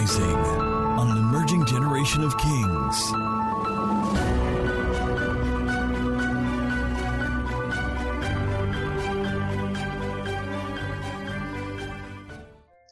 Rising 0.00 0.24
on 0.24 1.10
an 1.10 1.18
emerging 1.18 1.66
generation 1.66 2.24
of 2.24 2.34
kings. 2.38 2.96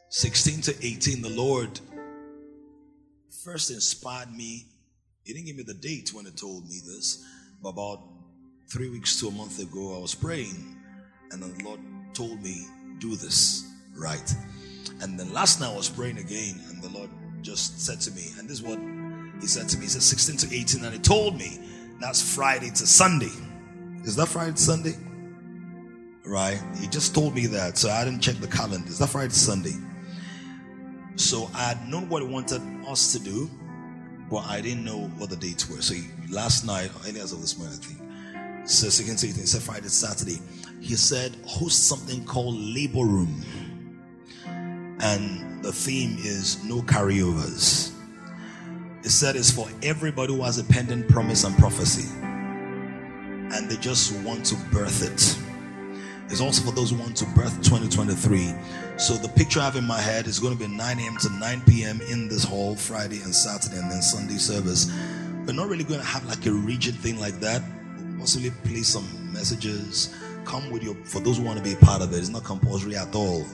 Sixteen 0.09 0.61
to 0.61 0.75
eighteen, 0.85 1.23
the 1.23 1.29
Lord 1.29 1.79
first 3.43 3.71
inspired 3.71 4.31
me. 4.31 4.67
He 5.23 5.33
didn't 5.33 5.47
give 5.47 5.55
me 5.55 5.63
the 5.63 5.73
date 5.73 6.13
when 6.13 6.25
He 6.25 6.31
told 6.31 6.65
me 6.65 6.79
this, 6.85 7.25
but 7.63 7.69
about 7.69 8.03
three 8.71 8.91
weeks 8.91 9.19
to 9.19 9.29
a 9.29 9.31
month 9.31 9.57
ago, 9.59 9.97
I 9.97 9.99
was 9.99 10.13
praying, 10.13 10.77
and 11.31 11.41
the 11.41 11.63
Lord 11.63 11.79
told 12.13 12.39
me, 12.43 12.67
"Do 12.99 13.15
this 13.15 13.63
right." 13.95 14.35
And 15.01 15.19
then 15.19 15.31
last 15.33 15.59
night 15.59 15.71
I 15.71 15.75
was 15.75 15.89
praying 15.89 16.17
again, 16.17 16.59
and 16.69 16.81
the 16.81 16.89
Lord 16.89 17.09
just 17.41 17.79
said 17.79 18.01
to 18.01 18.11
me, 18.11 18.27
and 18.37 18.49
this 18.49 18.59
is 18.59 18.63
what 18.63 18.79
He 19.41 19.47
said 19.47 19.69
to 19.69 19.77
me. 19.77 19.83
He 19.83 19.89
said 19.89 20.01
16 20.01 20.37
to 20.49 20.55
18, 20.55 20.83
and 20.83 20.93
He 20.93 20.99
told 20.99 21.37
me 21.37 21.59
that's 21.99 22.35
Friday 22.35 22.69
to 22.69 22.87
Sunday. 22.87 23.31
Is 24.03 24.15
that 24.15 24.27
Friday 24.27 24.51
to 24.51 24.61
Sunday? 24.61 24.95
Right? 26.25 26.61
He 26.79 26.87
just 26.87 27.15
told 27.15 27.33
me 27.33 27.47
that, 27.47 27.77
so 27.77 27.89
I 27.89 28.03
didn't 28.05 28.21
check 28.21 28.35
the 28.35 28.47
calendar. 28.47 28.87
Is 28.87 28.99
that 28.99 29.09
Friday 29.09 29.29
to 29.29 29.35
Sunday? 29.35 29.73
So 31.15 31.49
I 31.53 31.63
had 31.69 31.87
known 31.89 32.07
what 32.09 32.21
He 32.21 32.27
wanted 32.27 32.61
us 32.87 33.11
to 33.13 33.19
do, 33.19 33.49
but 34.29 34.45
I 34.45 34.61
didn't 34.61 34.85
know 34.85 35.07
what 35.17 35.29
the 35.29 35.35
dates 35.35 35.69
were. 35.69 35.81
So 35.81 35.95
he, 35.95 36.03
last 36.29 36.65
night, 36.65 36.91
or 36.95 37.07
any 37.07 37.19
as 37.19 37.33
of 37.33 37.41
this 37.41 37.57
morning, 37.57 37.77
I 37.77 37.85
think, 37.85 38.67
so 38.69 38.89
16 38.89 39.15
to 39.15 39.27
18, 39.27 39.41
he 39.41 39.47
said 39.47 39.61
Friday 39.63 39.81
to 39.81 39.89
Saturday. 39.89 40.39
He 40.79 40.95
said 40.95 41.35
host 41.45 41.87
something 41.87 42.23
called 42.25 42.55
Labor 42.55 43.03
Room 43.05 43.43
and 45.01 45.63
the 45.63 45.71
theme 45.71 46.17
is 46.19 46.63
no 46.63 46.81
carryovers. 46.81 47.93
It 49.03 49.09
said 49.09 49.35
it's 49.35 49.51
for 49.51 49.67
everybody 49.81 50.33
who 50.33 50.43
has 50.43 50.59
a 50.59 50.63
pending 50.63 51.07
promise 51.07 51.43
and 51.43 51.57
prophecy, 51.57 52.09
and 52.21 53.69
they 53.69 53.77
just 53.77 54.13
want 54.23 54.45
to 54.47 54.55
birth 54.71 55.03
it. 55.03 55.37
It's 56.31 56.41
also 56.41 56.63
for 56.63 56.71
those 56.71 56.91
who 56.91 56.97
want 56.97 57.15
to 57.17 57.25
birth 57.27 57.55
2023. 57.63 58.53
So 58.97 59.15
the 59.15 59.29
picture 59.29 59.61
I 59.61 59.65
have 59.65 59.77
in 59.77 59.85
my 59.85 59.99
head 59.99 60.27
is 60.27 60.39
going 60.39 60.55
to 60.55 60.59
be 60.59 60.67
9 60.67 60.99
a.m. 60.99 61.17
to 61.17 61.29
9 61.29 61.61
p.m. 61.61 62.01
in 62.01 62.27
this 62.27 62.43
hall 62.43 62.75
Friday 62.75 63.21
and 63.21 63.33
Saturday, 63.33 63.77
and 63.79 63.89
then 63.89 64.01
Sunday 64.01 64.37
service. 64.37 64.91
We're 65.47 65.53
not 65.53 65.69
really 65.69 65.85
going 65.85 66.01
to 66.01 66.05
have 66.05 66.25
like 66.25 66.45
a 66.45 66.51
rigid 66.51 66.93
thing 66.95 67.19
like 67.19 67.39
that. 67.39 67.63
We'll 67.97 68.19
possibly 68.19 68.51
play 68.63 68.83
some 68.83 69.07
messages. 69.33 70.13
Come 70.45 70.69
with 70.69 70.83
your 70.83 70.95
for 71.05 71.19
those 71.19 71.37
who 71.37 71.43
want 71.43 71.57
to 71.57 71.63
be 71.63 71.73
a 71.73 71.77
part 71.77 72.01
of 72.01 72.13
it. 72.13 72.17
It's 72.17 72.29
not 72.29 72.43
compulsory 72.43 72.95
at 72.95 73.15
all 73.15 73.45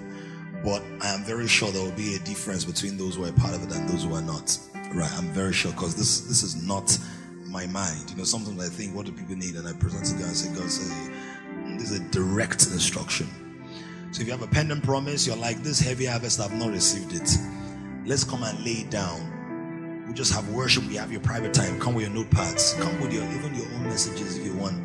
but 0.63 0.83
I 1.01 1.13
am 1.13 1.23
very 1.23 1.47
sure 1.47 1.71
there 1.71 1.83
will 1.83 1.91
be 1.91 2.15
a 2.15 2.19
difference 2.19 2.65
between 2.65 2.97
those 2.97 3.15
who 3.15 3.25
are 3.25 3.31
part 3.33 3.55
of 3.55 3.63
it 3.63 3.75
and 3.75 3.87
those 3.89 4.03
who 4.03 4.15
are 4.15 4.21
not. 4.21 4.57
Right? 4.93 5.11
I'm 5.13 5.31
very 5.33 5.53
sure 5.53 5.71
because 5.71 5.95
this 5.95 6.21
this 6.21 6.43
is 6.43 6.65
not 6.65 6.97
my 7.47 7.67
mind. 7.67 8.09
You 8.09 8.17
know, 8.17 8.23
sometimes 8.23 8.61
I 8.63 8.69
think, 8.69 8.95
what 8.95 9.05
do 9.05 9.11
people 9.11 9.35
need? 9.35 9.55
And 9.55 9.67
I 9.67 9.73
present 9.73 10.05
to 10.05 10.13
God 10.13 10.27
and 10.27 10.35
say, 10.35 10.53
God, 10.53 10.69
say, 10.69 11.11
this 11.77 11.91
is 11.91 11.99
a 11.99 12.03
direct 12.11 12.65
instruction. 12.67 13.27
So 14.11 14.21
if 14.21 14.27
you 14.27 14.31
have 14.31 14.41
a 14.41 14.47
pending 14.47 14.81
promise, 14.81 15.27
you're 15.27 15.35
like, 15.35 15.61
this 15.63 15.79
heavy 15.79 16.05
harvest, 16.05 16.39
I've 16.39 16.53
not 16.53 16.71
received 16.71 17.13
it. 17.13 17.29
Let's 18.05 18.23
come 18.23 18.43
and 18.43 18.63
lay 18.63 18.83
it 18.83 18.89
down. 18.89 20.05
We 20.07 20.13
just 20.13 20.33
have 20.33 20.47
worship. 20.49 20.85
We 20.87 20.95
have 20.95 21.11
your 21.11 21.21
private 21.21 21.53
time. 21.53 21.79
Come 21.79 21.95
with 21.95 22.05
your 22.05 22.23
notepads. 22.23 22.79
Come 22.79 22.99
with 23.01 23.11
your 23.11 23.23
even 23.23 23.55
your 23.55 23.65
own 23.65 23.83
messages 23.83 24.37
if 24.37 24.45
you 24.45 24.53
want 24.53 24.75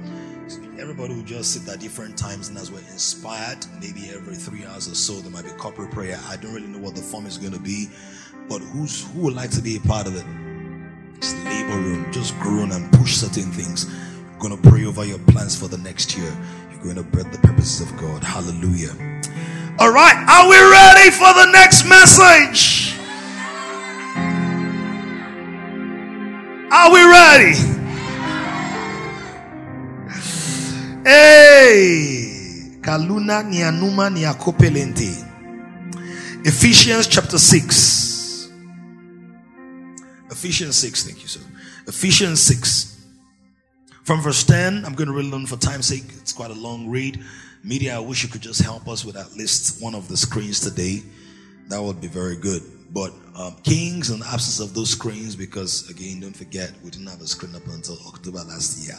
everybody 0.80 1.14
will 1.14 1.22
just 1.22 1.52
sit 1.52 1.68
at 1.68 1.78
different 1.78 2.16
times 2.16 2.48
and 2.48 2.56
as 2.56 2.72
we're 2.72 2.78
inspired 2.78 3.58
maybe 3.82 4.08
every 4.14 4.34
three 4.34 4.64
hours 4.64 4.90
or 4.90 4.94
so 4.94 5.12
there 5.20 5.30
might 5.30 5.44
be 5.44 5.50
corporate 5.50 5.90
prayer. 5.90 6.18
I 6.28 6.36
don't 6.36 6.54
really 6.54 6.68
know 6.68 6.78
what 6.78 6.94
the 6.94 7.02
form 7.02 7.26
is 7.26 7.36
going 7.36 7.52
to 7.52 7.60
be 7.60 7.88
but 8.48 8.60
who's 8.60 9.04
who 9.12 9.20
would 9.24 9.34
like 9.34 9.50
to 9.50 9.60
be 9.60 9.76
a 9.76 9.80
part 9.80 10.06
of 10.06 10.16
it? 10.16 10.24
It's 11.18 11.34
labor 11.44 11.76
room. 11.76 12.10
Just 12.10 12.34
groan 12.40 12.72
and 12.72 12.90
push 12.94 13.12
certain 13.12 13.52
things. 13.52 13.86
You're 14.30 14.40
going 14.40 14.60
to 14.60 14.70
pray 14.70 14.86
over 14.86 15.04
your 15.04 15.18
plans 15.18 15.54
for 15.54 15.68
the 15.68 15.76
next 15.78 16.16
year. 16.16 16.34
You're 16.70 16.82
going 16.82 16.96
to 16.96 17.02
bread 17.02 17.30
the 17.30 17.38
purposes 17.38 17.82
of 17.82 17.94
god. 17.98 18.24
Hallelujah. 18.24 18.92
All 19.78 19.92
right 19.92 20.16
are 20.28 20.48
we 20.48 20.56
ready 20.56 21.10
for 21.10 21.32
the 21.34 21.52
next 21.52 21.84
message? 21.84 22.96
Are 26.72 26.90
we 26.90 27.02
ready 27.04 27.69
Hey, 31.02 32.76
Kaluna 32.82 33.42
nianuma 33.42 34.10
niakopelente. 34.10 35.24
Ephesians 36.44 37.06
chapter 37.06 37.38
6. 37.38 38.50
Ephesians 40.30 40.76
6, 40.76 41.04
thank 41.04 41.22
you, 41.22 41.28
sir. 41.28 41.40
Ephesians 41.86 42.40
6. 42.42 43.06
From 44.04 44.20
verse 44.20 44.44
10, 44.44 44.84
I'm 44.84 44.92
going 44.92 45.08
to 45.08 45.14
read 45.14 45.32
it 45.32 45.48
for 45.48 45.56
time's 45.56 45.86
sake. 45.86 46.04
It's 46.20 46.34
quite 46.34 46.50
a 46.50 46.54
long 46.54 46.90
read. 46.90 47.18
Media, 47.64 47.96
I 47.96 48.00
wish 48.00 48.22
you 48.22 48.28
could 48.28 48.42
just 48.42 48.60
help 48.60 48.86
us 48.86 49.02
with 49.02 49.16
at 49.16 49.32
least 49.32 49.82
one 49.82 49.94
of 49.94 50.06
the 50.06 50.18
screens 50.18 50.60
today. 50.60 51.02
That 51.68 51.82
would 51.82 52.02
be 52.02 52.08
very 52.08 52.36
good. 52.36 52.62
But 52.92 53.14
um, 53.34 53.56
Kings, 53.62 54.10
and 54.10 54.22
absence 54.22 54.60
of 54.60 54.74
those 54.74 54.90
screens, 54.90 55.34
because 55.34 55.88
again, 55.88 56.20
don't 56.20 56.36
forget, 56.36 56.72
we 56.84 56.90
didn't 56.90 57.06
have 57.06 57.22
a 57.22 57.26
screen 57.26 57.54
up 57.54 57.66
until 57.68 57.96
October 58.06 58.40
last 58.44 58.86
year. 58.86 58.98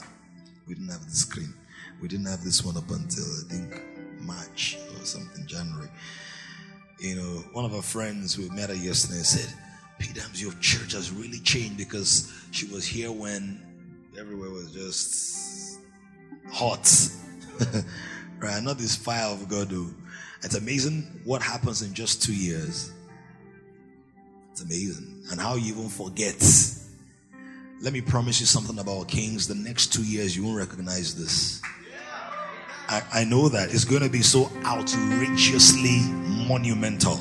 We 0.67 0.73
didn't 0.73 0.89
have 0.89 1.05
the 1.05 1.11
screen. 1.15 1.53
We 2.01 2.07
didn't 2.07 2.27
have 2.27 2.43
this 2.43 2.65
one 2.65 2.77
up 2.77 2.89
until 2.89 3.23
I 3.23 3.53
think 3.53 3.81
March 4.21 4.77
or 4.97 5.05
something, 5.05 5.45
January. 5.45 5.89
You 6.99 7.15
know, 7.15 7.43
one 7.53 7.63
of 7.63 7.73
our 7.73 7.81
friends, 7.81 8.37
we 8.37 8.49
met 8.49 8.69
her 8.69 8.75
yesterday, 8.75 9.21
said, 9.21 9.53
P. 9.99 10.13
Dams, 10.13 10.41
your 10.41 10.53
church 10.53 10.93
has 10.93 11.11
really 11.11 11.39
changed 11.39 11.77
because 11.77 12.33
she 12.51 12.65
was 12.67 12.85
here 12.85 13.11
when 13.11 13.61
everywhere 14.19 14.49
was 14.49 14.73
just 14.73 15.79
hot. 16.51 16.91
right? 18.39 18.63
Not 18.63 18.79
this 18.79 18.95
fire 18.95 19.31
of 19.31 19.47
God. 19.47 19.69
Though. 19.69 19.87
It's 20.43 20.55
amazing 20.55 21.21
what 21.23 21.43
happens 21.43 21.83
in 21.83 21.93
just 21.93 22.23
two 22.23 22.35
years. 22.35 22.91
It's 24.51 24.61
amazing. 24.61 25.23
And 25.31 25.39
how 25.39 25.55
you 25.55 25.73
even 25.73 25.89
forget. 25.89 26.35
Let 27.79 27.93
me 27.93 28.01
promise 28.01 28.39
you 28.39 28.45
something 28.45 28.79
about 28.79 29.07
kings. 29.07 29.47
The 29.47 29.55
next 29.55 29.93
two 29.93 30.03
years, 30.03 30.35
you 30.35 30.43
won't 30.43 30.57
recognize 30.57 31.15
this. 31.15 31.61
I, 32.91 33.21
I 33.21 33.23
know 33.23 33.47
that 33.47 33.73
it's 33.73 33.85
going 33.85 34.01
to 34.01 34.09
be 34.09 34.21
so 34.21 34.51
outrageously 34.65 36.01
monumental. 36.45 37.17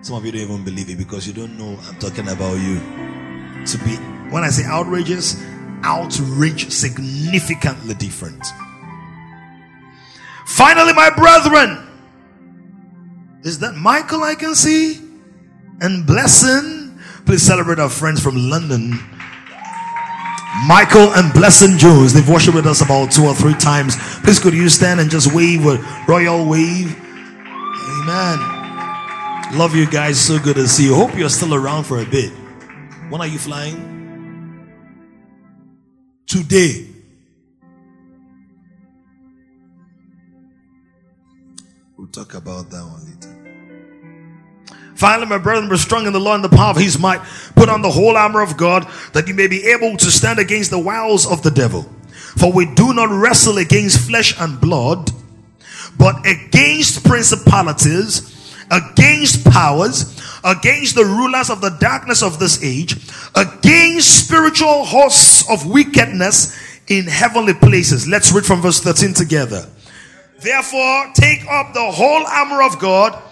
Some 0.00 0.14
of 0.14 0.24
you 0.24 0.30
don't 0.30 0.42
even 0.42 0.64
believe 0.64 0.88
it 0.88 0.96
because 0.96 1.26
you 1.26 1.32
don't 1.32 1.58
know 1.58 1.76
I'm 1.88 1.96
talking 1.96 2.28
about 2.28 2.54
you. 2.54 2.78
To 3.66 3.78
be, 3.78 3.96
when 4.30 4.44
I 4.44 4.48
say 4.48 4.64
outrageous, 4.64 5.42
outrage 5.82 6.70
significantly 6.70 7.94
different. 7.94 8.46
Finally, 10.46 10.92
my 10.92 11.10
brethren, 11.10 11.82
is 13.42 13.58
that 13.58 13.74
Michael 13.74 14.22
I 14.22 14.36
can 14.36 14.54
see? 14.54 15.00
And 15.80 16.06
blessing. 16.06 17.00
Please 17.24 17.42
celebrate 17.42 17.80
our 17.80 17.88
friends 17.88 18.22
from 18.22 18.36
London 18.36 19.00
Michael 20.64 21.12
and 21.14 21.32
Blessing 21.32 21.76
Jones. 21.76 22.12
They've 22.12 22.28
worshiped 22.28 22.54
with 22.54 22.66
us 22.66 22.80
about 22.80 23.12
two 23.12 23.24
or 23.24 23.34
three 23.34 23.54
times. 23.54 23.96
Please 24.22 24.38
could 24.38 24.54
you 24.54 24.68
stand 24.68 25.00
and 25.00 25.10
just 25.10 25.32
wave 25.34 25.66
a 25.66 25.78
royal 26.08 26.48
wave? 26.48 26.96
Amen. 28.02 28.38
Love 29.58 29.74
you 29.74 29.86
guys. 29.86 30.18
So 30.18 30.38
good 30.38 30.56
to 30.56 30.66
see 30.66 30.84
you. 30.86 30.94
Hope 30.94 31.14
you're 31.16 31.28
still 31.28 31.54
around 31.54 31.84
for 31.84 32.00
a 32.00 32.06
bit. 32.06 32.30
When 33.10 33.20
are 33.20 33.26
you 33.26 33.38
flying? 33.38 33.94
Today. 36.26 36.86
We'll 41.96 42.08
talk 42.08 42.34
about 42.34 42.70
that 42.70 42.82
one 42.84 43.04
later. 43.06 43.35
Finally, 44.96 45.26
my 45.26 45.38
brethren, 45.38 45.68
be 45.68 45.76
strong 45.76 46.06
in 46.06 46.12
the 46.12 46.18
Lord 46.18 46.36
and 46.36 46.44
the 46.44 46.56
power 46.56 46.70
of 46.70 46.78
his 46.78 46.98
might. 46.98 47.20
Put 47.54 47.68
on 47.68 47.82
the 47.82 47.90
whole 47.90 48.16
armor 48.16 48.40
of 48.40 48.56
God 48.56 48.88
that 49.12 49.28
you 49.28 49.34
may 49.34 49.46
be 49.46 49.66
able 49.66 49.96
to 49.98 50.10
stand 50.10 50.38
against 50.38 50.70
the 50.70 50.78
wiles 50.78 51.30
of 51.30 51.42
the 51.42 51.50
devil. 51.50 51.82
For 52.36 52.50
we 52.50 52.66
do 52.74 52.94
not 52.94 53.10
wrestle 53.10 53.58
against 53.58 54.08
flesh 54.08 54.38
and 54.40 54.58
blood, 54.58 55.10
but 55.98 56.26
against 56.26 57.04
principalities, 57.04 58.64
against 58.70 59.44
powers, 59.44 60.18
against 60.42 60.94
the 60.94 61.04
rulers 61.04 61.50
of 61.50 61.60
the 61.60 61.76
darkness 61.78 62.22
of 62.22 62.38
this 62.38 62.62
age, 62.64 62.96
against 63.34 64.26
spiritual 64.26 64.84
hosts 64.84 65.48
of 65.50 65.66
wickedness 65.66 66.56
in 66.88 67.04
heavenly 67.06 67.54
places. 67.54 68.08
Let's 68.08 68.32
read 68.32 68.46
from 68.46 68.62
verse 68.62 68.80
13 68.80 69.12
together. 69.12 69.68
Therefore, 70.40 71.10
take 71.14 71.44
up 71.50 71.74
the 71.74 71.90
whole 71.90 72.26
armor 72.26 72.62
of 72.62 72.78
God 72.78 73.22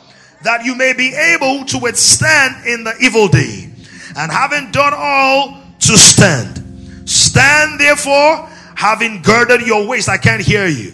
that 0.45 0.65
you 0.65 0.75
may 0.75 0.93
be 0.93 1.13
able 1.15 1.65
to 1.65 1.79
withstand 1.79 2.67
in 2.67 2.85
the 2.85 2.95
evil 3.01 3.29
day. 3.29 3.71
And 4.17 4.31
having 4.31 4.71
done 4.71 4.93
all 4.95 5.61
to 5.81 5.97
stand. 5.97 7.09
Stand 7.09 7.81
therefore, 7.81 8.49
having 8.77 9.23
girded 9.23 9.67
your 9.67 9.87
waist. 9.87 10.09
I 10.09 10.19
can't 10.19 10.43
hear 10.43 10.67
you. 10.67 10.93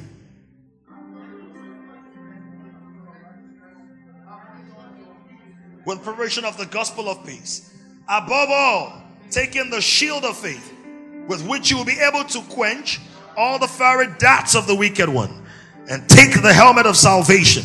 with 5.86 6.04
preparation 6.04 6.44
of 6.44 6.56
the 6.56 6.66
gospel 6.66 7.08
of 7.08 7.26
peace. 7.26 7.74
Above 8.06 8.48
all, 8.48 9.02
taking 9.30 9.70
the 9.70 9.80
shield 9.80 10.24
of 10.24 10.36
faith, 10.36 10.72
with 11.26 11.44
which 11.48 11.68
you 11.68 11.76
will 11.76 11.84
be 11.84 11.98
able 11.98 12.22
to 12.22 12.40
quench 12.42 13.00
all 13.36 13.58
the 13.58 13.66
fiery 13.66 14.06
darts 14.18 14.54
of 14.54 14.68
the 14.68 14.74
wicked 14.74 15.08
one, 15.08 15.44
and 15.88 16.08
take 16.08 16.40
the 16.42 16.52
helmet 16.52 16.86
of 16.86 16.96
salvation 16.96 17.64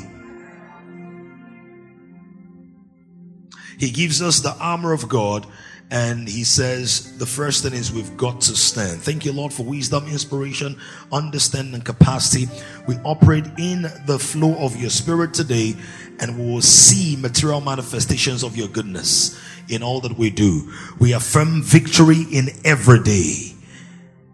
He 3.81 3.89
gives 3.89 4.21
us 4.21 4.41
the 4.41 4.55
armor 4.59 4.93
of 4.93 5.09
God 5.09 5.47
and 5.89 6.27
he 6.27 6.43
says 6.43 7.17
the 7.17 7.25
first 7.25 7.63
thing 7.63 7.73
is 7.73 7.91
we've 7.91 8.15
got 8.15 8.41
to 8.41 8.55
stand. 8.55 9.01
Thank 9.01 9.25
you, 9.25 9.33
Lord, 9.33 9.51
for 9.51 9.63
wisdom, 9.63 10.05
inspiration, 10.05 10.79
understanding, 11.11 11.73
and 11.73 11.83
capacity. 11.83 12.47
We 12.87 12.97
operate 13.03 13.45
in 13.57 13.81
the 14.05 14.19
flow 14.19 14.55
of 14.63 14.79
your 14.79 14.91
spirit 14.91 15.33
today, 15.33 15.75
and 16.19 16.37
we 16.37 16.45
will 16.45 16.61
see 16.61 17.15
material 17.15 17.59
manifestations 17.59 18.43
of 18.43 18.55
your 18.55 18.67
goodness 18.67 19.41
in 19.67 19.81
all 19.81 19.99
that 20.01 20.15
we 20.15 20.29
do. 20.29 20.71
We 20.99 21.13
affirm 21.13 21.63
victory 21.63 22.21
in 22.31 22.49
every 22.63 23.01
day, 23.01 23.53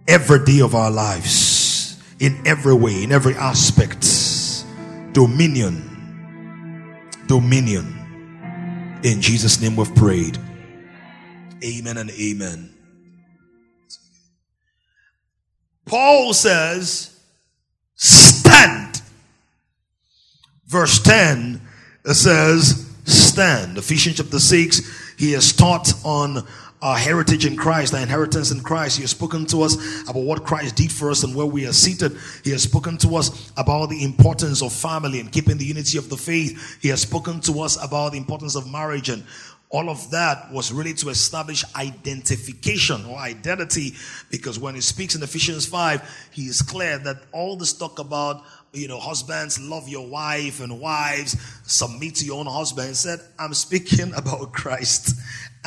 every 0.10 0.44
day 0.44 0.60
of 0.60 0.76
our 0.76 0.92
lives, 0.92 2.04
in 2.20 2.46
every 2.46 2.76
way, 2.76 3.02
in 3.02 3.14
every 3.14 3.34
aspect. 3.34 4.06
Dominion, 5.14 5.82
dominion. 7.28 7.97
In 9.04 9.22
Jesus' 9.22 9.62
name 9.62 9.76
we've 9.76 9.94
prayed. 9.96 10.38
Amen 11.64 11.98
and 11.98 12.10
amen. 12.12 12.74
Paul 15.86 16.34
says, 16.34 17.18
stand. 17.96 19.02
Verse 20.68 21.02
10 21.02 21.62
it 22.06 22.14
says, 22.14 22.90
stand. 23.06 23.78
Ephesians 23.78 24.18
chapter 24.18 24.40
6, 24.40 25.16
he 25.18 25.34
has 25.34 25.54
taught 25.54 25.94
on 26.04 26.48
our 26.82 26.98
heritage 26.98 27.46
in 27.46 27.56
Christ, 27.56 27.94
our 27.94 28.02
inheritance 28.02 28.52
in 28.52 28.62
Christ. 28.62 28.98
He 28.98 29.04
has 29.04 29.12
spoken 29.12 29.46
to 29.48 29.64
us 29.64 30.04
about 30.04 30.24
what 30.24 30.44
Christ 30.44 30.76
did 30.76 30.92
for 30.92 31.10
us 31.10 31.24
and 31.24 31.34
where 31.36 31.46
we 31.46 31.66
are 31.66 31.74
seated. 31.74 32.16
He 32.44 32.52
has 32.52 32.64
spoken 32.64 32.98
to 33.00 33.16
us 33.16 33.52
about 33.58 33.90
the 33.90 34.04
importance 34.04 34.62
of 34.62 34.72
family 34.72 35.20
and 35.20 35.32
keeping 35.32 35.58
the 35.58 35.66
unity 35.66 35.98
of 35.98 36.10
the 36.10 36.18
faith. 36.18 36.78
He 36.82 36.90
has 36.90 37.02
spoken 37.02 37.42
to 37.42 37.62
us 37.62 37.84
about 37.84 38.12
the 38.12 38.18
importance 38.18 38.56
of 38.56 38.72
marriage 38.72 39.10
and 39.10 39.24
all 39.70 39.90
of 39.90 40.12
that 40.12 40.52
was 40.52 40.72
really 40.72 40.94
to 40.94 41.10
establish 41.10 41.66
identification 41.76 43.04
or 43.06 43.18
identity 43.18 43.94
because 44.32 44.58
when 44.58 44.76
he 44.76 44.82
speaks 44.82 45.14
in 45.14 45.22
Ephesians 45.22 45.66
5, 45.66 46.30
he 46.32 46.44
is 46.44 46.62
clear 46.62 46.98
that 47.00 47.18
all 47.34 47.58
this 47.58 47.74
talk 47.74 48.00
about, 48.00 48.46
you 48.78 48.88
know, 48.88 49.00
husbands 49.00 49.60
love 49.60 49.88
your 49.88 50.08
wife 50.08 50.60
and 50.62 50.80
wives 50.80 51.36
submit 51.64 52.16
to 52.16 52.26
your 52.26 52.40
own 52.40 52.46
husband. 52.46 52.90
He 52.90 52.94
said, 52.94 53.20
I'm 53.38 53.54
speaking 53.54 54.14
about 54.16 54.54
Christ 54.54 55.14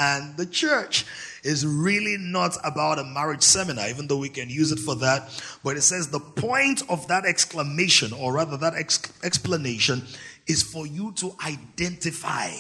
and 0.01 0.35
the 0.39 0.47
church 0.47 1.05
is 1.45 1.67
really 1.67 2.17
not 2.19 2.57
about 2.65 2.99
a 2.99 3.05
marriage 3.05 3.43
seminar, 3.43 3.89
even 3.89 4.07
though 4.07 4.17
we 4.17 4.31
can 4.31 4.49
use 4.49 4.73
it 4.73 4.79
for 4.79 4.95
that. 4.97 5.29
But 5.63 5.77
it 5.77 5.83
says 5.83 6.09
the 6.09 6.21
point 6.21 6.83
of 6.89 7.07
that 7.09 7.27
exclamation, 7.27 8.15
or 8.15 8.33
rather 8.33 8.57
that 8.57 8.75
ex- 8.75 9.13
explanation, 9.23 10.03
is 10.47 10.63
for 10.63 10.87
you 10.87 11.13
to 11.17 11.37
identify 11.45 12.51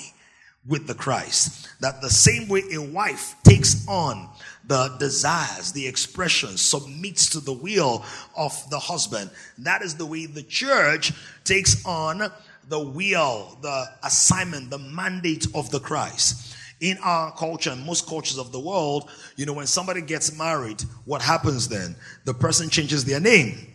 with 0.67 0.87
the 0.87 0.95
Christ. 0.95 1.69
That 1.81 2.03
the 2.03 2.11
same 2.11 2.47
way 2.49 2.63
a 2.75 2.83
wife 2.83 3.35
takes 3.43 3.87
on 3.89 4.29
the 4.71 4.95
desires, 5.01 5.73
the 5.73 5.85
expressions, 5.85 6.61
submits 6.61 7.29
to 7.29 7.41
the 7.41 7.53
will 7.53 8.05
of 8.37 8.53
the 8.71 8.79
husband, 8.79 9.29
that 9.59 9.83
is 9.83 9.97
the 9.97 10.07
way 10.07 10.27
the 10.27 10.45
church 10.45 11.13
takes 11.43 11.85
on 11.85 12.31
the 12.69 12.79
will, 12.79 13.59
the 13.63 13.87
assignment, 14.05 14.71
the 14.71 14.79
mandate 14.79 15.45
of 15.57 15.69
the 15.73 15.81
Christ. 15.81 16.55
In 16.79 16.99
our 16.99 17.33
culture 17.33 17.73
and 17.73 17.85
most 17.85 18.07
cultures 18.07 18.39
of 18.39 18.53
the 18.53 18.61
world, 18.61 19.11
you 19.35 19.45
know, 19.45 19.55
when 19.55 19.67
somebody 19.67 20.03
gets 20.03 20.39
married, 20.39 20.81
what 21.05 21.21
happens 21.21 21.67
then? 21.67 21.97
The 22.25 22.33
person 22.33 22.71
changes 22.71 23.05
their 23.05 23.19
name. 23.19 23.67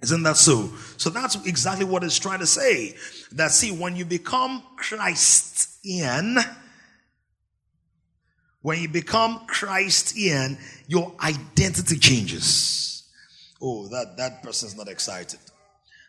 Isn't 0.00 0.22
that 0.22 0.38
so? 0.38 0.70
So 0.96 1.10
that's 1.10 1.36
exactly 1.44 1.84
what 1.84 2.02
it's 2.04 2.18
trying 2.18 2.38
to 2.38 2.46
say. 2.46 2.96
That 3.32 3.50
see, 3.50 3.70
when 3.70 3.96
you 3.96 4.06
become 4.06 4.62
Christian, 4.76 6.38
when 8.62 8.80
you 8.80 8.88
become 8.88 9.46
Christian, 9.46 10.58
your 10.86 11.12
identity 11.20 11.98
changes. 11.98 13.04
Oh, 13.60 13.88
that, 13.88 14.16
that 14.16 14.42
person's 14.42 14.76
not 14.76 14.88
excited. 14.88 15.40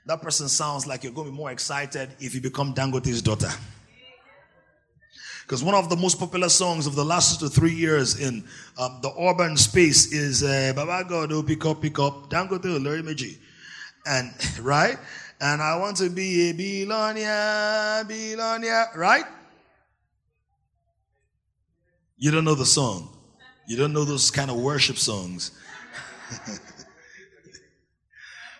That 0.05 0.21
person 0.21 0.47
sounds 0.47 0.87
like 0.87 1.03
you're 1.03 1.13
going 1.13 1.27
to 1.27 1.31
be 1.31 1.37
more 1.37 1.51
excited 1.51 2.09
if 2.19 2.33
you 2.33 2.41
become 2.41 2.73
Dangote's 2.73 3.21
daughter. 3.21 3.49
Because 5.43 5.63
one 5.63 5.75
of 5.75 5.89
the 5.89 5.95
most 5.95 6.19
popular 6.19 6.49
songs 6.49 6.85
of 6.85 6.95
the 6.95 7.03
last 7.03 7.39
two 7.39 7.47
to 7.47 7.51
three 7.51 7.73
years 7.73 8.19
in 8.19 8.43
um, 8.77 8.99
the 9.01 9.11
urban 9.19 9.57
space 9.57 10.13
is 10.13 10.43
uh, 10.43 10.73
Baba 10.75 11.07
God, 11.07 11.31
oh, 11.31 11.41
pick 11.41 11.65
up, 11.65 11.81
pick 11.81 11.97
up, 11.97 12.29
Dangote, 12.29 12.83
Larry 12.83 13.01
Meji 13.01 13.39
and 14.05 14.33
right? 14.61 14.97
And 15.41 15.61
I 15.61 15.77
want 15.77 15.97
to 15.97 16.09
be 16.09 16.49
a 16.49 16.53
billionaire, 16.53 18.03
billionaire, 18.05 18.87
right? 18.95 19.23
You 22.19 22.31
don't 22.31 22.43
know 22.43 22.55
the 22.55 22.65
song. 22.65 23.09
You 23.65 23.77
don't 23.77 23.93
know 23.93 24.03
those 24.03 24.29
kind 24.29 24.51
of 24.51 24.57
worship 24.57 24.97
songs. 24.97 25.51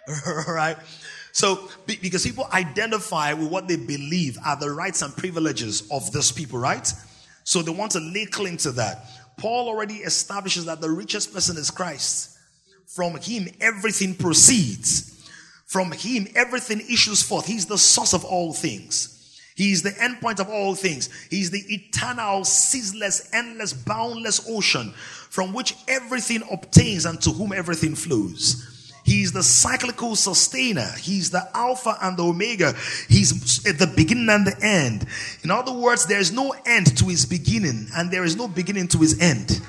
right? 0.47 0.77
So, 1.31 1.69
because 1.85 2.25
people 2.25 2.47
identify 2.51 3.33
with 3.33 3.49
what 3.49 3.67
they 3.67 3.75
believe 3.75 4.37
are 4.45 4.55
the 4.55 4.71
rights 4.71 5.01
and 5.01 5.15
privileges 5.15 5.87
of 5.91 6.11
these 6.11 6.31
people, 6.31 6.57
right? 6.57 6.91
So 7.43 7.61
they 7.61 7.71
want 7.71 7.91
to 7.91 7.99
lay 7.99 8.25
claim 8.25 8.57
to 8.57 8.71
that. 8.73 9.05
Paul 9.37 9.67
already 9.67 9.95
establishes 9.97 10.65
that 10.65 10.81
the 10.81 10.89
richest 10.89 11.33
person 11.33 11.57
is 11.57 11.69
Christ. 11.69 12.37
From 12.87 13.17
him, 13.17 13.47
everything 13.61 14.15
proceeds. 14.15 15.29
From 15.65 15.91
him, 15.91 16.27
everything 16.35 16.79
issues 16.81 17.21
forth. 17.21 17.45
He's 17.45 17.65
the 17.65 17.77
source 17.77 18.13
of 18.13 18.25
all 18.25 18.53
things. 18.53 19.18
He 19.59 19.73
is 19.73 19.83
the 19.83 19.91
endpoint 19.91 20.39
of 20.39 20.47
all 20.49 20.73
things. 20.73 21.09
He 21.29 21.41
is 21.41 21.51
the 21.51 21.59
eternal, 21.67 22.45
ceaseless, 22.45 23.29
endless, 23.33 23.73
boundless 23.73 24.49
ocean 24.49 24.93
from 25.29 25.51
which 25.51 25.75
everything 25.85 26.43
obtains 26.49 27.05
and 27.05 27.21
to 27.23 27.31
whom 27.31 27.51
everything 27.51 27.93
flows. 27.93 28.93
He 29.03 29.21
is 29.21 29.33
the 29.33 29.43
cyclical 29.43 30.15
sustainer. 30.15 30.89
He's 31.01 31.29
the 31.29 31.45
Alpha 31.53 31.97
and 32.01 32.15
the 32.15 32.23
Omega. 32.23 32.73
He's 33.09 33.67
at 33.67 33.77
the 33.77 33.87
beginning 33.87 34.29
and 34.29 34.47
the 34.47 34.57
end. 34.63 35.05
In 35.43 35.51
other 35.51 35.73
words, 35.73 36.05
there 36.05 36.21
is 36.21 36.31
no 36.31 36.55
end 36.65 36.95
to 36.97 37.07
his 37.07 37.25
beginning 37.25 37.87
and 37.97 38.09
there 38.09 38.23
is 38.23 38.37
no 38.37 38.47
beginning 38.47 38.87
to 38.87 38.99
his 38.99 39.19
end. 39.19 39.59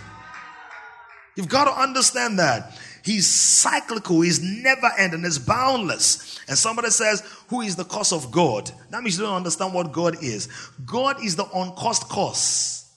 You've 1.34 1.48
got 1.48 1.64
to 1.64 1.72
understand 1.72 2.38
that. 2.38 2.78
He's 3.02 3.26
cyclical, 3.26 4.20
he's 4.20 4.42
never 4.42 4.90
ending, 4.98 5.22
he's 5.22 5.38
boundless. 5.38 6.40
And 6.48 6.56
somebody 6.56 6.90
says, 6.90 7.22
Who 7.48 7.62
is 7.62 7.76
the 7.76 7.84
cause 7.84 8.12
of 8.12 8.30
God? 8.30 8.70
That 8.90 9.02
means 9.02 9.18
you 9.18 9.24
don't 9.24 9.36
understand 9.36 9.72
what 9.72 9.92
God 9.92 10.22
is. 10.22 10.48
God 10.84 11.22
is 11.24 11.36
the 11.36 11.46
uncaused 11.54 12.02
cause, 12.04 12.90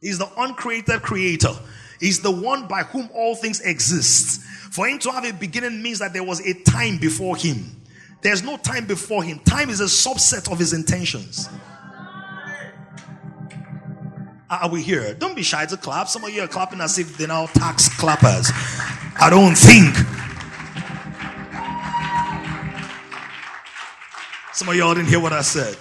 He's 0.00 0.18
the 0.18 0.28
uncreated 0.36 1.02
creator, 1.02 1.52
He's 2.00 2.20
the 2.20 2.32
one 2.32 2.66
by 2.66 2.82
whom 2.82 3.08
all 3.14 3.36
things 3.36 3.60
exist. 3.60 4.40
For 4.72 4.88
Him 4.88 4.98
to 5.00 5.12
have 5.12 5.24
a 5.24 5.32
beginning 5.32 5.82
means 5.82 6.00
that 6.00 6.12
there 6.12 6.24
was 6.24 6.40
a 6.40 6.54
time 6.64 6.98
before 6.98 7.36
Him. 7.36 7.82
There's 8.22 8.42
no 8.42 8.56
time 8.56 8.86
before 8.86 9.22
Him, 9.22 9.38
time 9.40 9.70
is 9.70 9.80
a 9.80 9.84
subset 9.84 10.50
of 10.50 10.58
His 10.58 10.72
intentions. 10.72 11.48
Are 14.52 14.68
we 14.68 14.82
here? 14.82 15.14
Don't 15.14 15.34
be 15.34 15.42
shy 15.42 15.64
to 15.64 15.78
clap. 15.78 16.08
Some 16.08 16.24
of 16.24 16.30
you 16.30 16.42
are 16.42 16.46
clapping 16.46 16.82
as 16.82 16.98
if 16.98 17.16
they're 17.16 17.26
now 17.26 17.46
tax 17.46 17.88
clappers. 17.98 18.50
I 19.18 19.30
don't 19.30 19.54
think. 19.56 19.96
Some 24.52 24.68
of 24.68 24.74
y'all 24.74 24.94
didn't 24.94 25.08
hear 25.08 25.20
what 25.20 25.32
I 25.32 25.40
said. 25.40 25.74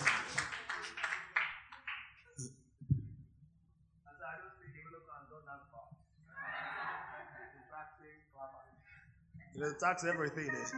The 9.53 9.75
tax 9.81 10.05
everything 10.05 10.47
is. 10.47 10.73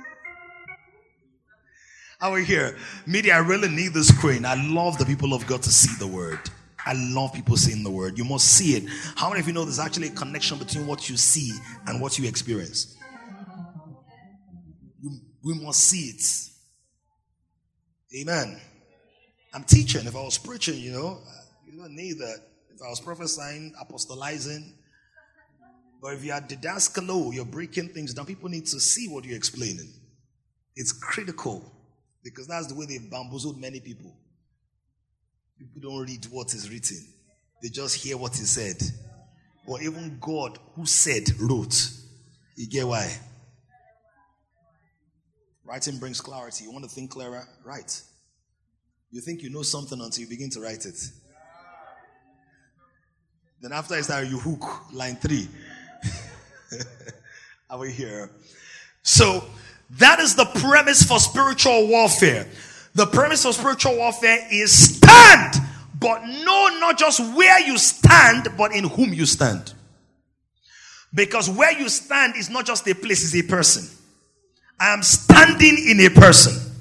Are 2.20 2.32
we 2.32 2.44
here? 2.44 2.76
Media, 3.06 3.36
I 3.36 3.38
really 3.38 3.70
need 3.70 3.94
this 3.94 4.08
screen. 4.08 4.46
I 4.46 4.56
love 4.56 4.98
the 4.98 5.06
people 5.06 5.36
of 5.36 5.46
God 5.46 5.62
to 5.62 5.70
see 5.70 5.96
the 6.00 6.08
word. 6.08 6.40
I 6.86 6.94
love 6.94 7.34
people 7.34 7.56
saying 7.56 7.84
the 7.84 7.92
word. 7.92 8.18
You 8.18 8.26
must 8.26 8.48
see 8.48 8.76
it. 8.76 8.84
How 9.16 9.30
many 9.30 9.40
of 9.40 9.48
you 9.48 9.54
know 9.54 9.64
there's 9.64 9.80
actually 9.80 10.08
a 10.08 10.12
connection 10.12 10.58
between 10.58 10.86
what 10.86 11.10
you 11.10 11.18
see 11.18 11.52
and 11.88 12.02
what 12.02 12.20
you 12.20 12.28
experience? 12.28 12.98
We 15.44 15.54
must 15.54 15.82
see 15.82 16.14
it. 16.16 16.24
Amen. 18.22 18.60
I'm 19.54 19.64
teaching. 19.64 20.06
If 20.06 20.16
I 20.16 20.22
was 20.22 20.38
preaching, 20.38 20.80
you 20.80 20.92
know, 20.92 21.20
you 21.66 21.78
don't 21.78 21.96
need 21.96 22.18
that. 22.20 22.38
If 22.74 22.82
I 22.82 22.90
was 22.90 23.00
prophesying, 23.00 23.74
apostolizing, 23.80 24.74
but 26.02 26.16
if 26.16 26.24
you 26.26 26.34
are 26.34 26.42
didaskalo, 26.42 27.34
you're 27.34 27.46
breaking 27.46 27.90
things 27.90 28.14
down, 28.14 28.26
people 28.26 28.50
need 28.50 28.66
to 28.68 28.80
see 28.80 29.08
what 29.08 29.26
you're 29.26 29.38
explaining. 29.38 29.94
It's 30.76 30.92
critical 30.92 31.64
because 32.24 32.48
that's 32.48 32.68
the 32.68 32.76
way 32.76 32.86
they've 32.86 33.10
bamboozled 33.10 33.60
many 33.60 33.80
people. 33.80 34.14
People 35.58 35.82
don't 35.82 36.06
read 36.08 36.26
what 36.32 36.54
is 36.54 36.70
written, 36.70 36.98
they 37.62 37.70
just 37.70 37.96
hear 37.96 38.18
what 38.18 38.34
is 38.34 38.52
said. 38.52 38.82
But 39.68 39.82
even 39.82 40.18
God, 40.20 40.60
who 40.76 40.86
said, 40.86 41.30
wrote. 41.40 41.90
You 42.56 42.68
get 42.68 42.86
why? 42.86 43.10
Writing 45.66 45.98
brings 45.98 46.20
clarity. 46.20 46.66
You 46.66 46.72
want 46.72 46.84
to 46.84 46.90
think 46.90 47.12
clearer? 47.12 47.48
Write. 47.64 48.02
You 49.10 49.22
think 49.22 49.42
you 49.42 49.50
know 49.50 49.62
something 49.62 50.00
until 50.02 50.24
you 50.24 50.30
begin 50.30 50.50
to 50.52 50.60
write 50.60 50.86
it. 50.86 51.00
Then 53.62 53.72
after 53.72 53.96
it's 53.96 54.08
that 54.08 54.28
you 54.28 54.38
hook 54.38 54.92
line 54.92 55.16
three. 55.16 55.48
Are 57.70 57.80
we 57.80 57.92
here? 57.92 58.30
So 59.04 59.46
that 59.92 60.20
is 60.20 60.36
the 60.36 60.46
premise 60.46 61.04
for 61.04 61.20
spiritual 61.20 61.88
warfare. 61.88 62.46
The 62.96 63.08
premise 63.08 63.46
of 63.46 63.56
spiritual 63.56 63.98
warfare 63.98 64.48
is 64.52 64.98
stand, 64.98 65.56
but 66.00 66.24
know 66.24 66.78
not 66.80 66.98
just 66.98 67.20
where 67.36 67.60
you 67.60 67.78
stand, 67.78 68.50
but 68.58 68.74
in 68.76 68.84
whom 68.84 69.14
you 69.14 69.26
stand. 69.26 69.74
Because 71.14 71.50
where 71.50 71.78
you 71.78 71.90
stand 71.90 72.36
is 72.36 72.50
not 72.50 72.66
just 72.66 72.88
a 72.88 72.94
place, 72.96 73.24
it's 73.24 73.36
a 73.36 73.48
person. 73.48 73.88
I 74.80 74.94
am 74.94 75.04
standing 75.04 75.78
in 75.88 76.00
a 76.02 76.10
person. 76.10 76.72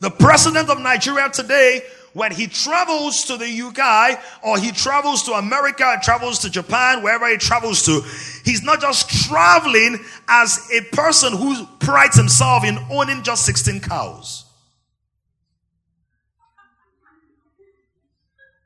The 0.00 0.10
president 0.10 0.68
of 0.68 0.80
Nigeria 0.80 1.28
today, 1.30 1.82
when 2.16 2.32
he 2.32 2.46
travels 2.46 3.24
to 3.26 3.36
the 3.36 3.60
UK 3.60 4.18
or 4.42 4.58
he 4.58 4.72
travels 4.72 5.22
to 5.24 5.32
America, 5.32 5.98
travels 6.02 6.38
to 6.38 6.48
Japan, 6.48 7.02
wherever 7.02 7.28
he 7.28 7.36
travels 7.36 7.82
to, 7.84 8.00
he's 8.42 8.62
not 8.62 8.80
just 8.80 9.10
traveling 9.26 10.02
as 10.26 10.66
a 10.72 10.80
person 10.96 11.36
who 11.36 11.66
prides 11.78 12.16
himself 12.16 12.64
in 12.64 12.78
owning 12.90 13.22
just 13.22 13.44
16 13.44 13.80
cows. 13.80 14.46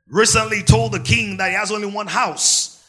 Recently 0.06 0.62
told 0.62 0.92
the 0.92 1.00
king 1.00 1.38
that 1.38 1.48
he 1.48 1.56
has 1.56 1.72
only 1.72 1.88
one 1.88 2.06
house, 2.06 2.88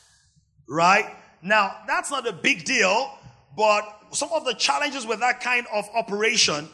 right? 0.69 1.05
Now, 1.41 1.75
that's 1.87 2.11
not 2.11 2.27
a 2.27 2.33
big 2.33 2.65
deal, 2.65 3.11
but 3.57 3.81
some 4.11 4.29
of 4.31 4.45
the 4.45 4.53
challenges 4.53 5.07
with 5.07 5.21
that 5.21 5.41
kind 5.41 5.65
of 5.73 5.89
operation, 5.95 6.69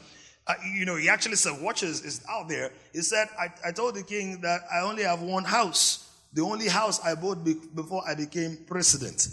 you 0.74 0.86
know, 0.86 0.96
he 0.96 1.10
actually 1.10 1.36
said, 1.36 1.62
watches 1.62 2.04
is 2.04 2.22
out 2.30 2.48
there. 2.48 2.72
He 2.94 3.01
said, 3.01 3.27
I, 3.39 3.50
I 3.66 3.72
told 3.72 3.96
the 3.96 4.04
king 4.04 4.42
that 4.42 4.62
I 4.74 4.80
only 4.82 5.04
have 5.04 5.22
one 5.22 5.44
house, 5.44 6.10
the 6.34 6.42
only 6.42 6.68
house 6.68 7.00
I 7.04 7.16
bought 7.16 7.44
be- 7.44 7.60
before 7.75 8.04
I 8.08 8.16
became 8.16 8.58
president. 8.68 9.27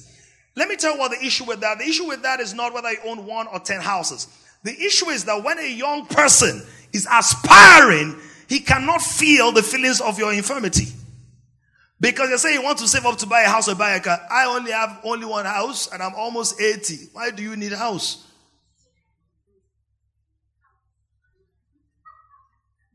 Let 0.57 0.69
me 0.69 0.77
tell 0.77 0.95
you 0.95 0.99
what 0.99 1.11
the 1.11 1.25
issue 1.25 1.45
with 1.45 1.61
that. 1.61 1.79
The 1.79 1.85
issue 1.85 2.07
with 2.07 2.23
that 2.23 2.41
is 2.41 2.55
not 2.55 2.73
whether 2.73 2.91
you 2.91 2.99
own 3.07 3.27
one 3.27 3.47
or 3.49 3.59
ten 3.59 3.81
houses. 3.81 4.29
The 4.63 4.73
issue 4.73 5.11
is 5.11 5.25
that 5.25 5.43
when 5.43 5.59
a 5.59 5.69
young 5.69 6.07
person 6.07 6.63
is 6.93 7.07
aspiring, 7.11 8.17
he 8.49 8.61
cannot 8.61 9.03
feel 9.03 9.53
the 9.53 9.63
feelings 9.63 10.01
of 10.01 10.19
your 10.19 10.33
infirmity. 10.33 10.87
Because 12.01 12.31
you 12.31 12.39
say 12.39 12.53
you 12.55 12.63
want 12.63 12.79
to 12.79 12.89
save 12.89 13.07
up 13.07 13.19
to 13.19 13.27
buy 13.27 13.43
a 13.43 13.49
house 13.49 13.69
or 13.69 13.75
buy 13.75 13.93
a 13.93 14.01
car. 14.01 14.21
I 14.31 14.47
only 14.47 14.73
have 14.73 15.01
only 15.05 15.27
one 15.27 15.45
house 15.45 15.93
and 15.93 16.03
I'm 16.03 16.15
almost 16.15 16.61
80. 16.61 17.09
Why 17.13 17.31
do 17.31 17.43
you 17.43 17.57
need 17.57 17.73
a 17.73 17.77
house? 17.77 18.27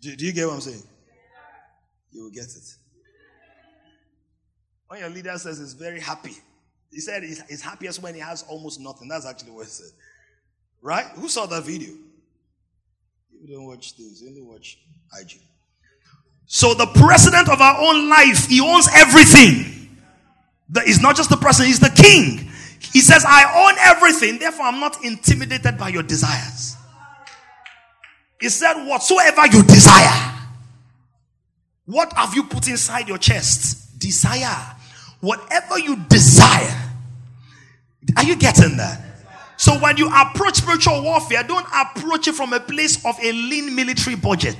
Do, 0.01 0.15
do 0.15 0.25
you 0.25 0.32
get 0.32 0.48
what 0.48 0.56
I'm 0.56 0.62
saying? 0.62 0.84
You 2.12 2.24
will 2.24 2.32
get 2.32 2.46
it. 2.46 2.75
When 4.88 5.00
your 5.01 5.10
leader 5.10 5.38
says 5.38 5.60
he's 5.60 5.74
very 5.74 6.00
happy, 6.00 6.36
he 6.91 7.00
said 7.00 7.24
he's, 7.24 7.41
he's 7.48 7.62
happiest 7.62 8.01
when 8.01 8.15
he 8.15 8.20
has 8.20 8.44
almost 8.50 8.79
nothing. 8.79 9.08
That's 9.08 9.25
actually 9.25 9.51
what 9.51 9.65
he 9.65 9.72
said. 9.72 9.91
Right? 10.82 11.06
Who 11.15 11.29
saw 11.29 11.46
that 11.46 11.63
video? 11.63 11.94
You 13.41 13.56
don't 13.56 13.65
watch 13.65 13.94
things, 13.94 14.22
you 14.22 14.29
only 14.29 14.41
watch 14.41 14.79
IG. 15.20 15.39
So 16.46 16.74
the 16.74 16.88
president 16.88 17.48
of 17.48 17.62
our 17.62 17.79
own 17.79 18.10
life, 18.10 18.48
he 18.48 18.60
owns 18.60 18.89
everything. 18.96 19.98
He's 20.86 21.01
not 21.01 21.15
just 21.15 21.29
the 21.29 21.38
president, 21.38 21.68
he's 21.68 21.79
the 21.79 22.01
king. 22.01 22.50
He 22.91 23.01
says, 23.01 23.24
I 23.27 23.68
own 23.68 23.77
everything, 23.79 24.39
therefore 24.39 24.65
I'm 24.65 24.79
not 24.79 25.03
intimidated 25.03 25.77
by 25.77 25.89
your 25.89 26.03
desires. 26.03 26.75
He 28.39 28.50
said, 28.50 28.86
whatsoever 28.86 29.46
you 29.48 29.63
desire. 29.63 30.36
What 31.86 32.13
have 32.13 32.36
you 32.36 32.43
put 32.43 32.67
inside 32.67 33.08
your 33.08 33.17
chest? 33.17 34.00
Desire. 34.00 34.75
Whatever 35.22 35.79
you 35.79 35.98
desire. 36.08 36.91
Are 38.15 38.24
you 38.24 38.36
getting 38.36 38.77
that? 38.77 39.01
So 39.58 39.77
when 39.79 39.98
you 39.98 40.10
approach 40.15 40.55
spiritual 40.55 41.03
warfare, 41.03 41.43
don't 41.43 41.65
approach 41.75 42.27
it 42.27 42.36
from 42.36 42.53
a 42.53 42.60
place 42.60 43.03
of 43.05 43.17
a 43.22 43.31
lean 43.31 43.75
military 43.75 44.15
budget. 44.15 44.58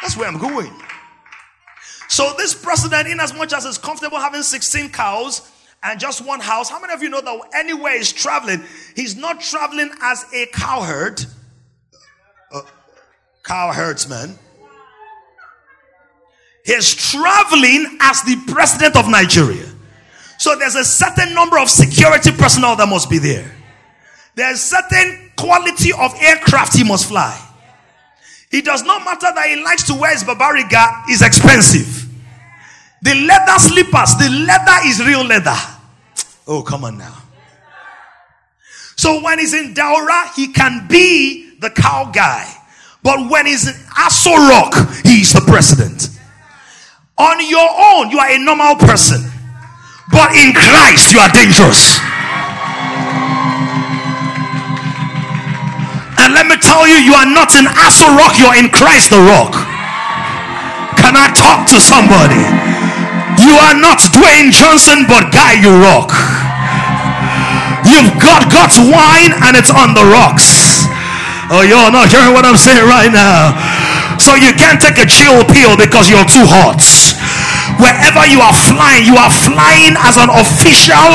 That's 0.00 0.16
where 0.16 0.28
I'm 0.28 0.38
going. 0.38 0.72
So 2.08 2.34
this 2.36 2.54
president, 2.54 3.08
in 3.08 3.18
as 3.18 3.34
much 3.34 3.52
as 3.52 3.64
is 3.64 3.78
comfortable 3.78 4.18
having 4.18 4.42
16 4.42 4.90
cows 4.90 5.51
and 5.82 5.98
just 5.98 6.24
one 6.24 6.40
house, 6.40 6.70
how 6.70 6.80
many 6.80 6.92
of 6.92 7.02
you 7.02 7.08
know 7.08 7.20
that 7.20 7.40
anywhere 7.54 7.96
he's 7.96 8.12
traveling, 8.12 8.62
he's 8.94 9.16
not 9.16 9.40
traveling 9.40 9.90
as 10.00 10.24
a 10.32 10.46
cowherd, 10.46 11.24
uh, 12.52 12.62
cow 13.42 13.72
herdsman. 13.72 14.38
He's 16.64 16.94
traveling 16.94 17.98
as 18.00 18.22
the 18.22 18.36
president 18.46 18.96
of 18.96 19.08
Nigeria. 19.08 19.68
So 20.38 20.54
there's 20.56 20.76
a 20.76 20.84
certain 20.84 21.34
number 21.34 21.58
of 21.58 21.68
security 21.68 22.30
personnel 22.30 22.76
that 22.76 22.88
must 22.88 23.10
be 23.10 23.18
there. 23.18 23.52
There's 24.36 24.60
certain 24.60 25.32
quality 25.36 25.92
of 25.92 26.14
aircraft 26.20 26.76
he 26.76 26.84
must 26.84 27.08
fly. 27.08 27.36
It 28.52 28.64
does 28.64 28.84
not 28.84 29.04
matter 29.04 29.28
that 29.34 29.46
he 29.48 29.62
likes 29.62 29.82
to 29.84 29.94
wear 29.94 30.12
his 30.12 30.22
babariga 30.22 31.08
is 31.10 31.22
expensive. 31.22 32.08
The 33.02 33.14
leather 33.14 33.58
slippers, 33.58 34.14
the 34.16 34.30
leather 34.46 34.86
is 34.86 35.04
real 35.04 35.24
leather. 35.24 35.56
Oh, 36.46 36.62
come 36.62 36.84
on 36.84 36.98
now. 36.98 37.16
So 38.96 39.22
when 39.22 39.38
he's 39.38 39.54
in 39.54 39.74
Daura, 39.74 40.34
he 40.34 40.52
can 40.52 40.86
be 40.88 41.58
the 41.60 41.70
cow 41.70 42.10
guy. 42.12 42.46
But 43.02 43.30
when 43.30 43.46
he's 43.46 43.66
in 43.66 43.74
Aso 43.98 44.30
Rock, 44.48 44.74
he's 45.02 45.32
the 45.32 45.40
president. 45.40 46.08
On 47.18 47.36
your 47.48 47.66
own, 47.66 48.10
you 48.10 48.18
are 48.18 48.30
a 48.30 48.38
normal 48.38 48.76
person. 48.76 49.22
But 50.10 50.34
in 50.36 50.52
Christ, 50.52 51.12
you 51.12 51.18
are 51.18 51.32
dangerous. 51.32 51.98
And 56.22 56.34
let 56.34 56.46
me 56.46 56.56
tell 56.62 56.86
you, 56.86 56.94
you 57.02 57.14
are 57.14 57.26
not 57.26 57.54
in 57.58 57.66
Aso 57.66 58.06
Rock, 58.16 58.38
you're 58.38 58.54
in 58.54 58.70
Christ 58.70 59.10
the 59.10 59.18
Rock. 59.18 59.52
Can 60.94 61.16
I 61.16 61.32
talk 61.34 61.66
to 61.74 61.80
somebody? 61.80 62.61
You 63.42 63.58
are 63.58 63.74
not 63.74 63.98
Dwayne 64.14 64.54
Johnson, 64.54 65.04
but 65.10 65.34
Guy, 65.34 65.58
you 65.58 65.74
rock. 65.82 66.14
You've 67.82 68.14
got 68.22 68.46
God's 68.46 68.78
wine 68.78 69.34
and 69.42 69.58
it's 69.58 69.74
on 69.74 69.98
the 69.98 70.06
rocks. 70.06 70.86
Oh, 71.50 71.66
you're 71.66 71.90
not 71.90 72.08
hearing 72.08 72.32
what 72.32 72.46
I'm 72.46 72.56
saying 72.56 72.86
right 72.86 73.10
now. 73.10 73.52
So 74.22 74.38
you 74.38 74.54
can't 74.54 74.78
take 74.78 75.02
a 75.02 75.06
chill 75.10 75.42
pill 75.42 75.74
because 75.74 76.06
you're 76.06 76.24
too 76.24 76.46
hot. 76.46 76.78
Wherever 77.82 78.22
you 78.30 78.38
are 78.38 78.54
flying, 78.54 79.02
you 79.02 79.18
are 79.18 79.32
flying 79.32 79.98
as 80.06 80.14
an 80.14 80.30
official 80.30 81.10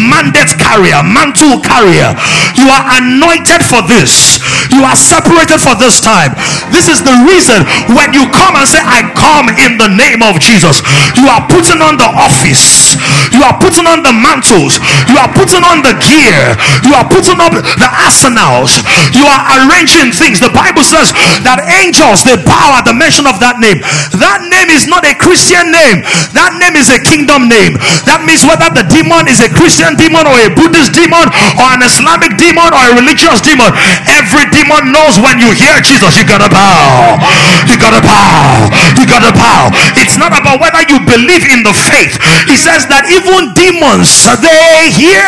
mandate 0.00 0.56
carrier, 0.56 1.04
mantle 1.04 1.60
carrier. 1.60 2.16
You 2.56 2.72
are 2.72 2.84
anointed 2.96 3.60
for 3.60 3.84
this. 3.84 4.40
You 4.72 4.80
are 4.88 4.96
separated 4.96 5.60
for 5.60 5.76
this 5.76 6.00
time. 6.00 6.32
This 6.74 6.90
is 6.90 7.02
the 7.02 7.14
reason 7.26 7.62
when 7.94 8.12
you 8.12 8.26
come 8.30 8.54
and 8.58 8.66
say, 8.66 8.82
I 8.82 9.06
come 9.14 9.48
in 9.52 9.78
the 9.78 9.90
name 9.90 10.22
of 10.22 10.38
Jesus, 10.42 10.82
you 11.16 11.26
are 11.30 11.42
putting 11.46 11.80
on 11.82 11.96
the 11.96 12.08
office, 12.08 12.98
you 13.32 13.42
are 13.42 13.56
putting 13.56 13.86
on 13.86 14.02
the 14.02 14.12
mantles, 14.12 14.78
you 15.06 15.16
are 15.18 15.30
putting 15.30 15.62
on 15.62 15.82
the 15.82 15.94
gear, 16.02 16.56
you 16.82 16.92
are 16.96 17.06
putting 17.06 17.38
up 17.38 17.54
the 17.54 17.90
arsenals, 18.02 18.82
you 19.14 19.24
are 19.24 19.42
arranging 19.62 20.10
things. 20.10 20.42
The 20.42 20.52
Bible 20.52 20.82
says 20.82 21.12
that 21.46 21.62
angels 21.82 22.26
they 22.26 22.36
bow 22.40 22.78
at 22.78 22.84
the 22.88 22.96
mention 22.96 23.26
of 23.26 23.38
that 23.40 23.62
name. 23.62 23.80
That 24.18 24.42
name 24.48 24.70
is 24.72 24.88
not 24.88 25.06
a 25.06 25.14
Christian 25.14 25.70
name. 25.70 26.02
That 26.34 26.56
name 26.58 26.74
is 26.76 26.90
a 26.90 27.00
kingdom 27.00 27.48
name. 27.48 27.78
That 28.08 28.24
means 28.24 28.42
whether 28.46 28.68
the 28.72 28.86
demon 28.88 29.28
is 29.30 29.42
a 29.42 29.50
Christian 29.50 29.94
demon 29.94 30.26
or 30.26 30.36
a 30.36 30.50
Buddhist 30.52 30.92
demon 30.96 31.26
or 31.60 31.66
an 31.72 31.82
Islamic 31.84 32.36
demon 32.40 32.72
or 32.72 32.82
a 32.82 32.92
religious 32.96 33.40
demon, 33.42 33.70
every 34.08 34.48
demon 34.50 34.92
knows 34.92 35.18
when 35.20 35.38
you 35.38 35.52
hear 35.52 35.78
Jesus, 35.80 36.16
you're 36.16 36.28
gonna 36.28 36.50
bow. 36.56 37.20
You 37.68 37.76
gotta 37.76 38.00
bow. 38.00 38.72
You 38.96 39.04
gotta 39.04 39.32
bow. 39.36 39.68
It's 40.00 40.16
not 40.16 40.32
about 40.32 40.60
whether 40.60 40.82
you 40.88 40.98
believe 41.04 41.44
in 41.52 41.60
the 41.62 41.74
faith. 41.76 42.16
He 42.48 42.56
says 42.56 42.88
that 42.88 43.04
even 43.12 43.52
demons, 43.52 44.08
they 44.40 44.88
hear, 44.96 45.26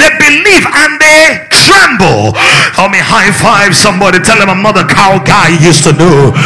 they 0.00 0.10
believe, 0.18 0.64
and 0.66 0.92
they 0.98 1.22
tremble. 1.64 2.36
Help 2.76 2.92
me 2.92 3.00
high 3.00 3.32
five 3.32 3.72
somebody. 3.72 4.20
Tell 4.20 4.36
him 4.36 4.52
I'm 4.52 4.60
not 4.60 4.76
the 4.76 4.84
cow 4.84 5.16
guy 5.24 5.56
you 5.56 5.72
used 5.72 5.84
to 5.88 5.92
know. 5.96 6.36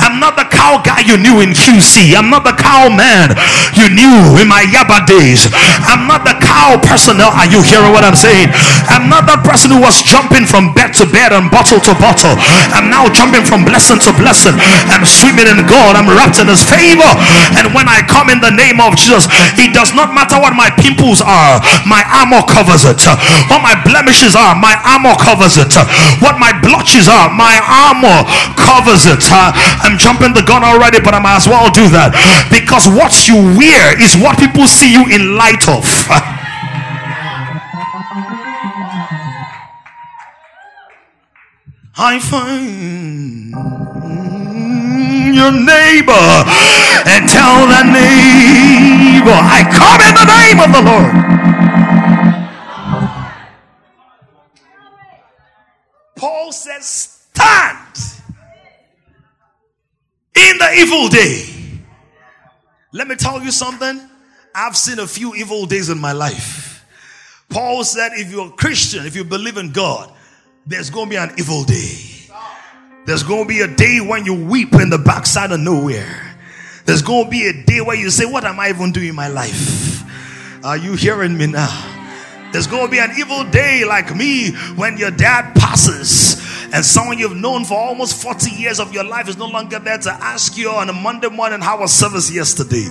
I'm 0.00 0.18
not 0.18 0.34
the 0.36 0.48
cow 0.48 0.80
guy 0.82 1.04
you 1.04 1.16
knew 1.20 1.44
in 1.44 1.52
QC. 1.52 2.16
I'm 2.16 2.28
not 2.32 2.42
the 2.42 2.56
cow 2.56 2.88
man 2.88 3.36
you 3.76 3.88
knew 3.92 4.40
in 4.40 4.48
my 4.48 4.64
Yaba 4.66 5.04
days. 5.06 5.46
I'm 5.86 6.08
not 6.08 6.24
the 6.24 6.36
cow 6.40 6.80
personnel. 6.80 7.30
Are 7.30 7.48
you 7.48 7.60
hearing 7.62 7.92
what 7.92 8.02
I'm 8.02 8.16
saying? 8.16 8.50
I'm 8.90 9.08
not 9.08 9.28
that 9.28 9.44
person 9.44 9.70
who 9.70 9.80
was 9.80 10.00
jumping 10.02 10.48
from 10.48 10.72
bed 10.72 10.96
to 11.00 11.04
bed 11.06 11.32
and 11.32 11.50
bottle 11.50 11.78
to 11.78 11.92
bottle. 12.00 12.34
I'm 12.74 12.88
now 12.90 13.06
jumping 13.12 13.44
from 13.44 13.66
blessing 13.66 14.00
to 14.08 14.10
blessing. 14.16 14.56
I'm 14.90 15.04
swimming 15.06 15.46
in 15.50 15.62
God. 15.68 15.96
I'm 15.98 16.08
wrapped 16.08 16.40
in 16.40 16.48
His 16.48 16.64
favor. 16.64 17.08
And 17.58 17.74
when 17.74 17.86
I 17.90 18.02
come 18.06 18.30
in 18.30 18.40
the 18.40 18.54
name 18.54 18.80
of 18.80 18.96
Jesus, 18.96 19.28
it 19.60 19.74
does 19.74 19.92
not 19.92 20.14
matter 20.14 20.38
what 20.40 20.54
my 20.56 20.70
pimples 20.74 21.20
are. 21.20 21.60
My 21.86 22.02
armor 22.10 22.42
covers 22.46 22.86
it. 22.86 23.00
What 23.50 23.60
my 23.62 23.76
blemishes 23.84 24.34
are, 24.38 24.53
my 24.56 24.74
armor 24.82 25.14
covers 25.18 25.58
it. 25.58 25.74
What 26.22 26.38
my 26.38 26.52
blotches 26.62 27.08
are, 27.08 27.30
my 27.30 27.58
armor 27.62 28.24
covers 28.56 29.06
it. 29.06 29.24
I'm 29.30 29.98
jumping 29.98 30.34
the 30.34 30.42
gun 30.42 30.64
already, 30.64 31.00
but 31.00 31.14
I 31.14 31.20
might 31.20 31.36
as 31.36 31.48
well 31.48 31.70
do 31.70 31.88
that 31.94 32.14
because 32.50 32.88
what 32.88 33.28
you 33.28 33.36
wear 33.56 33.94
is 34.00 34.16
what 34.16 34.38
people 34.38 34.66
see 34.66 34.90
you 34.92 35.06
in 35.10 35.36
light 35.36 35.68
of. 35.68 35.84
I 41.96 42.18
find 42.18 43.54
your 45.34 45.52
neighbor 45.52 46.26
and 47.06 47.28
tell 47.30 47.70
that 47.70 47.86
neighbor, 47.86 49.30
I 49.30 49.62
come 49.70 50.02
in 50.02 50.14
the 50.18 50.26
name 50.26 50.58
of 50.58 50.70
the 50.74 50.82
Lord. 50.82 51.23
Says, 56.54 56.86
Stand 57.32 57.98
in 60.34 60.58
the 60.58 60.72
evil 60.78 61.08
day. 61.08 61.44
Let 62.92 63.08
me 63.08 63.16
tell 63.16 63.42
you 63.42 63.50
something. 63.50 64.00
I've 64.54 64.76
seen 64.76 65.00
a 65.00 65.06
few 65.06 65.34
evil 65.34 65.66
days 65.66 65.90
in 65.90 65.98
my 65.98 66.12
life. 66.12 66.86
Paul 67.50 67.84
said, 67.84 68.12
if 68.14 68.30
you're 68.30 68.48
a 68.48 68.50
Christian, 68.50 69.04
if 69.04 69.16
you 69.16 69.24
believe 69.24 69.56
in 69.56 69.72
God, 69.72 70.12
there's 70.66 70.90
going 70.90 71.06
to 71.06 71.10
be 71.10 71.16
an 71.16 71.32
evil 71.38 71.64
day. 71.64 72.14
There's 73.06 73.22
going 73.22 73.44
to 73.44 73.48
be 73.48 73.60
a 73.60 73.68
day 73.68 74.00
when 74.00 74.24
you 74.24 74.34
weep 74.34 74.74
in 74.74 74.90
the 74.90 74.98
backside 74.98 75.52
of 75.52 75.60
nowhere. 75.60 76.36
There's 76.86 77.02
going 77.02 77.24
to 77.24 77.30
be 77.30 77.46
a 77.46 77.64
day 77.64 77.80
where 77.80 77.96
you 77.96 78.10
say, 78.10 78.24
What 78.24 78.44
am 78.44 78.58
I 78.60 78.70
even 78.70 78.92
doing 78.92 79.08
in 79.08 79.14
my 79.14 79.28
life? 79.28 80.02
Are 80.64 80.76
you 80.76 80.94
hearing 80.94 81.36
me 81.36 81.46
now? 81.46 81.90
There's 82.52 82.66
going 82.66 82.86
to 82.86 82.90
be 82.90 82.98
an 82.98 83.10
evil 83.18 83.44
day 83.50 83.84
like 83.84 84.14
me 84.14 84.52
when 84.76 84.96
your 84.96 85.10
dad 85.10 85.54
passes 85.54 86.23
and 86.74 86.84
someone 86.84 87.18
you've 87.18 87.36
known 87.36 87.64
for 87.64 87.78
almost 87.78 88.20
40 88.20 88.50
years 88.50 88.80
of 88.80 88.92
your 88.92 89.04
life 89.04 89.28
is 89.28 89.38
no 89.38 89.46
longer 89.46 89.78
there 89.78 89.96
to 89.96 90.10
ask 90.10 90.58
you 90.58 90.70
on 90.70 90.88
a 90.88 90.92
Monday 90.92 91.28
morning 91.28 91.60
how 91.60 91.78
was 91.78 91.94
service 91.94 92.34
yesterday, 92.34 92.86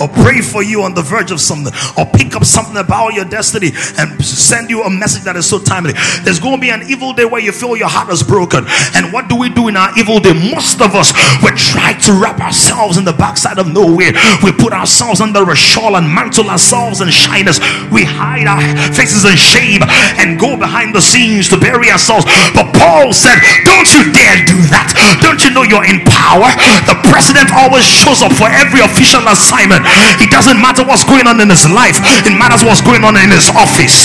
or 0.00 0.06
pray 0.06 0.40
for 0.40 0.62
you 0.62 0.82
on 0.82 0.94
the 0.94 1.02
verge 1.02 1.32
of 1.32 1.40
something, 1.40 1.74
or 1.98 2.06
pick 2.06 2.36
up 2.36 2.44
something 2.44 2.76
about 2.76 3.12
your 3.14 3.24
destiny 3.24 3.72
and 3.98 4.24
send 4.24 4.70
you 4.70 4.84
a 4.84 4.90
message 4.90 5.24
that 5.24 5.34
is 5.34 5.50
so 5.50 5.58
timely. 5.58 5.94
There's 6.22 6.38
going 6.38 6.54
to 6.54 6.60
be 6.60 6.70
an 6.70 6.82
evil 6.86 7.12
day 7.12 7.24
where 7.24 7.40
you 7.40 7.50
feel 7.50 7.76
your 7.76 7.88
heart 7.88 8.08
is 8.12 8.22
broken. 8.22 8.66
And 8.94 9.12
what 9.12 9.28
do 9.28 9.34
we 9.34 9.50
do 9.50 9.66
in 9.66 9.76
our 9.76 9.90
evil 9.98 10.20
day? 10.20 10.32
Most 10.54 10.80
of 10.80 10.94
us 10.94 11.10
we 11.42 11.50
try 11.58 11.98
to 12.06 12.12
wrap 12.14 12.38
ourselves 12.38 12.98
in 12.98 13.04
the 13.04 13.12
backside 13.12 13.58
of 13.58 13.66
nowhere. 13.66 14.14
We 14.46 14.52
put 14.52 14.72
ourselves 14.72 15.20
under 15.20 15.42
a 15.50 15.56
shawl 15.56 15.96
and 15.96 16.06
mantle 16.06 16.48
ourselves 16.48 17.00
in 17.00 17.10
shyness. 17.10 17.58
We 17.90 18.06
hide 18.06 18.46
our 18.46 18.62
faces 18.94 19.26
in 19.26 19.34
shame 19.34 19.82
and 20.22 20.38
go 20.38 20.56
behind 20.56 20.94
the 20.94 21.02
scenes 21.02 21.48
to 21.48 21.58
bury 21.58 21.90
ourselves. 21.90 22.26
But 22.54 22.70
Paul 22.78 23.12
said, 23.24 23.40
Don't 23.64 23.88
you 23.96 24.12
dare 24.12 24.44
do 24.44 24.60
that. 24.68 24.92
Don't 25.24 25.40
you 25.40 25.50
know 25.56 25.64
you're 25.64 25.88
in 25.88 26.04
power? 26.04 26.52
The 26.84 27.00
president 27.08 27.48
always 27.56 27.88
shows 27.88 28.20
up 28.20 28.36
for 28.36 28.52
every 28.52 28.84
official 28.84 29.24
assignment. 29.24 29.80
It 30.20 30.28
doesn't 30.28 30.60
matter 30.60 30.84
what's 30.84 31.08
going 31.08 31.24
on 31.24 31.40
in 31.40 31.48
his 31.48 31.64
life, 31.72 31.96
it 32.28 32.36
matters 32.36 32.60
what's 32.60 32.84
going 32.84 33.00
on 33.00 33.16
in 33.16 33.32
his 33.32 33.48
office. 33.56 34.04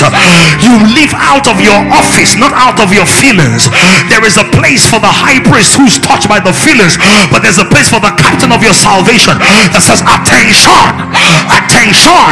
You 0.63 0.79
live 0.95 1.11
out 1.19 1.51
of 1.51 1.59
your 1.59 1.75
office, 1.91 2.39
not 2.39 2.55
out 2.55 2.79
of 2.79 2.95
your 2.95 3.05
feelings. 3.05 3.67
There 4.07 4.23
is 4.23 4.39
a 4.39 4.47
place 4.55 4.87
for 4.87 5.03
the 5.03 5.11
high 5.11 5.43
priest 5.43 5.75
who's 5.75 5.99
touched 5.99 6.31
by 6.31 6.39
the 6.39 6.55
feelings, 6.55 6.95
but 7.33 7.43
there's 7.43 7.59
a 7.59 7.67
place 7.67 7.91
for 7.91 7.99
the 7.99 8.15
captain 8.15 8.55
of 8.55 8.63
your 8.63 8.77
salvation 8.77 9.35
that 9.35 9.83
says, 9.83 9.99
Attention, 10.05 11.11
attention, 11.51 12.31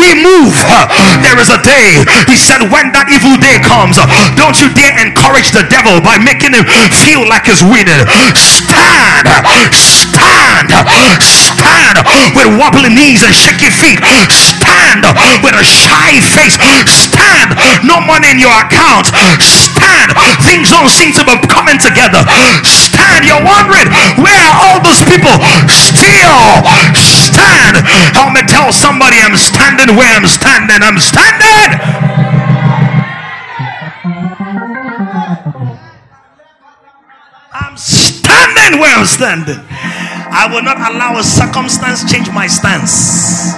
we 0.00 0.16
move. 0.16 0.54
There 1.20 1.36
is 1.36 1.52
a 1.52 1.60
day, 1.60 2.00
he 2.30 2.38
said, 2.38 2.64
when 2.72 2.94
that 2.96 3.10
evil 3.10 3.36
day 3.36 3.60
comes, 3.60 3.98
don't 4.38 4.56
you 4.62 4.70
dare 4.72 4.94
encourage 5.02 5.50
the 5.50 5.66
devil 5.68 6.00
by 6.00 6.21
making 6.24 6.54
him 6.54 6.64
feel 7.02 7.26
like 7.28 7.46
he's 7.46 7.62
winning. 7.62 8.02
Stand, 8.38 9.26
stand, 9.74 10.70
stand 11.22 11.96
with 12.34 12.50
wobbling 12.58 12.94
knees 12.94 13.22
and 13.26 13.34
shaky 13.34 13.70
feet. 13.70 13.98
Stand 14.30 15.04
with 15.42 15.54
a 15.58 15.66
shy 15.66 16.22
face. 16.22 16.56
Stand, 16.88 17.54
no 17.84 18.00
money 18.00 18.30
in 18.30 18.38
your 18.38 18.54
account. 18.62 19.10
Stand, 19.42 20.14
things 20.46 20.70
don't 20.70 20.90
seem 20.90 21.12
to 21.18 21.22
be 21.26 21.36
coming 21.50 21.78
together. 21.78 22.22
Stand, 22.64 23.26
you're 23.26 23.42
wondering 23.42 23.90
where 24.22 24.38
are 24.38 24.56
all 24.62 24.78
those 24.80 25.02
people? 25.04 25.34
Still 25.68 26.62
stand. 27.04 27.82
Help 28.14 28.32
me 28.32 28.42
tell 28.46 28.72
somebody 28.72 29.18
I'm 29.18 29.36
standing 29.36 29.96
where 29.96 30.10
I'm 30.10 30.26
standing. 30.26 30.82
I'm 30.82 30.98
standing. 30.98 32.31
I'm 37.54 37.76
standing 37.76 38.80
where 38.80 38.96
I'm 38.96 39.04
standing. 39.04 39.58
I 39.68 40.48
will 40.50 40.62
not 40.62 40.78
allow 40.78 41.18
a 41.18 41.22
circumstance 41.22 42.10
change 42.10 42.30
my 42.30 42.46
stance. 42.46 43.52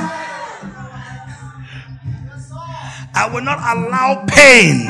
I 3.17 3.31
will 3.33 3.43
not 3.43 3.59
allow 3.59 4.25
pain 4.27 4.87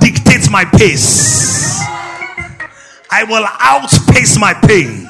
dictate 0.00 0.48
my 0.50 0.64
pace. 0.64 1.80
I 3.10 3.24
will 3.24 3.44
outpace 3.60 4.38
my 4.38 4.54
pain. 4.54 5.08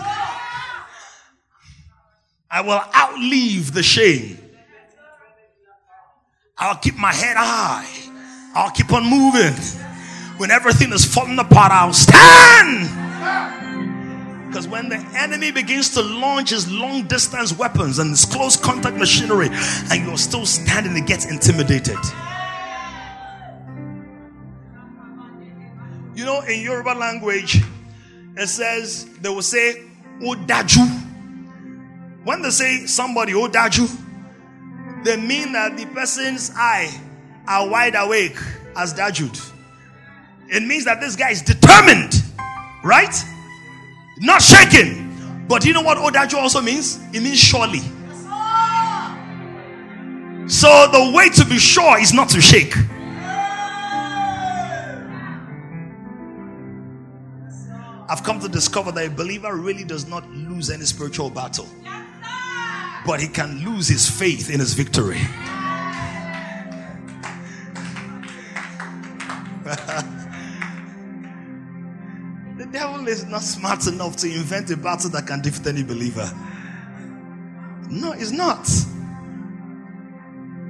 I 2.50 2.62
will 2.62 2.80
outlive 2.94 3.74
the 3.74 3.82
shame. 3.82 4.38
I'll 6.56 6.76
keep 6.76 6.96
my 6.96 7.12
head 7.12 7.36
high. 7.36 7.86
I'll 8.54 8.70
keep 8.70 8.90
on 8.92 9.04
moving. 9.04 9.52
When 10.38 10.50
everything 10.50 10.92
is 10.92 11.04
falling 11.04 11.38
apart, 11.38 11.72
I'll 11.72 11.92
stand. 11.92 12.88
Because 14.46 14.68
when 14.68 14.88
the 14.88 14.96
enemy 15.16 15.50
begins 15.50 15.90
to 15.94 16.02
launch 16.02 16.50
his 16.50 16.70
long 16.70 17.06
distance 17.08 17.56
weapons 17.56 17.98
and 17.98 18.10
his 18.10 18.24
close 18.24 18.56
contact 18.56 18.96
machinery, 18.96 19.48
and 19.90 20.06
you're 20.06 20.16
still 20.18 20.46
standing, 20.46 20.96
it 20.96 21.06
gets 21.06 21.26
intimidated. 21.26 21.98
You 26.14 26.24
know, 26.24 26.40
in 26.42 26.60
Yoruba 26.60 26.90
language, 26.98 27.62
it 28.36 28.46
says 28.48 29.06
they 29.20 29.28
will 29.28 29.42
say 29.42 29.82
Odaju. 30.20 31.02
When 32.24 32.42
they 32.42 32.50
say 32.50 32.86
somebody 32.86 33.32
Odaju, 33.32 33.90
they 35.04 35.16
mean 35.16 35.52
that 35.52 35.76
the 35.76 35.86
person's 35.86 36.50
eye 36.56 36.98
are 37.46 37.68
wide 37.68 37.94
awake 37.94 38.36
as 38.74 38.94
Dajud. 38.94 39.52
It 40.48 40.62
means 40.62 40.84
that 40.84 41.00
this 41.00 41.16
guy 41.16 41.30
is 41.30 41.42
determined, 41.42 42.22
right? 42.84 43.14
Not 44.18 44.42
shaking. 44.42 45.44
But 45.48 45.64
you 45.64 45.72
know 45.72 45.82
what 45.82 45.98
Odaju 45.98 46.34
also 46.34 46.60
means? 46.60 46.98
It 47.12 47.22
means 47.22 47.38
surely. 47.38 47.80
So 50.48 50.88
the 50.92 51.12
way 51.14 51.28
to 51.30 51.44
be 51.44 51.58
sure 51.58 51.98
is 52.00 52.12
not 52.12 52.28
to 52.30 52.40
shake. 52.40 52.74
I've 58.08 58.22
come 58.22 58.38
to 58.38 58.48
discover 58.48 58.92
that 58.92 59.06
a 59.06 59.10
believer 59.10 59.56
really 59.56 59.82
does 59.82 60.06
not 60.06 60.28
lose 60.30 60.70
any 60.70 60.84
spiritual 60.84 61.28
battle, 61.28 61.66
but 63.04 63.20
he 63.20 63.26
can 63.26 63.64
lose 63.64 63.88
his 63.88 64.08
faith 64.08 64.48
in 64.48 64.60
his 64.60 64.74
victory. 64.74 65.20
Devil 73.06 73.24
is 73.24 73.30
not 73.30 73.42
smart 73.42 73.86
enough 73.86 74.16
to 74.16 74.26
invent 74.26 74.70
a 74.70 74.76
battle 74.76 75.10
that 75.10 75.26
can 75.26 75.40
defeat 75.40 75.66
any 75.66 75.82
believer. 75.82 76.30
No, 77.88 78.12
it's 78.12 78.32
not. 78.32 78.66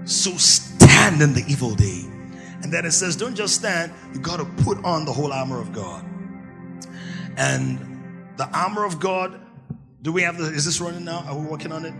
So 0.06 0.30
stand 0.36 1.22
in 1.22 1.32
the 1.32 1.44
evil 1.48 1.74
day. 1.74 2.02
And 2.62 2.72
then 2.72 2.84
it 2.84 2.92
says, 2.92 3.16
don't 3.16 3.34
just 3.34 3.54
stand, 3.54 3.92
you 4.12 4.20
got 4.20 4.38
to 4.38 4.44
put 4.64 4.82
on 4.84 5.04
the 5.04 5.12
whole 5.12 5.32
armor 5.32 5.60
of 5.60 5.72
God. 5.72 6.04
And 7.36 7.78
The 8.36 8.48
armor 8.56 8.84
of 8.84 9.00
God. 9.00 9.40
Do 10.02 10.12
we 10.12 10.22
have 10.22 10.36
the, 10.38 10.44
is 10.44 10.64
this 10.64 10.80
running 10.80 11.04
now? 11.04 11.24
Are 11.26 11.36
we 11.36 11.46
working 11.46 11.72
on 11.72 11.84
it? 11.84 11.94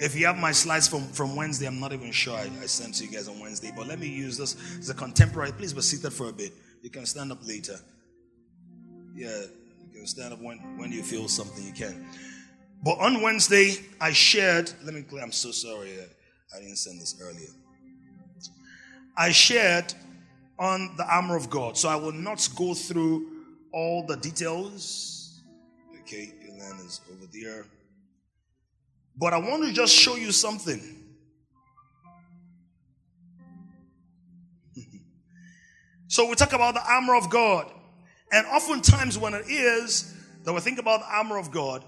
If 0.00 0.16
you 0.16 0.26
have 0.26 0.36
my 0.36 0.50
slides 0.50 0.88
from, 0.88 1.02
from 1.08 1.36
Wednesday, 1.36 1.66
I'm 1.66 1.78
not 1.78 1.92
even 1.92 2.10
sure 2.10 2.34
I, 2.34 2.50
I 2.62 2.66
sent 2.66 2.94
to 2.96 3.04
you 3.04 3.10
guys 3.12 3.28
on 3.28 3.38
Wednesday, 3.38 3.70
but 3.76 3.86
let 3.86 4.00
me 4.00 4.08
use 4.08 4.36
this 4.36 4.56
as 4.78 4.90
a 4.90 4.94
contemporary. 4.94 5.52
Please 5.52 5.72
be 5.72 5.82
seated 5.82 6.12
for 6.12 6.28
a 6.30 6.32
bit. 6.32 6.52
You 6.82 6.90
can 6.90 7.06
stand 7.06 7.30
up 7.30 7.46
later. 7.46 7.78
Yeah, 9.14 9.42
can 10.04 10.08
stand 10.10 10.34
up 10.34 10.40
when, 10.42 10.58
when 10.76 10.92
you 10.92 11.02
feel 11.02 11.28
something, 11.28 11.64
you 11.64 11.72
can. 11.72 12.06
But 12.82 12.98
on 12.98 13.22
Wednesday, 13.22 13.76
I 13.98 14.12
shared, 14.12 14.70
let 14.84 14.92
me 14.92 15.00
clear, 15.00 15.22
I'm 15.22 15.32
so 15.32 15.50
sorry, 15.50 15.98
uh, 15.98 16.02
I 16.54 16.60
didn't 16.60 16.76
send 16.76 17.00
this 17.00 17.16
earlier. 17.22 17.48
I 19.16 19.30
shared 19.30 19.94
on 20.58 20.94
the 20.98 21.06
armor 21.06 21.36
of 21.36 21.48
God, 21.48 21.78
so 21.78 21.88
I 21.88 21.96
will 21.96 22.12
not 22.12 22.46
go 22.54 22.74
through 22.74 23.44
all 23.72 24.04
the 24.06 24.16
details. 24.16 25.40
Okay, 26.02 26.34
Elan 26.50 26.80
is 26.84 27.00
over 27.10 27.24
there. 27.32 27.64
But 29.16 29.32
I 29.32 29.38
want 29.38 29.64
to 29.64 29.72
just 29.72 29.94
show 29.94 30.16
you 30.16 30.32
something. 30.32 30.82
so 36.08 36.28
we 36.28 36.34
talk 36.34 36.52
about 36.52 36.74
the 36.74 36.82
armor 36.86 37.14
of 37.14 37.30
God. 37.30 37.72
And 38.34 38.46
oftentimes, 38.48 39.16
when 39.16 39.32
it 39.32 39.48
is 39.48 40.12
that 40.42 40.52
we 40.52 40.58
think 40.58 40.80
about 40.80 40.98
the 41.00 41.06
armor 41.06 41.38
of 41.38 41.52
God, 41.52 41.84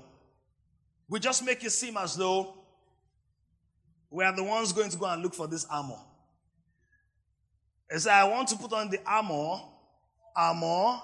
we 1.08 1.18
just 1.18 1.44
make 1.44 1.64
it 1.64 1.70
seem 1.70 1.96
as 1.96 2.14
though 2.14 2.54
we 4.10 4.22
are 4.22 4.34
the 4.34 4.44
ones 4.44 4.72
going 4.72 4.88
to 4.90 4.96
go 4.96 5.06
and 5.06 5.24
look 5.24 5.34
for 5.34 5.48
this 5.48 5.66
armor. 5.68 5.98
I 7.92 7.98
say, 7.98 8.12
I 8.12 8.22
want 8.28 8.46
to 8.50 8.56
put 8.56 8.72
on 8.72 8.90
the 8.90 9.00
armor, 9.04 9.60
armor, 10.36 11.00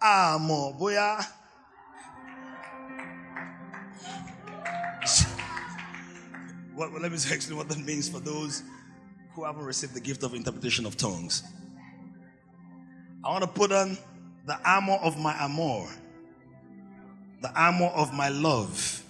armor. 0.00 0.72
Boya. 0.80 1.22
well, 6.74 6.90
let 6.90 7.12
me 7.12 7.18
explain 7.18 7.58
what 7.58 7.68
that 7.68 7.80
means 7.80 8.08
for 8.08 8.20
those 8.20 8.62
who 9.34 9.44
haven't 9.44 9.64
received 9.64 9.92
the 9.92 10.00
gift 10.00 10.22
of 10.22 10.32
interpretation 10.32 10.86
of 10.86 10.96
tongues. 10.96 11.42
I 13.24 13.28
want 13.30 13.42
to 13.42 13.48
put 13.48 13.72
on 13.72 13.98
the 14.46 14.58
armor 14.64 14.98
of 15.02 15.18
my 15.18 15.34
amor, 15.44 15.88
the 17.42 17.52
armor 17.60 17.86
of 17.86 18.12
my 18.12 18.28
love. 18.28 19.02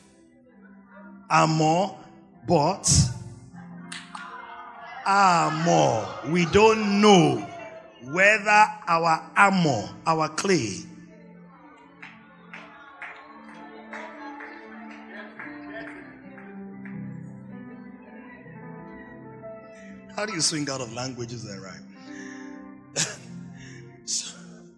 Armor, 1.28 1.90
but 2.46 2.88
armor. 5.04 6.06
We 6.28 6.46
don't 6.46 7.00
know 7.00 7.46
whether 8.10 8.66
our 8.86 9.30
armor, 9.36 9.88
our 10.06 10.28
clay, 10.28 10.86
How 20.16 20.24
do 20.24 20.32
you 20.32 20.40
swing 20.40 20.66
out 20.70 20.80
of 20.80 20.94
languages 20.94 21.44
then, 21.44 21.60
right? 21.60 21.95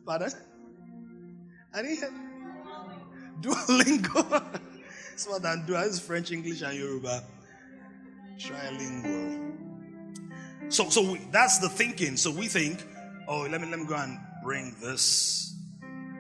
Pardon? 0.09 0.33
I 1.75 1.83
didn't 1.83 1.99
hear. 1.99 2.13
Duolingo. 3.43 4.61
it's 5.13 5.29
more 5.29 5.39
than 5.39 5.67
Duo. 5.67 5.81
It's 5.81 6.01
French, 6.01 6.33
English, 6.33 6.63
and 6.63 6.77
Yoruba. 6.79 7.23
Trilingual. 8.39 9.53
So, 10.71 10.89
so 10.89 11.13
we, 11.13 11.21
that's 11.31 11.59
the 11.59 11.69
thinking. 11.69 12.17
So 12.17 12.31
we 12.31 12.49
think, 12.49 12.83
oh, 13.29 13.43
let 13.43 13.61
me 13.61 13.69
let 13.69 13.79
me 13.79 13.85
go 13.87 13.97
and 13.97 14.19
bring 14.43 14.75
this 14.81 15.55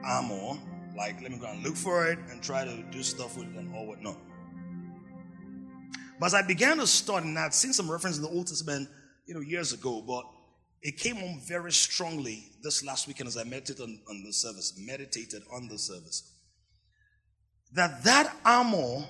armor. 0.05 0.59
Like, 0.94 1.22
let 1.22 1.31
me 1.31 1.38
go 1.38 1.46
and 1.46 1.62
look 1.62 1.77
for 1.77 2.09
it 2.09 2.18
and 2.31 2.42
try 2.42 2.64
to 2.64 2.83
do 2.90 3.03
stuff 3.03 3.38
with 3.38 3.48
it 3.48 3.57
and 3.57 3.74
all 3.74 3.87
whatnot. 3.87 4.18
But 6.20 6.27
as 6.27 6.35
I 6.35 6.42
began 6.42 6.79
to 6.79 6.87
study, 6.87 7.29
and 7.29 7.38
I'd 7.38 7.55
seen 7.55 7.72
some 7.72 7.90
reference 7.90 8.16
in 8.16 8.22
the 8.22 8.29
Old 8.29 8.48
Testament 8.48 8.88
you 9.27 9.35
know, 9.35 9.40
years 9.40 9.72
ago, 9.72 10.03
but 10.03 10.24
it 10.83 10.97
came 10.97 11.17
on 11.19 11.41
very 11.47 11.73
strongly 11.73 12.45
this 12.62 12.85
last 12.85 13.09
weekend 13.09 13.29
as 13.29 13.37
I 13.37 13.45
meditated 13.45 13.83
on, 13.83 14.01
on 14.09 14.23
the 14.25 14.33
service, 14.33 14.75
meditated 14.79 15.43
on 15.53 15.69
the 15.69 15.79
service. 15.79 16.33
That 17.73 18.05
that 18.05 18.35
armor, 18.45 19.05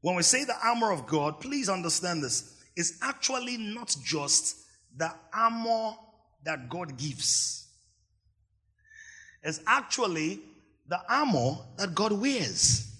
when 0.00 0.14
we 0.16 0.22
say 0.22 0.44
the 0.44 0.56
armor 0.62 0.92
of 0.92 1.06
God, 1.06 1.40
please 1.40 1.68
understand 1.68 2.22
this, 2.22 2.62
is 2.76 2.98
actually 3.02 3.56
not 3.56 3.94
just 4.04 4.56
the 4.96 5.10
armor 5.32 5.94
that 6.44 6.68
God 6.68 6.96
gives. 6.98 7.68
It's 9.42 9.60
actually 9.66 10.40
the 10.88 11.00
armor 11.08 11.56
that 11.78 11.94
God 11.94 12.12
wears. 12.12 12.90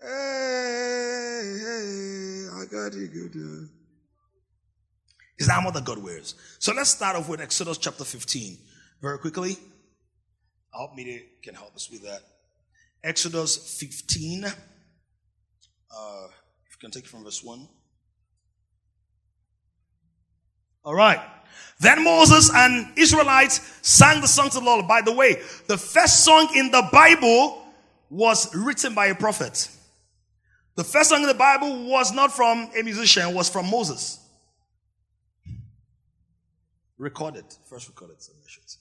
Hey, 0.00 0.86
got 2.90 3.12
good. 3.12 3.68
Is 5.38 5.48
the 5.48 5.54
armor 5.54 5.70
that 5.72 5.84
God 5.84 5.98
wears. 5.98 6.34
So 6.58 6.72
let's 6.72 6.90
start 6.90 7.16
off 7.16 7.28
with 7.28 7.40
Exodus 7.40 7.78
chapter 7.78 8.04
15 8.04 8.58
very 9.02 9.18
quickly. 9.18 9.58
I 10.74 10.78
hope 10.78 10.94
media 10.94 11.20
can 11.42 11.54
help 11.54 11.74
us 11.74 11.90
with 11.90 12.02
that. 12.04 12.20
Exodus 13.04 13.78
15. 13.78 14.44
Uh, 14.44 14.48
if 14.48 14.54
you 16.72 16.78
can 16.80 16.90
take 16.90 17.04
it 17.04 17.08
from 17.08 17.24
verse 17.24 17.44
1. 17.44 17.68
All 20.84 20.94
right. 20.94 21.20
Then 21.80 22.02
Moses 22.02 22.50
and 22.54 22.96
Israelites 22.96 23.60
sang 23.82 24.22
the 24.22 24.28
song 24.28 24.48
to 24.50 24.58
the 24.58 24.64
Lord. 24.64 24.88
By 24.88 25.02
the 25.02 25.12
way, 25.12 25.42
the 25.66 25.76
first 25.76 26.24
song 26.24 26.48
in 26.54 26.70
the 26.70 26.88
Bible 26.90 27.62
was 28.08 28.54
written 28.54 28.94
by 28.94 29.06
a 29.06 29.14
prophet. 29.14 29.68
The 30.76 30.84
first 30.84 31.08
song 31.08 31.22
in 31.22 31.28
the 31.28 31.34
Bible 31.34 31.84
was 31.86 32.12
not 32.12 32.32
from 32.32 32.70
a 32.78 32.82
musician, 32.82 33.34
was 33.34 33.48
from 33.48 33.70
Moses. 33.70 34.20
Recorded, 36.98 37.44
first 37.68 37.88
recorded 37.88 38.22
submissions. 38.22 38.78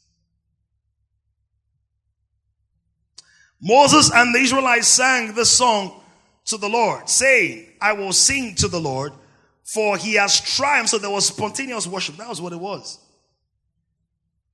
Moses 3.62 4.12
and 4.14 4.36
the 4.36 4.40
Israelites 4.40 4.88
sang 4.88 5.34
this 5.34 5.50
song 5.50 6.02
to 6.46 6.58
the 6.58 6.68
Lord, 6.68 7.10
saying, 7.10 7.66
I 7.82 7.94
will 7.94 8.14
sing 8.14 8.56
to 8.56 8.68
the 8.68 8.80
Lord, 8.80 9.14
for 9.64 9.98
he 9.98 10.14
has 10.16 10.40
triumphed. 10.40 10.90
So 10.90 10.98
there 10.98 11.10
was 11.10 11.28
spontaneous 11.28 11.88
worship. 11.88 12.18
That 12.18 12.30
was 12.30 12.42
what 12.42 12.54
it 12.54 12.60
was. 12.60 13.00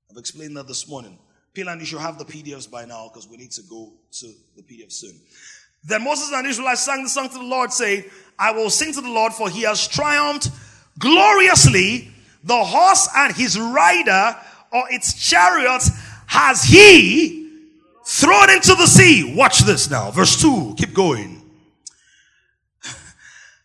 I've 0.10 0.18
explained 0.18 0.56
that 0.58 0.68
this 0.68 0.88
morning. 0.88 1.18
Pilan, 1.54 1.80
you 1.80 1.86
should 1.86 2.00
have 2.00 2.18
the 2.18 2.26
PDFs 2.26 2.70
by 2.70 2.86
now 2.86 3.10
because 3.10 3.28
we 3.28 3.38
need 3.38 3.52
to 3.52 3.64
go 3.64 3.94
to 4.12 4.34
the 4.56 4.62
PDF 4.62 4.92
soon. 4.92 5.20
Then 5.84 6.04
Moses 6.04 6.32
and 6.34 6.46
Israelites 6.46 6.82
sang 6.82 7.04
the 7.04 7.10
song 7.10 7.30
to 7.30 7.38
the 7.38 7.44
Lord, 7.44 7.72
saying, 7.74 8.06
I 8.38 8.52
will 8.52 8.70
sing 8.70 8.94
to 8.94 9.02
the 9.02 9.10
Lord, 9.10 9.34
for 9.34 9.50
he 9.50 9.64
has 9.64 9.88
triumphed 9.88 10.50
gloriously. 11.00 12.12
The 12.44 12.64
horse 12.64 13.08
and 13.16 13.36
his 13.36 13.60
rider 13.60 14.36
or 14.72 14.84
its 14.90 15.14
chariot 15.14 15.84
has 16.28 16.64
he 16.64 17.50
thrown 18.06 18.50
into 18.50 18.74
the 18.76 18.88
sea. 18.88 19.36
Watch 19.36 19.60
this 19.60 19.90
now. 19.90 20.12
Verse 20.12 20.42
2. 20.42 20.76
Keep 20.78 20.94
going. 20.94 21.38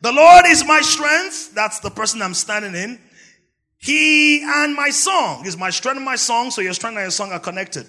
The 0.02 0.12
Lord 0.12 0.44
is 0.46 0.64
my 0.64 0.83
strength. 0.83 1.55
That's 1.55 1.81
the 1.81 1.90
person 1.90 2.20
I'm 2.20 2.35
standing 2.35 2.74
in. 2.74 3.00
He 3.79 4.42
and 4.42 4.74
my 4.74 4.90
song 4.90 5.46
is 5.46 5.57
my 5.57 5.70
strength 5.70 5.96
and 5.96 6.05
my 6.05 6.16
song. 6.16 6.50
So 6.50 6.61
your 6.61 6.74
strength 6.74 6.96
and 6.96 7.05
your 7.05 7.11
song 7.11 7.33
are 7.33 7.40
connected. 7.40 7.87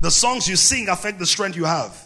The 0.00 0.10
songs 0.10 0.48
you 0.48 0.56
sing 0.56 0.88
affect 0.88 1.18
the 1.18 1.26
strength 1.26 1.56
you 1.56 1.64
have. 1.64 2.03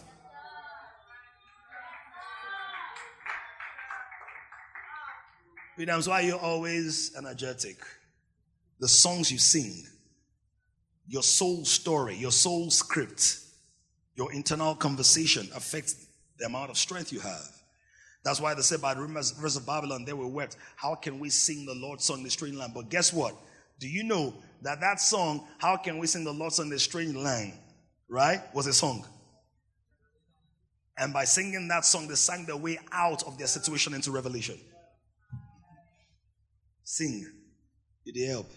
Williams, 5.79 6.09
why 6.09 6.23
are 6.23 6.27
you 6.27 6.37
always 6.37 7.15
energetic? 7.17 7.79
The 8.81 8.89
songs 8.89 9.31
you 9.31 9.39
sing, 9.39 9.87
your 11.07 11.23
soul 11.23 11.65
story, 11.65 12.17
your 12.17 12.33
soul 12.33 12.71
script, 12.71 13.39
your 14.17 14.33
internal 14.33 14.75
conversation 14.75 15.49
affects 15.55 16.07
the 16.37 16.47
amount 16.47 16.71
of 16.71 16.79
strength 16.79 17.13
you 17.13 17.21
have. 17.21 17.49
That's 18.25 18.41
why 18.41 18.55
they 18.55 18.63
said 18.63 18.83
by 18.83 18.95
the 18.95 19.03
rivers 19.03 19.57
of 19.57 19.65
Babylon, 19.65 20.05
they 20.05 20.13
were 20.13 20.27
wept. 20.27 20.57
How 20.75 20.97
can 20.97 21.21
we 21.21 21.31
sing 21.31 21.65
the 21.65 21.75
Lord's 21.75 22.05
song 22.05 22.19
in 22.19 22.25
the 22.25 22.31
strange 22.31 22.57
land? 22.57 22.73
But 22.75 22.89
guess 22.89 23.13
what? 23.13 23.37
Do 23.79 23.89
you 23.89 24.03
know 24.03 24.35
that 24.63 24.81
that 24.81 25.01
song, 25.01 25.47
How 25.59 25.77
Can 25.77 25.99
We 25.99 26.09
Sing 26.09 26.25
the 26.25 26.33
Lord's 26.33 26.57
Song 26.57 26.67
in 26.67 26.71
the 26.71 26.79
Strange 26.81 27.15
Land, 27.15 27.53
right, 28.09 28.41
was 28.53 28.67
a 28.67 28.73
song? 28.73 29.07
And 30.99 31.13
by 31.13 31.25
singing 31.25 31.69
that 31.69 31.85
song, 31.85 32.09
they 32.09 32.17
sang 32.17 32.45
their 32.45 32.57
way 32.57 32.81
out 32.91 33.23
of 33.23 33.39
their 33.39 33.47
situation 33.47 33.95
into 33.95 34.11
revelation. 34.11 34.59
Sing. 36.91 37.23
Did 38.07 38.17
he 38.17 38.27
help? 38.27 38.51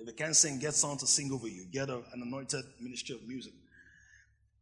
If 0.00 0.08
you 0.08 0.12
can't 0.12 0.34
sing, 0.34 0.58
get 0.58 0.74
someone 0.74 0.98
to 0.98 1.06
sing 1.06 1.30
over 1.32 1.46
you. 1.46 1.64
Get 1.70 1.88
a, 1.88 1.98
an 2.12 2.20
anointed 2.20 2.64
ministry 2.80 3.14
of 3.14 3.22
music. 3.28 3.52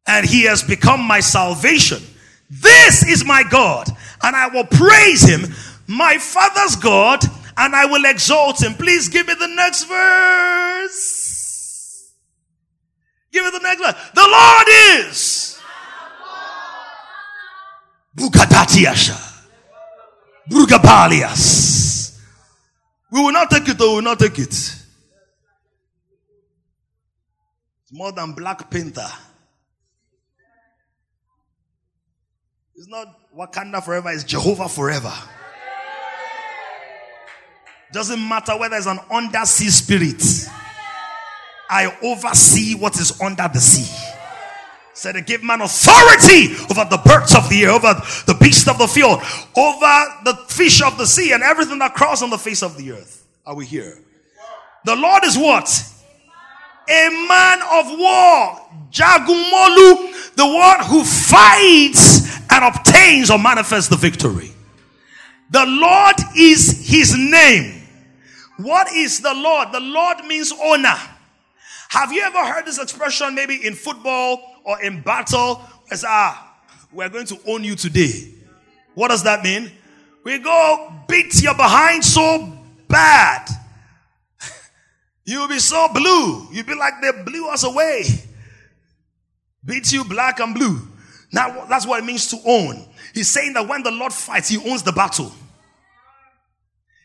And 0.06 0.26
he 0.26 0.44
has 0.44 0.62
become 0.62 1.00
my 1.00 1.20
salvation. 1.20 2.02
This 2.50 3.02
is 3.02 3.24
my 3.24 3.44
God, 3.50 3.88
and 4.22 4.36
I 4.36 4.48
will 4.48 4.66
praise 4.66 5.22
him, 5.22 5.54
my 5.88 6.18
father's 6.18 6.76
God, 6.76 7.24
and 7.56 7.74
I 7.74 7.86
will 7.86 8.04
exalt 8.04 8.62
him. 8.62 8.74
Please 8.74 9.08
give 9.08 9.26
me 9.26 9.32
the 9.32 9.48
next 9.48 9.84
verse. 9.84 10.92
Give 13.32 13.42
me 13.42 13.50
the 13.52 13.60
next 13.60 13.80
verse. 13.80 13.94
The 14.14 14.28
Lord 14.30 14.68
is. 15.08 15.58
Bukatatiasha. 18.14 19.18
Brugabalias. 20.50 21.75
We 23.10 23.20
will 23.22 23.32
not 23.32 23.50
take 23.50 23.68
it, 23.68 23.78
though. 23.78 23.90
We 23.90 23.94
will 23.96 24.02
not 24.02 24.18
take 24.18 24.38
it. 24.38 24.48
It's 24.48 24.82
more 27.92 28.12
than 28.12 28.32
Black 28.32 28.68
Panther. 28.70 29.08
It's 32.74 32.88
not 32.88 33.18
Wakanda 33.34 33.82
forever, 33.82 34.10
it's 34.10 34.24
Jehovah 34.24 34.68
forever. 34.68 35.12
Doesn't 37.92 38.28
matter 38.28 38.58
whether 38.58 38.76
it's 38.76 38.86
an 38.86 38.98
undersea 39.10 39.68
spirit. 39.70 40.22
I 41.70 41.96
oversee 42.02 42.74
what 42.74 42.96
is 42.96 43.18
under 43.20 43.48
the 43.52 43.60
sea. 43.60 44.05
Said 44.96 45.12
to 45.12 45.20
give 45.20 45.42
man 45.42 45.60
authority 45.60 46.54
over 46.70 46.88
the 46.88 46.98
birds 47.04 47.34
of 47.34 47.50
the 47.50 47.64
air, 47.64 47.72
over 47.72 48.00
the 48.26 48.34
beasts 48.40 48.66
of 48.66 48.78
the 48.78 48.86
field, 48.86 49.20
over 49.54 50.04
the 50.24 50.34
fish 50.48 50.82
of 50.82 50.96
the 50.96 51.04
sea, 51.04 51.32
and 51.32 51.42
everything 51.42 51.78
that 51.80 51.92
crawls 51.92 52.22
on 52.22 52.30
the 52.30 52.38
face 52.38 52.62
of 52.62 52.78
the 52.78 52.92
earth. 52.92 53.26
Are 53.44 53.54
we 53.54 53.66
here? 53.66 54.02
The 54.86 54.96
Lord 54.96 55.22
is 55.24 55.36
what? 55.36 55.68
A 56.88 57.26
man 57.28 57.58
of 57.60 57.98
war. 57.98 58.70
Jagumolu, 58.90 60.34
the 60.34 60.46
one 60.46 60.82
who 60.86 61.04
fights 61.04 62.34
and 62.50 62.64
obtains 62.64 63.30
or 63.30 63.38
manifests 63.38 63.90
the 63.90 63.98
victory. 63.98 64.50
The 65.50 65.66
Lord 65.66 66.16
is 66.38 66.88
his 66.88 67.14
name. 67.14 67.82
What 68.56 68.90
is 68.92 69.20
the 69.20 69.34
Lord? 69.34 69.72
The 69.72 69.80
Lord 69.80 70.24
means 70.24 70.54
owner. 70.58 70.96
Have 71.90 72.12
you 72.12 72.22
ever 72.22 72.42
heard 72.46 72.64
this 72.64 72.78
expression 72.80 73.34
maybe 73.34 73.66
in 73.66 73.74
football 73.74 74.55
or 74.66 74.82
in 74.82 75.00
battle? 75.00 75.62
As 75.90 76.04
ah, 76.06 76.58
we're 76.92 77.08
going 77.08 77.26
to 77.26 77.38
own 77.46 77.64
you 77.64 77.76
today. 77.76 78.34
What 78.94 79.08
does 79.08 79.22
that 79.22 79.42
mean? 79.42 79.70
We 80.24 80.38
go 80.38 80.92
beat 81.08 81.40
your 81.40 81.54
behind 81.54 82.04
so 82.04 82.52
bad. 82.88 83.48
You'll 85.24 85.48
be 85.48 85.60
so 85.60 85.88
blue. 85.94 86.48
You'll 86.52 86.66
be 86.66 86.74
like 86.74 86.94
they 87.00 87.22
blew 87.22 87.48
us 87.48 87.64
away. 87.64 88.04
Beat 89.64 89.92
you 89.92 90.04
black 90.04 90.40
and 90.40 90.54
blue. 90.54 90.80
Now 91.32 91.66
that's 91.66 91.86
what 91.86 92.02
it 92.02 92.06
means 92.06 92.28
to 92.28 92.38
own. 92.44 92.86
He's 93.14 93.30
saying 93.30 93.52
that 93.54 93.68
when 93.68 93.82
the 93.82 93.90
Lord 93.90 94.12
fights, 94.12 94.48
he 94.48 94.58
owns 94.70 94.82
the 94.82 94.92
battle. 94.92 95.32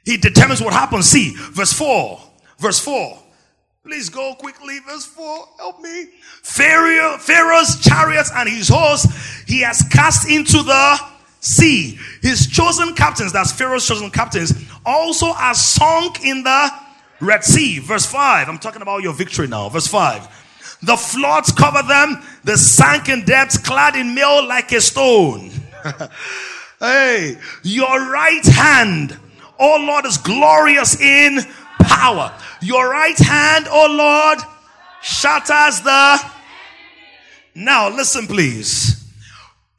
He 0.04 0.18
determines 0.18 0.62
what 0.62 0.74
happens. 0.74 1.08
See, 1.08 1.34
verse 1.36 1.74
4. 1.74 2.20
Verse 2.58 2.80
4. 2.80 3.21
Please 3.84 4.10
go 4.10 4.36
quickly. 4.36 4.78
Verse 4.88 5.06
4. 5.06 5.48
Help 5.58 5.82
me. 5.82 6.10
Pharaoh, 6.44 7.18
Pharaoh's 7.18 7.80
chariots 7.82 8.32
and 8.36 8.48
his 8.48 8.70
horse 8.70 9.08
he 9.48 9.62
has 9.62 9.82
cast 9.92 10.30
into 10.30 10.62
the 10.62 11.00
sea. 11.40 11.98
His 12.22 12.46
chosen 12.46 12.94
captains, 12.94 13.34
that's 13.34 13.52
Pharaoh's 13.52 13.88
chosen 13.88 14.12
captains, 14.12 14.54
also 14.86 15.28
are 15.34 15.56
sunk 15.56 16.24
in 16.24 16.44
the 16.44 16.70
Red 17.22 17.44
Sea. 17.44 17.80
Verse 17.80 18.06
5. 18.06 18.50
I'm 18.50 18.60
talking 18.60 18.84
about 18.84 19.02
your 19.02 19.14
victory 19.14 19.48
now. 19.48 19.68
Verse 19.70 19.88
5. 19.88 20.78
The 20.84 20.96
floods 20.96 21.52
cover 21.52 21.82
them. 21.88 22.24
They 22.44 22.56
sank 22.56 23.10
in 23.10 23.26
depths, 23.26 23.58
clad 23.58 23.96
in 23.96 24.14
mail 24.14 24.48
like 24.48 24.72
a 24.74 24.82
stone. 24.82 25.50
hey, 26.80 27.36
your 27.64 28.12
right 28.12 28.46
hand 28.46 29.18
oh 29.62 29.78
Lord, 29.88 30.06
is 30.06 30.18
glorious 30.18 31.00
in 31.00 31.40
power. 31.80 32.34
Your 32.62 32.90
right 32.90 33.18
hand, 33.18 33.68
oh 33.70 33.88
Lord, 33.90 34.40
shatters 35.02 35.82
the. 35.82 36.20
Now, 37.56 37.90
listen, 37.90 38.28
please. 38.28 38.98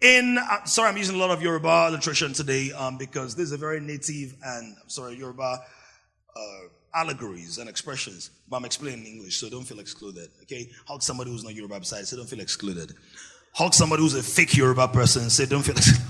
In 0.01 0.37
uh, 0.39 0.65
sorry, 0.65 0.89
I'm 0.89 0.97
using 0.97 1.15
a 1.15 1.19
lot 1.19 1.31
of 1.31 1.41
Yoruba 1.41 1.89
literature 1.91 2.29
today 2.33 2.73
um, 2.73 2.99
because 2.99 3.37
this 3.37 3.47
is 3.47 3.53
a 3.53 3.57
very 3.57 3.79
native 3.81 4.35
and 4.45 4.77
I'm 4.83 4.89
sorry 4.89 5.17
Yoruba 5.17 5.61
uh, 6.35 6.41
allegories 6.95 7.59
and 7.59 7.69
expressions. 7.69 8.31
But 8.49 8.57
I'm 8.57 8.65
explaining 8.65 9.07
English, 9.07 9.37
so 9.37 9.49
don't 9.49 9.65
feel 9.65 9.79
excluded. 9.79 10.29
Okay, 10.43 10.71
hug 10.87 11.03
somebody 11.03 11.31
who's 11.31 11.45
not 11.45 11.55
Yoruba 11.55 11.79
besides, 11.79 12.09
say 12.09 12.17
don't 12.17 12.29
feel 12.29 12.41
excluded. 12.41 12.93
Hug 13.55 13.75
somebody 13.75 14.03
who's 14.03 14.15
a 14.15 14.23
fake 14.23 14.57
Yoruba 14.57 14.89
person, 14.89 15.31
say 15.31 15.47
don't 15.47 15.63
feel 15.63 15.77
excluded. 15.77 16.03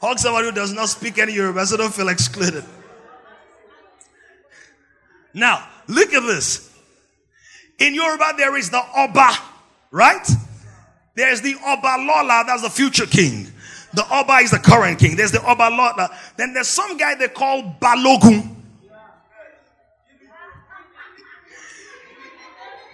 Hug 0.00 0.18
somebody 0.18 0.46
who 0.48 0.52
does 0.54 0.72
not 0.72 0.88
speak 0.88 1.18
any 1.18 1.34
Yoruba 1.34 1.66
so 1.66 1.76
don't 1.76 1.92
feel 1.92 2.08
excluded. 2.08 2.64
Now, 5.34 5.66
look 5.86 6.12
at 6.12 6.20
this. 6.22 6.70
In 7.78 7.94
Yoruba, 7.94 8.32
there 8.36 8.56
is 8.56 8.70
the 8.70 8.82
Oba, 8.96 9.30
right? 9.90 10.26
There's 11.14 11.40
the 11.40 11.54
Oba 11.54 11.96
Lola, 11.98 12.44
that's 12.46 12.62
the 12.62 12.70
future 12.70 13.06
king. 13.06 13.48
The 13.94 14.04
Oba 14.12 14.34
is 14.36 14.50
the 14.50 14.58
current 14.58 14.98
king. 14.98 15.16
There's 15.16 15.32
the 15.32 15.40
Oba 15.48 15.68
Lola. 15.70 16.10
Then 16.36 16.52
there's 16.52 16.68
some 16.68 16.96
guy 16.96 17.14
they 17.14 17.28
call 17.28 17.76
Balogun. 17.80 18.54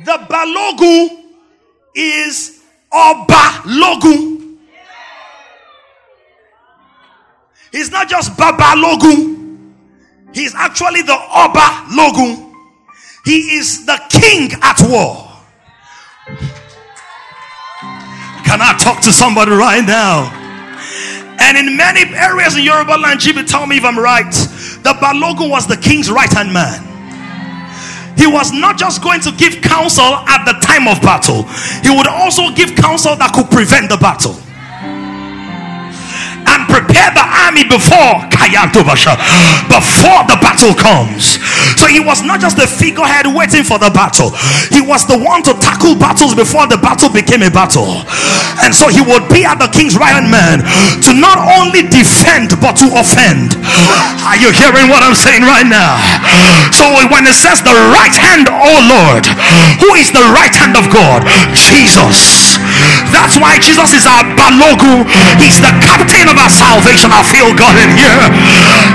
The 0.05 0.18
Balogun 0.29 1.25
is 1.94 2.62
Oba 2.92 3.62
Logun. 3.64 4.35
He's 7.73 7.90
not 7.90 8.09
just 8.09 8.37
Baba 8.37 8.77
Logun. 8.81 9.34
He's 10.35 10.55
actually 10.55 11.03
the 11.03 11.14
Oba 11.14 11.87
Logun. 11.94 12.53
He 13.25 13.57
is 13.57 13.87
the 13.87 13.99
king 14.11 14.51
at 14.61 14.77
war. 14.83 15.31
Can 18.44 18.61
I 18.61 18.77
talk 18.79 19.01
to 19.03 19.12
somebody 19.12 19.53
right 19.53 19.85
now? 19.87 20.31
And 21.38 21.57
in 21.57 21.77
many 21.77 22.12
areas 22.14 22.57
in 22.57 22.64
Yoruba 22.64 22.92
land, 22.99 23.20
Jibi, 23.20 23.47
tell 23.47 23.66
me 23.66 23.77
if 23.79 23.85
I'm 23.85 23.99
right. 23.99 24.31
The 24.31 24.92
Balogun 25.01 25.51
was 25.51 25.66
the 25.66 25.77
king's 25.77 26.11
right 26.11 26.31
hand 26.33 26.53
man. 26.53 26.90
He 28.18 28.27
was 28.27 28.53
not 28.53 28.77
just 28.77 29.03
going 29.03 29.20
to 29.23 29.33
give 29.33 29.62
counsel 29.62 30.05
at 30.05 30.44
the 30.44 30.53
time 30.64 30.87
of 30.87 31.01
battle, 31.03 31.42
he 31.83 31.90
would 31.97 32.07
also 32.07 32.51
give 32.55 32.75
counsel 32.77 33.16
that 33.16 33.33
could 33.35 33.51
prevent 33.51 33.88
the 33.88 33.97
battle 33.97 34.37
and 36.55 36.62
prepare 36.71 37.11
the 37.12 37.27
army 37.45 37.67
before 37.67 38.23
before 39.73 40.21
the 40.29 40.38
battle 40.38 40.75
comes. 40.77 41.40
So 41.81 41.88
he 41.90 41.99
was 41.99 42.23
not 42.23 42.38
just 42.38 42.57
the 42.57 42.69
figurehead 42.69 43.27
waiting 43.27 43.64
for 43.64 43.79
the 43.79 43.90
battle, 43.90 44.31
he 44.71 44.81
was 44.85 45.07
the 45.09 45.19
one 45.19 45.43
to 45.49 45.53
tackle 45.59 45.97
battles 45.97 46.35
before 46.35 46.67
the 46.69 46.79
battle 46.79 47.11
became 47.11 47.43
a 47.43 47.51
battle. 47.51 48.05
And 48.62 48.71
so 48.71 48.87
he 48.88 49.03
would 49.03 49.27
be 49.33 49.43
at 49.43 49.59
the 49.59 49.69
king's 49.73 49.97
right 49.99 50.14
hand 50.14 50.31
man 50.31 50.62
to 51.03 51.11
not 51.17 51.40
only 51.59 51.88
defend 51.88 52.55
but 52.61 52.79
to 52.79 52.87
offend. 52.95 53.57
Are 54.25 54.38
you 54.38 54.53
hearing 54.55 54.88
what 54.93 55.03
I'm 55.03 55.17
saying 55.17 55.43
right 55.43 55.67
now? 55.67 55.99
So 56.71 56.85
when 57.11 57.27
it 57.27 57.37
says 57.37 57.64
the 57.64 57.75
right 57.93 58.14
hand, 58.14 58.49
oh 58.49 58.79
Lord, 58.87 59.25
who 59.81 59.97
is 59.97 60.12
the 60.12 60.25
right 60.37 60.53
hand 60.55 60.77
of 60.77 60.88
God? 60.93 61.25
Jesus. 61.57 62.43
That's 63.14 63.38
why 63.38 63.62
Jesus 63.62 63.94
is 63.94 64.11
our 64.11 64.27
Balogun. 64.35 65.07
He's 65.38 65.62
the 65.62 65.70
captain 65.79 66.27
of 66.27 66.35
our 66.35 66.50
salvation. 66.50 67.14
I 67.14 67.22
feel 67.22 67.55
God 67.55 67.79
in 67.79 67.94
here. 67.94 68.18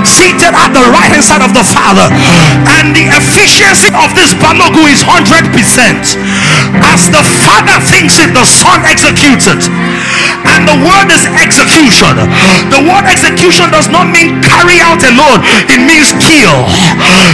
Seated 0.04 0.52
at 0.52 0.76
the 0.76 0.84
right 0.92 1.08
hand 1.08 1.24
side 1.24 1.40
of 1.40 1.56
the 1.56 1.64
Father. 1.64 2.04
And 2.76 2.92
the 2.92 3.08
efficiency 3.16 3.88
of 3.96 4.12
this 4.12 4.36
Balogun 4.36 4.92
is 4.92 5.00
100%. 5.08 6.49
As 6.84 7.08
the 7.08 7.24
Father 7.44 7.78
thinks 7.84 8.18
it, 8.20 8.32
the 8.32 8.46
Son 8.46 8.82
executes 8.84 9.46
it. 9.48 9.62
And 10.46 10.64
the 10.66 10.78
word 10.82 11.08
is 11.12 11.24
execution. 11.38 12.16
The 12.72 12.82
word 12.84 13.04
execution 13.06 13.70
does 13.70 13.88
not 13.92 14.08
mean 14.08 14.40
carry 14.40 14.80
out 14.80 15.00
alone, 15.04 15.40
it 15.68 15.80
means 15.84 16.12
kill. 16.20 16.66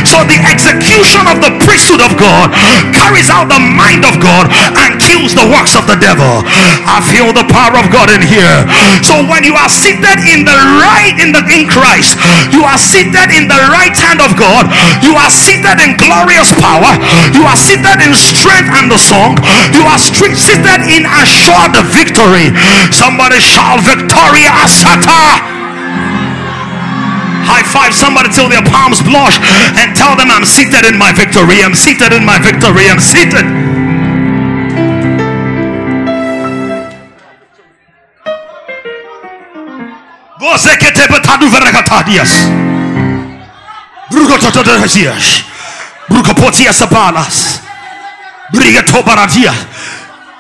So 0.06 0.22
the 0.26 0.38
execution 0.46 1.26
of 1.30 1.42
the 1.42 1.52
priesthood 1.62 2.02
of 2.02 2.14
God 2.18 2.52
carries 2.94 3.30
out 3.30 3.50
the 3.50 3.60
mind 3.60 4.06
of 4.06 4.18
God 4.22 4.50
and 4.50 4.98
kills 5.00 5.34
the 5.34 5.46
works 5.46 5.74
of 5.74 5.86
the 5.86 5.98
devil. 5.98 6.42
I 6.86 7.02
feel 7.02 7.30
the 7.34 7.46
power 7.50 7.76
of 7.78 7.90
God 7.90 8.10
in 8.10 8.22
here. 8.22 8.66
So 9.02 9.22
when 9.26 9.42
you 9.42 9.54
are 9.54 9.70
seated 9.70 10.18
in 10.26 10.46
the 10.46 10.58
right 10.82 11.16
in 11.18 11.30
the 11.34 11.42
in 11.52 11.68
Christ, 11.70 12.18
you 12.50 12.66
are 12.66 12.78
seated 12.78 13.30
in 13.34 13.46
the 13.46 13.60
right 13.70 13.94
hand 13.94 14.20
of 14.20 14.34
God. 14.34 14.66
You 15.02 15.14
are 15.16 15.30
seated 15.30 15.78
in 15.82 15.96
glorious 15.98 16.50
power. 16.58 16.92
You 17.32 17.46
are 17.46 17.58
seated 17.58 17.98
in 18.02 18.12
strength 18.14 18.70
and 18.74 18.90
the 18.90 18.98
song. 19.16 19.32
You 19.72 19.82
are 19.88 19.96
seated 19.96 20.80
in 20.92 21.08
assured 21.08 21.72
victory. 21.96 22.52
Somebody 22.92 23.40
shout 23.40 23.80
Victoria 23.80 24.52
Ascerta 24.60 25.56
high 27.46 27.62
five 27.62 27.94
somebody 27.94 28.28
till 28.28 28.48
their 28.50 28.64
palms 28.74 28.98
blush 29.06 29.38
and 29.78 29.94
tell 29.94 30.18
them 30.18 30.26
I'm 30.34 30.44
seated 30.44 30.82
in 30.82 30.98
my 30.98 31.14
victory. 31.14 31.62
I'm 31.62 31.78
seated 31.78 32.12
in 32.12 32.26
my 32.26 32.38
victory. 32.42 32.90
I'm 32.90 32.98
seated. 32.98 33.46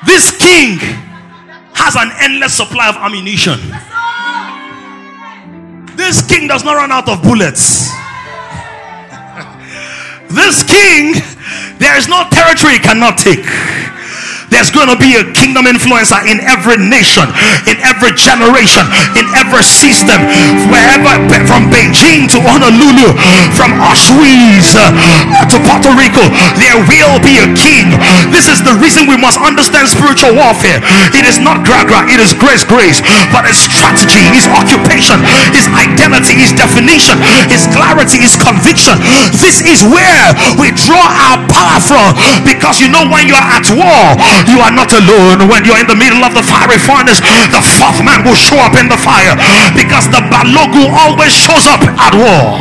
This 0.06 0.30
king 0.38 0.78
has 1.74 1.96
an 1.96 2.10
endless 2.20 2.54
supply 2.54 2.88
of 2.88 2.96
ammunition. 2.96 3.58
This 5.96 6.22
king 6.24 6.46
does 6.46 6.64
not 6.64 6.76
run 6.76 6.92
out 6.92 7.08
of 7.08 7.22
bullets. 7.22 7.90
This 10.28 10.62
king, 10.66 11.14
there 11.78 11.96
is 11.96 12.08
no 12.08 12.26
territory 12.30 12.74
he 12.74 12.78
cannot 12.80 13.16
take. 13.16 13.46
There's 14.48 14.70
going 14.70 14.86
to 14.88 14.98
be 14.98 15.18
a 15.18 15.24
kingdom 15.34 15.66
influencer 15.66 16.22
in 16.22 16.38
every 16.46 16.78
nation, 16.78 17.26
in 17.66 17.76
every 17.82 18.14
generation, 18.14 18.86
in 19.18 19.26
every 19.34 19.66
system, 19.66 20.22
wherever 20.70 21.18
from 21.50 21.66
Beijing 21.70 22.30
to 22.30 22.38
Honolulu, 22.40 23.10
from 23.58 23.74
Auschwitz 23.82 24.78
uh, 24.78 24.94
to 25.50 25.56
Puerto 25.66 25.90
Rico, 25.98 26.22
there 26.62 26.78
will 26.78 27.18
be 27.22 27.42
a 27.42 27.48
king. 27.58 27.98
This 28.30 28.46
is 28.46 28.62
the 28.62 28.74
reason 28.78 29.10
we 29.10 29.18
must 29.18 29.38
understand 29.42 29.90
spiritual 29.90 30.38
warfare. 30.38 30.78
It 31.10 31.26
is 31.26 31.42
not 31.42 31.66
gragra, 31.66 32.06
it 32.06 32.22
is 32.22 32.30
grace, 32.30 32.62
grace, 32.62 33.02
but 33.34 33.44
its 33.50 33.66
strategy, 33.66 34.22
its 34.30 34.46
occupation, 34.46 35.18
its 35.50 35.66
identity, 35.74 36.38
its 36.38 36.54
definition, 36.54 37.18
its 37.50 37.66
clarity, 37.74 38.22
its 38.22 38.38
conviction. 38.38 38.94
This 39.42 39.58
is 39.66 39.82
where 39.82 40.30
we 40.58 40.70
draw 40.72 41.02
our 41.02 41.38
power 41.50 41.78
from 41.82 42.14
because 42.46 42.78
you 42.78 42.88
know 42.88 43.04
when 43.10 43.26
you're 43.26 43.42
at 43.42 43.66
war 43.74 44.14
you 44.44 44.60
are 44.60 44.74
not 44.74 44.92
alone. 44.92 45.48
When 45.48 45.64
you're 45.64 45.80
in 45.80 45.88
the 45.88 45.96
middle 45.96 46.20
of 46.20 46.36
the 46.36 46.44
fiery 46.44 46.76
furnace, 46.76 47.20
the 47.24 47.62
fourth 47.64 48.04
man 48.04 48.20
will 48.24 48.36
show 48.36 48.60
up 48.60 48.76
in 48.76 48.88
the 48.92 48.96
fire 49.00 49.32
because 49.72 50.06
the 50.12 50.20
Balogun 50.28 50.92
always 50.92 51.32
shows 51.32 51.64
up 51.66 51.80
at 51.80 52.12
war. 52.12 52.60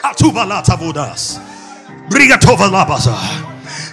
Katubalata 0.00 0.76
Budas. 0.80 1.38
Brigatova 2.08 2.66
Labasa. 2.68 3.51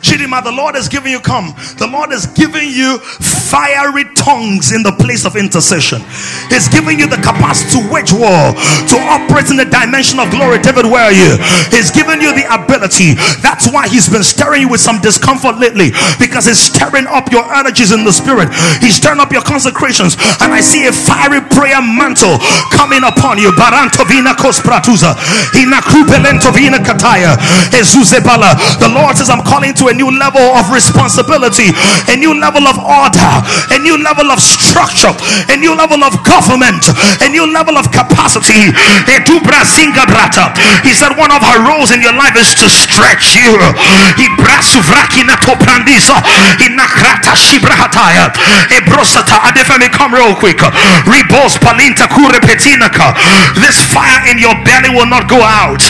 Chidima, 0.09 0.41
the 0.43 0.51
Lord 0.51 0.73
has 0.73 0.89
given 0.89 1.11
you, 1.13 1.21
come. 1.21 1.53
The 1.77 1.85
Lord 1.85 2.09
has 2.09 2.25
given 2.25 2.65
you 2.65 2.97
fiery 2.97 4.09
tongues 4.17 4.73
in 4.73 4.81
the 4.81 4.89
place 4.97 5.21
of 5.21 5.37
intercession. 5.37 6.01
He's 6.49 6.65
giving 6.65 6.97
you 6.97 7.05
the 7.05 7.21
capacity 7.21 7.77
to 7.77 7.81
wage 7.93 8.09
war, 8.09 8.57
to 8.89 8.97
operate 9.05 9.53
in 9.53 9.57
the 9.61 9.69
dimension 9.69 10.17
of 10.17 10.33
glory. 10.33 10.57
David, 10.65 10.89
where 10.89 11.05
are 11.05 11.13
you? 11.13 11.37
He's 11.69 11.93
given 11.93 12.25
you 12.25 12.33
the 12.33 12.49
ability. 12.49 13.21
That's 13.45 13.69
why 13.69 13.85
He's 13.85 14.09
been 14.09 14.25
stirring 14.25 14.65
you 14.65 14.69
with 14.73 14.81
some 14.81 14.97
discomfort 14.97 15.61
lately 15.61 15.93
because 16.17 16.49
He's 16.49 16.57
stirring 16.57 17.05
up 17.05 17.29
your 17.29 17.45
energies 17.53 17.93
in 17.93 18.01
the 18.01 18.13
spirit. 18.13 18.49
He's 18.81 18.97
stirring 18.97 19.21
up 19.21 19.29
your 19.29 19.45
consecrations. 19.45 20.17
And 20.41 20.49
I 20.49 20.61
see 20.61 20.89
a 20.89 20.93
fiery 20.93 21.45
prayer 21.53 21.85
mantle 21.85 22.41
coming 22.73 23.05
upon 23.05 23.37
you. 23.37 23.53
Barantovina 23.53 24.33
kospratuza. 24.33 25.13
kataya. 26.81 27.37
The 28.81 28.89
Lord 28.89 29.17
says, 29.17 29.29
I'm 29.29 29.45
calling 29.45 29.73
to 29.77 29.87
a 29.87 29.98
new 29.99 30.07
level 30.15 30.55
of 30.55 30.71
responsibility, 30.71 31.75
a 32.07 32.15
new 32.15 32.31
level 32.39 32.63
of 32.63 32.79
order, 32.79 33.31
a 33.75 33.79
new 33.83 33.99
level 33.99 34.31
of 34.31 34.39
structure, 34.39 35.11
a 35.51 35.59
new 35.59 35.75
level 35.75 35.99
of 36.07 36.15
government, 36.23 36.87
a 37.19 37.27
new 37.27 37.43
level 37.51 37.75
of 37.75 37.91
capacity. 37.91 38.71
He 40.87 40.93
said, 40.95 41.11
One 41.19 41.35
of 41.35 41.43
her 41.43 41.59
roles 41.67 41.91
in 41.91 41.99
your 41.99 42.15
life 42.15 42.39
is 42.39 42.55
to 42.63 42.71
stretch 42.71 43.35
you. 43.35 43.59
Come 49.99 50.15
real 50.15 50.31
quick. 50.39 50.63
This 53.59 53.77
fire 53.91 54.21
in 54.31 54.37
your 54.39 54.55
belly 54.63 54.89
will 54.95 55.09
not 55.11 55.27
go 55.27 55.41
out. 55.43 55.83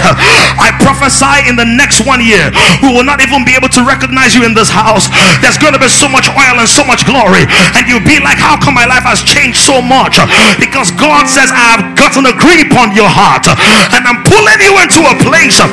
I 0.57 0.73
prophesy 0.81 1.45
in 1.45 1.55
the 1.55 1.65
next 1.65 2.01
one 2.07 2.23
year, 2.25 2.49
we 2.81 2.89
will 2.89 3.05
not 3.05 3.21
even 3.21 3.45
be 3.45 3.53
able 3.53 3.69
to 3.69 3.83
recognize 3.85 3.98
you 4.35 4.47
in 4.47 4.53
this 4.55 4.71
house. 4.71 5.11
There's 5.43 5.59
going 5.59 5.75
to 5.75 5.81
be 5.81 5.91
so 5.91 6.07
much 6.07 6.31
oil 6.31 6.55
and 6.59 6.69
so 6.69 6.83
much 6.87 7.03
glory, 7.03 7.43
and 7.75 7.83
you'll 7.87 8.05
be 8.05 8.19
like, 8.23 8.39
How 8.39 8.55
come 8.55 8.75
my 8.75 8.87
life 8.87 9.03
has 9.03 9.19
changed 9.25 9.59
so 9.59 9.81
much? 9.83 10.21
Because 10.59 10.91
God 10.95 11.27
says, 11.27 11.51
I 11.51 11.75
have 11.75 11.83
gotten 11.99 12.23
a 12.25 12.35
grip 12.35 12.71
on 12.79 12.95
your 12.95 13.09
heart, 13.09 13.47
and 13.49 14.01
I'm 14.07 14.23
pulling 14.23 14.59
you 14.63 14.79
into 14.79 15.03
a 15.03 15.15
place 15.19 15.59
of 15.59 15.69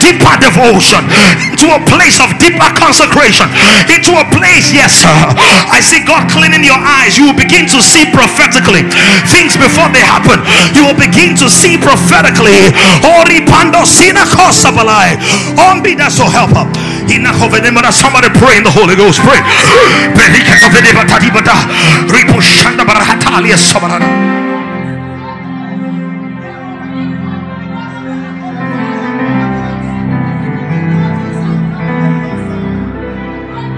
deeper 0.00 0.34
devotion, 0.40 1.08
into 1.48 1.72
a 1.72 1.80
place 1.88 2.20
of 2.20 2.36
deeper 2.36 2.68
consecration, 2.76 3.48
into 3.88 4.12
a 4.16 4.24
place, 4.34 4.72
yes, 4.74 5.00
sir. 5.00 5.16
I 5.70 5.80
see 5.80 6.04
God 6.04 6.28
cleaning 6.28 6.64
your 6.64 6.78
eyes. 6.78 7.16
You 7.16 7.32
will 7.32 7.38
begin 7.38 7.64
to 7.72 7.80
see 7.80 8.04
prophetically 8.12 8.84
things 9.32 9.56
before 9.56 9.88
they 9.94 10.04
happen. 10.04 10.42
You 10.76 10.92
will 10.92 10.98
begin 10.98 11.36
to 11.40 11.48
see 11.48 11.80
prophetically. 11.80 12.74
That 15.94 16.12
so 16.12 16.28
help 16.28 16.52
up. 16.52 16.68
Somebody 17.94 18.28
pray 18.38 18.58
in 18.58 18.64
the 18.64 18.70
Holy 18.70 18.96
Ghost. 18.96 19.20
Pray. 19.20 19.38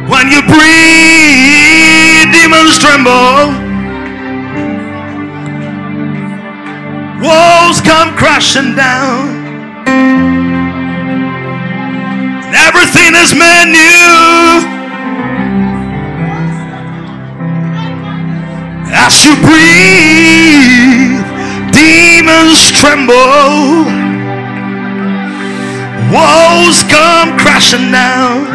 When 0.09 0.31
you 0.33 0.41
breathe, 0.49 2.33
demons 2.33 2.79
tremble. 2.79 3.53
Walls 7.23 7.81
come 7.83 8.17
crashing 8.17 8.75
down. 8.75 9.36
Everything 12.87 13.15
is 13.21 13.35
made 13.35 13.67
new. 13.73 14.63
As 18.95 19.25
you 19.25 19.35
breathe, 19.43 21.27
demons 21.73 22.71
tremble, 22.79 23.85
walls 26.15 26.83
come 26.85 27.37
crashing 27.39 27.91
down, 27.91 28.47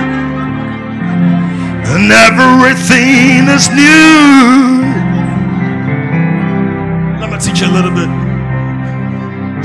and 1.91 2.12
everything 2.12 3.48
is 3.50 3.70
new. 3.70 4.82
Let 7.20 7.32
me 7.32 7.38
teach 7.38 7.62
you 7.62 7.67
a 7.67 7.76
little 7.76 7.91
bit. 7.91 8.10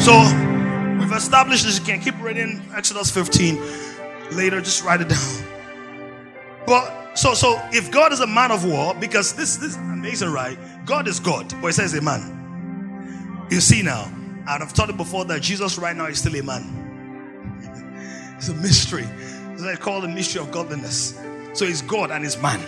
So, 0.01 0.13
we've 0.99 1.13
established 1.13 1.65
this. 1.65 1.79
You 1.79 1.85
can 1.85 2.01
keep 2.01 2.21
reading 2.21 2.63
Exodus 2.75 3.11
15 3.11 3.76
later, 4.33 4.61
just 4.61 4.85
write 4.85 5.01
it 5.01 5.09
down. 5.09 5.45
But 6.67 7.17
so 7.17 7.35
so 7.35 7.61
if 7.73 7.91
God 7.91 8.13
is 8.13 8.21
a 8.21 8.27
man 8.27 8.51
of 8.51 8.65
war, 8.65 8.95
because 8.95 9.35
this 9.35 9.57
this 9.57 9.71
is 9.71 9.77
amazing, 9.77 10.31
right? 10.31 10.59
God 10.85 11.09
is 11.09 11.21
God, 11.21 11.49
but 11.61 11.69
he 11.69 11.73
says 11.73 11.95
a 11.95 12.01
man. 12.01 13.47
You 13.51 13.61
see 13.61 13.83
now, 13.83 14.11
I've 14.47 14.73
taught 14.73 14.91
it 14.91 14.97
before 14.97 15.25
that 15.27 15.43
Jesus 15.43 15.79
right 15.79 15.97
now 15.97 16.07
is 16.07 16.19
still 16.19 16.35
a 16.37 16.43
man. 16.43 18.35
it's 18.37 18.49
a 18.49 18.55
mystery. 18.55 19.07
It's 19.53 19.63
like 19.63 19.81
called 19.81 20.05
the 20.05 20.09
mystery 20.09 20.43
of 20.43 20.51
godliness. 20.51 21.19
So 21.53 21.65
he's 21.65 21.83
God 21.83 22.11
and 22.11 22.25
he's 22.25 22.41
man. 22.41 22.61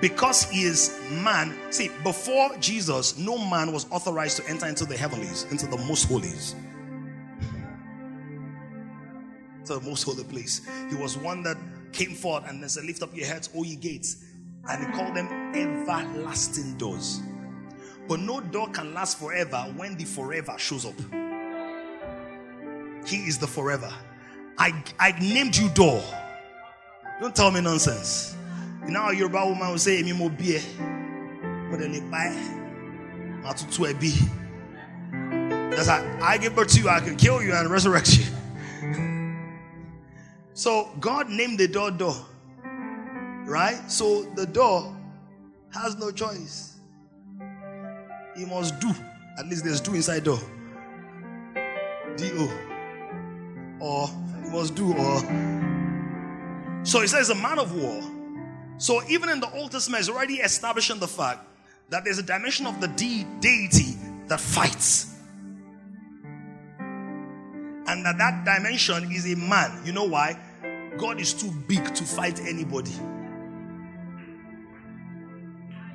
Because 0.00 0.48
he 0.48 0.62
is 0.62 0.96
man, 1.10 1.52
see, 1.70 1.90
before 2.04 2.56
Jesus, 2.60 3.18
no 3.18 3.36
man 3.36 3.72
was 3.72 3.90
authorized 3.90 4.36
to 4.36 4.48
enter 4.48 4.66
into 4.66 4.84
the 4.84 4.96
heavenlies, 4.96 5.44
into 5.50 5.66
the 5.66 5.76
most 5.76 6.04
holies 6.04 6.54
to 9.68 9.78
the 9.78 9.80
most 9.88 10.02
holy 10.02 10.24
place. 10.24 10.60
He 10.90 10.96
was 10.96 11.16
one 11.16 11.42
that 11.44 11.56
came 11.92 12.14
forth 12.14 12.48
and 12.48 12.62
then 12.62 12.68
said, 12.68 12.84
Lift 12.84 13.02
up 13.02 13.14
your 13.16 13.26
heads, 13.26 13.50
all 13.54 13.64
ye 13.64 13.76
gates. 13.76 14.24
And 14.68 14.84
he 14.86 14.92
called 14.92 15.14
them 15.14 15.28
everlasting 15.54 16.76
doors. 16.76 17.20
But 18.08 18.20
no 18.20 18.40
door 18.40 18.68
can 18.70 18.92
last 18.94 19.18
forever 19.18 19.58
when 19.76 19.96
the 19.96 20.04
forever 20.04 20.54
shows 20.58 20.84
up. 20.84 20.94
He 23.06 23.16
is 23.26 23.38
the 23.38 23.46
forever. 23.46 23.92
I, 24.58 24.82
I 24.98 25.12
named 25.20 25.56
you 25.56 25.68
door. 25.70 26.02
Don't 27.20 27.34
tell 27.34 27.50
me 27.50 27.60
nonsense. 27.60 28.36
You 28.84 28.90
know, 28.92 29.10
your 29.10 29.28
Yoruba 29.30 29.46
woman 29.46 29.68
will 29.70 29.78
say, 29.78 30.02
Èmi 30.02 30.16
mo 30.16 30.28
bie. 30.28 30.60
That's 35.70 35.88
how 35.88 36.18
I 36.22 36.38
give 36.38 36.54
birth 36.56 36.68
to 36.72 36.80
you, 36.80 36.88
I 36.88 37.00
can 37.00 37.16
kill 37.16 37.42
you 37.42 37.52
and 37.54 37.70
resurrect 37.70 38.18
you. 38.18 38.24
So 40.58 40.90
God 40.98 41.30
named 41.30 41.56
the 41.60 41.68
door 41.68 41.92
door. 41.92 42.16
Right? 43.46 43.80
So 43.88 44.24
the 44.34 44.44
door 44.44 44.92
has 45.72 45.94
no 45.94 46.10
choice. 46.10 46.80
He 48.36 48.44
must 48.44 48.80
do. 48.80 48.92
At 49.38 49.46
least 49.46 49.64
there's 49.64 49.80
do 49.80 49.94
inside 49.94 50.24
door. 50.24 50.40
D-O. 52.16 52.50
Or 53.78 54.08
he 54.42 54.50
must 54.50 54.74
do 54.74 54.92
or 54.94 55.20
so 56.82 57.02
he 57.02 57.06
says 57.06 57.30
a 57.30 57.36
man 57.36 57.60
of 57.60 57.72
war. 57.80 58.02
So 58.78 59.00
even 59.08 59.28
in 59.28 59.38
the 59.38 59.50
Old 59.52 59.70
Testament, 59.70 60.00
is 60.00 60.08
already 60.08 60.38
establishing 60.38 60.98
the 60.98 61.06
fact 61.06 61.46
that 61.90 62.04
there's 62.04 62.18
a 62.18 62.22
dimension 62.22 62.66
of 62.66 62.80
the 62.80 62.88
de- 62.88 63.26
deity 63.38 63.96
that 64.26 64.40
fights. 64.40 65.14
And 66.80 68.06
at 68.06 68.18
that 68.18 68.44
dimension 68.44 69.12
is 69.12 69.32
a 69.32 69.36
man. 69.36 69.86
You 69.86 69.92
know 69.92 70.04
why? 70.04 70.36
God 70.98 71.20
is 71.20 71.32
too 71.32 71.50
big 71.66 71.94
to 71.94 72.04
fight 72.04 72.40
anybody. 72.40 72.92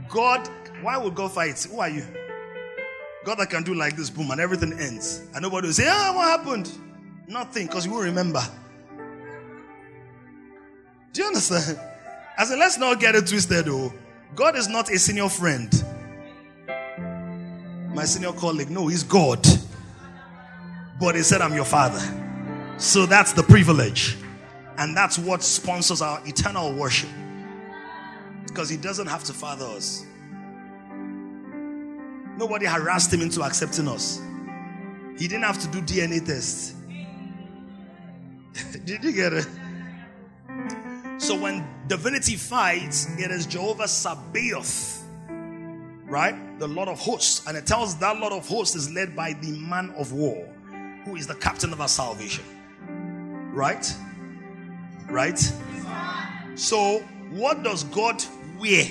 God, 0.10 0.48
why 0.82 0.98
would 0.98 1.14
God 1.16 1.32
fight? 1.32 1.62
Who 1.70 1.80
are 1.80 1.90
you? 1.90 2.06
God 3.26 3.40
that 3.40 3.50
can 3.50 3.64
do 3.64 3.74
like 3.74 3.96
this, 3.96 4.10
boom, 4.10 4.32
and 4.32 4.40
everything 4.40 4.74
ends. 4.74 5.24
And 5.34 5.42
nobody 5.42 5.68
will 5.68 5.74
say, 5.74 5.86
ah, 5.88 6.14
what 6.16 6.40
happened? 6.40 6.72
Nothing, 7.28 7.68
because 7.68 7.86
you 7.86 7.92
won't 7.92 8.06
remember. 8.06 8.42
Do 11.14 11.22
you 11.22 11.28
understand? 11.28 11.80
I 12.38 12.46
said, 12.46 12.60
let's 12.60 12.78
not 12.78 13.00
get 13.00 13.16
it 13.16 13.28
twisted, 13.28 13.66
though. 13.66 13.94
God 14.36 14.56
is 14.56 14.68
not 14.68 14.90
a 14.90 14.98
senior 14.98 15.30
friend. 15.30 15.72
My 17.94 18.06
senior 18.06 18.34
colleague, 18.34 18.72
no, 18.72 18.88
he's 18.88 19.04
God. 19.04 19.46
But 21.00 21.16
he 21.16 21.22
said, 21.22 21.42
I'm 21.42 21.54
your 21.54 21.66
father. 21.66 22.02
So 22.78 23.06
that's 23.06 23.34
the 23.34 23.44
privilege. 23.44 24.18
And 24.78 24.96
that's 24.96 25.20
what 25.20 25.44
sponsors 25.44 26.02
our 26.02 26.22
eternal 26.26 26.74
worship. 26.74 27.10
Because 28.48 28.70
he 28.70 28.78
doesn't 28.78 29.08
have 29.08 29.24
to 29.26 29.34
father 29.34 29.66
us. 29.66 30.06
Nobody 32.38 32.66
harassed 32.66 33.14
him 33.14 33.22
into 33.22 33.42
accepting 33.44 33.88
us. 33.88 34.20
He 35.18 35.28
didn't 35.28 35.44
have 35.44 35.60
to 35.60 35.68
do 35.68 35.82
DNA 35.82 36.26
tests. 36.26 36.74
Did 38.86 39.04
you 39.04 39.12
get 39.12 39.34
it? 39.34 39.48
So 41.18 41.40
when 41.40 41.66
divinity 41.88 42.36
fights, 42.36 43.08
it 43.18 43.32
is 43.32 43.46
Jehovah 43.46 43.88
Sabaoth, 43.88 45.04
right? 46.06 46.36
The 46.60 46.68
Lord 46.68 46.90
of 46.90 47.00
hosts. 47.00 47.48
And 47.48 47.56
it 47.56 47.66
tells 47.66 47.98
that 48.00 48.20
Lord 48.20 48.34
of 48.34 48.48
hosts 48.48 48.76
is 48.76 48.92
led 48.92 49.16
by 49.16 49.34
the 49.34 49.52
man 49.52 49.92
of 49.92 50.12
war, 50.12 50.48
who 51.06 51.16
is 51.16 51.28
the 51.28 51.36
captain 51.36 51.72
of 51.72 51.80
our 51.80 51.88
salvation. 51.88 52.44
Right? 53.54 53.86
Right? 55.10 55.40
So, 56.56 57.00
what 57.32 57.64
does 57.64 57.84
God 57.86 58.24
wear 58.60 58.86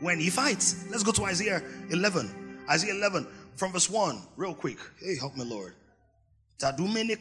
when 0.00 0.18
he 0.18 0.30
fights? 0.30 0.86
Let's 0.90 1.02
go 1.02 1.12
to 1.12 1.24
Isaiah 1.24 1.62
11. 1.90 2.64
Isaiah 2.70 2.94
11 2.94 3.26
from 3.56 3.72
verse 3.72 3.90
1, 3.90 4.20
real 4.36 4.54
quick. 4.54 4.78
Hey, 5.00 5.16
help 5.16 5.36
me, 5.36 5.44
Lord. 5.44 5.74
Tadumene. 6.58 7.16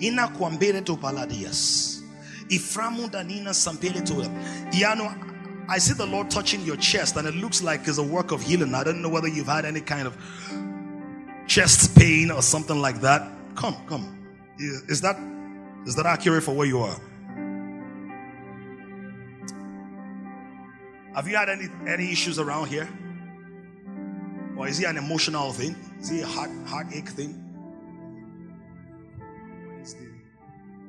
Ina 0.00 0.28
kwambere 0.28 0.84
to 0.84 0.96
paladias. 0.96 2.02
Iframu 2.48 3.10
danina 3.10 3.52
sampele 3.52 4.04
to 4.06 5.34
I 5.70 5.78
see 5.78 5.92
the 5.92 6.06
Lord 6.06 6.30
touching 6.30 6.62
your 6.62 6.76
chest, 6.76 7.16
and 7.16 7.28
it 7.28 7.34
looks 7.34 7.62
like 7.62 7.86
it's 7.86 7.98
a 7.98 8.02
work 8.02 8.32
of 8.32 8.42
healing. 8.42 8.74
I 8.74 8.84
don't 8.84 9.02
know 9.02 9.10
whether 9.10 9.28
you've 9.28 9.48
had 9.48 9.66
any 9.66 9.82
kind 9.82 10.06
of 10.06 10.16
chest 11.46 11.94
pain 11.94 12.30
or 12.30 12.40
something 12.40 12.80
like 12.80 13.02
that. 13.02 13.30
Come, 13.54 13.76
come. 13.86 14.16
Is 14.58 15.02
that 15.02 15.18
is 15.86 15.94
that 15.96 16.06
accurate 16.06 16.42
for 16.42 16.54
where 16.54 16.66
you 16.66 16.80
are? 16.80 16.96
Have 21.14 21.26
you 21.26 21.36
had 21.36 21.48
any 21.48 21.68
any 21.86 22.12
issues 22.12 22.38
around 22.38 22.68
here? 22.68 22.88
Or 24.56 24.68
is 24.68 24.80
it 24.80 24.86
an 24.86 24.96
emotional 24.96 25.52
thing? 25.52 25.76
Is 26.00 26.10
it 26.10 26.22
a 26.22 26.26
heart 26.26 26.50
heartache 26.66 27.08
thing? 27.08 27.48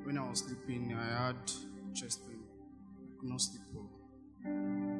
when 0.09 0.17
I 0.17 0.27
was 0.27 0.39
sleeping, 0.39 0.97
I 0.97 1.27
had 1.27 1.35
chest 1.93 2.27
pain. 2.27 2.39
I 2.39 3.19
could 3.19 3.29
not 3.29 3.41
sleep 3.41 3.61
well. 3.71 3.87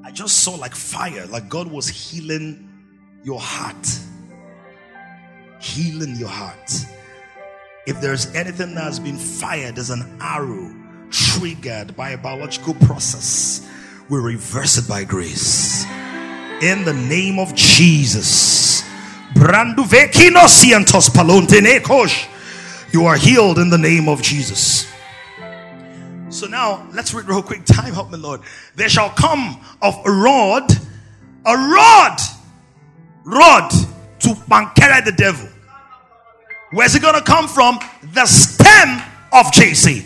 I 0.03 0.11
just 0.11 0.43
saw 0.43 0.53
like 0.53 0.75
fire, 0.75 1.25
like 1.25 1.49
God 1.49 1.65
was 1.65 1.87
healing 1.87 2.69
your 3.23 3.39
heart. 3.39 3.87
Healing 5.59 6.15
your 6.15 6.29
heart. 6.29 6.71
If 7.89 7.99
there's 8.01 8.27
anything 8.35 8.75
that 8.75 8.83
has 8.83 8.99
been 8.99 9.17
fired 9.17 9.79
as 9.79 9.89
an 9.89 10.05
arrow 10.21 10.71
triggered 11.09 11.95
by 11.95 12.11
a 12.11 12.19
biological 12.19 12.75
process, 12.75 13.67
we 14.09 14.19
reverse 14.19 14.77
it 14.77 14.87
by 14.87 15.03
grace. 15.03 15.85
In 16.61 16.85
the 16.85 16.93
name 16.93 17.39
of 17.39 17.55
Jesus. 17.55 18.83
You 22.93 23.05
are 23.05 23.17
healed 23.17 23.57
in 23.57 23.69
the 23.71 23.79
name 23.79 24.07
of 24.07 24.21
Jesus. 24.21 24.87
So 26.29 26.45
now 26.45 26.87
let's 26.93 27.11
read 27.15 27.25
real 27.27 27.41
quick. 27.41 27.65
Time 27.65 27.91
help 27.91 28.11
me, 28.11 28.19
Lord. 28.19 28.41
There 28.75 28.87
shall 28.87 29.09
come 29.09 29.59
of 29.81 29.95
a 30.05 30.11
rod, 30.11 30.71
a 31.43 31.55
rod, 31.55 32.19
rod 33.23 33.71
to 33.71 34.35
bankere 34.47 35.03
the 35.03 35.11
devil. 35.17 35.49
Where's 36.71 36.93
he 36.93 36.99
gonna 36.99 37.21
come 37.21 37.47
from? 37.47 37.79
The 38.13 38.25
stem 38.25 39.01
of 39.33 39.51
Jesse. 39.51 40.05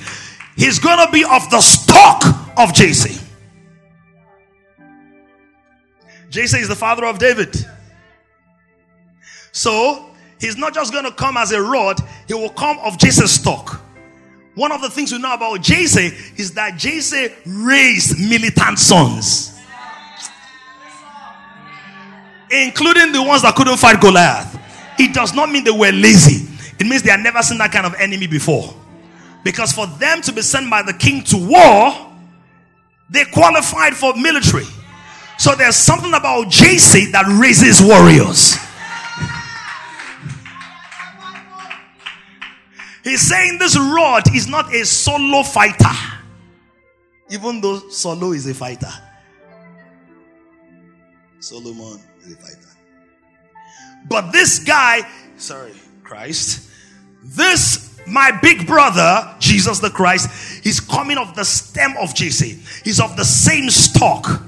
He's 0.56 0.80
gonna 0.80 1.12
be 1.12 1.24
of 1.24 1.50
the 1.50 1.62
stock 1.62 2.24
of 2.58 2.74
Jesse. 2.74 3.20
Jesse 6.30 6.60
is 6.60 6.68
the 6.68 6.76
father 6.76 7.06
of 7.06 7.20
David. 7.20 7.56
So 9.52 10.10
he's 10.40 10.58
not 10.58 10.74
just 10.74 10.94
gonna 10.94 11.12
come 11.12 11.38
as 11.38 11.52
a 11.52 11.62
rod, 11.62 12.00
he 12.28 12.34
will 12.34 12.50
come 12.50 12.80
of 12.80 12.98
Jesse's 12.98 13.32
stock. 13.32 13.82
One 14.56 14.72
of 14.72 14.82
the 14.82 14.90
things 14.90 15.12
we 15.12 15.18
know 15.20 15.34
about 15.34 15.62
Jesse 15.62 16.12
is 16.38 16.52
that 16.54 16.78
Jesse 16.78 17.30
raised 17.46 18.20
militant 18.20 18.78
sons, 18.78 19.60
including 22.52 23.12
the 23.12 23.22
ones 23.22 23.42
that 23.42 23.56
couldn't 23.56 23.78
fight 23.78 24.00
Goliath. 24.00 24.60
It 25.00 25.14
does 25.14 25.34
not 25.34 25.52
mean 25.52 25.64
they 25.64 25.72
were 25.72 25.92
lazy, 25.92 26.48
it 26.84 26.90
means 26.90 27.02
they 27.02 27.12
had 27.12 27.22
never 27.22 27.42
seen 27.42 27.58
that 27.60 27.72
kind 27.72 27.86
of 27.86 27.96
enemy 27.96 28.28
before. 28.28 28.74
Because 29.44 29.72
for 29.72 29.88
them 29.88 30.22
to 30.24 30.34
be 30.34 30.42
sent 30.42 30.70
by 30.70 30.82
the 30.82 30.94
king 30.94 31.24
to 31.24 31.38
war, 31.38 32.12
they 33.10 33.24
qualified 33.26 33.96
for 33.96 34.14
military. 34.16 34.66
So 35.38 35.56
there's 35.56 35.78
something 35.78 36.14
about 36.14 36.50
Jesse 36.50 37.12
that 37.12 37.26
raises 37.40 37.82
warriors. 37.82 38.58
He's 43.04 43.22
saying 43.22 43.60
this 43.60 43.78
rod 43.78 44.24
is 44.36 44.48
not 44.48 44.74
a 44.74 44.86
solo 44.86 45.44
fighter, 45.44 45.92
even 47.30 47.62
though 47.62 47.90
solo 47.90 48.32
is 48.32 48.48
a 48.48 48.54
fighter. 48.54 48.92
Solomon 51.40 52.00
is 52.26 52.34
a 52.34 52.36
fighter. 52.38 52.58
But 54.08 54.32
this 54.32 54.60
guy, 54.60 55.02
sorry, 55.38 55.74
Christ, 56.04 56.70
this 57.24 57.94
my 58.06 58.38
big 58.42 58.68
brother, 58.68 59.34
Jesus 59.40 59.80
the 59.80 59.90
Christ, 59.90 60.66
is 60.66 60.80
coming 60.80 61.18
of 61.18 61.36
the 61.36 61.46
stem 61.46 61.96
of 62.00 62.14
Jesse. 62.14 62.60
He's 62.84 63.00
of 63.00 63.16
the 63.16 63.24
same 63.24 63.70
stock. 63.70 64.42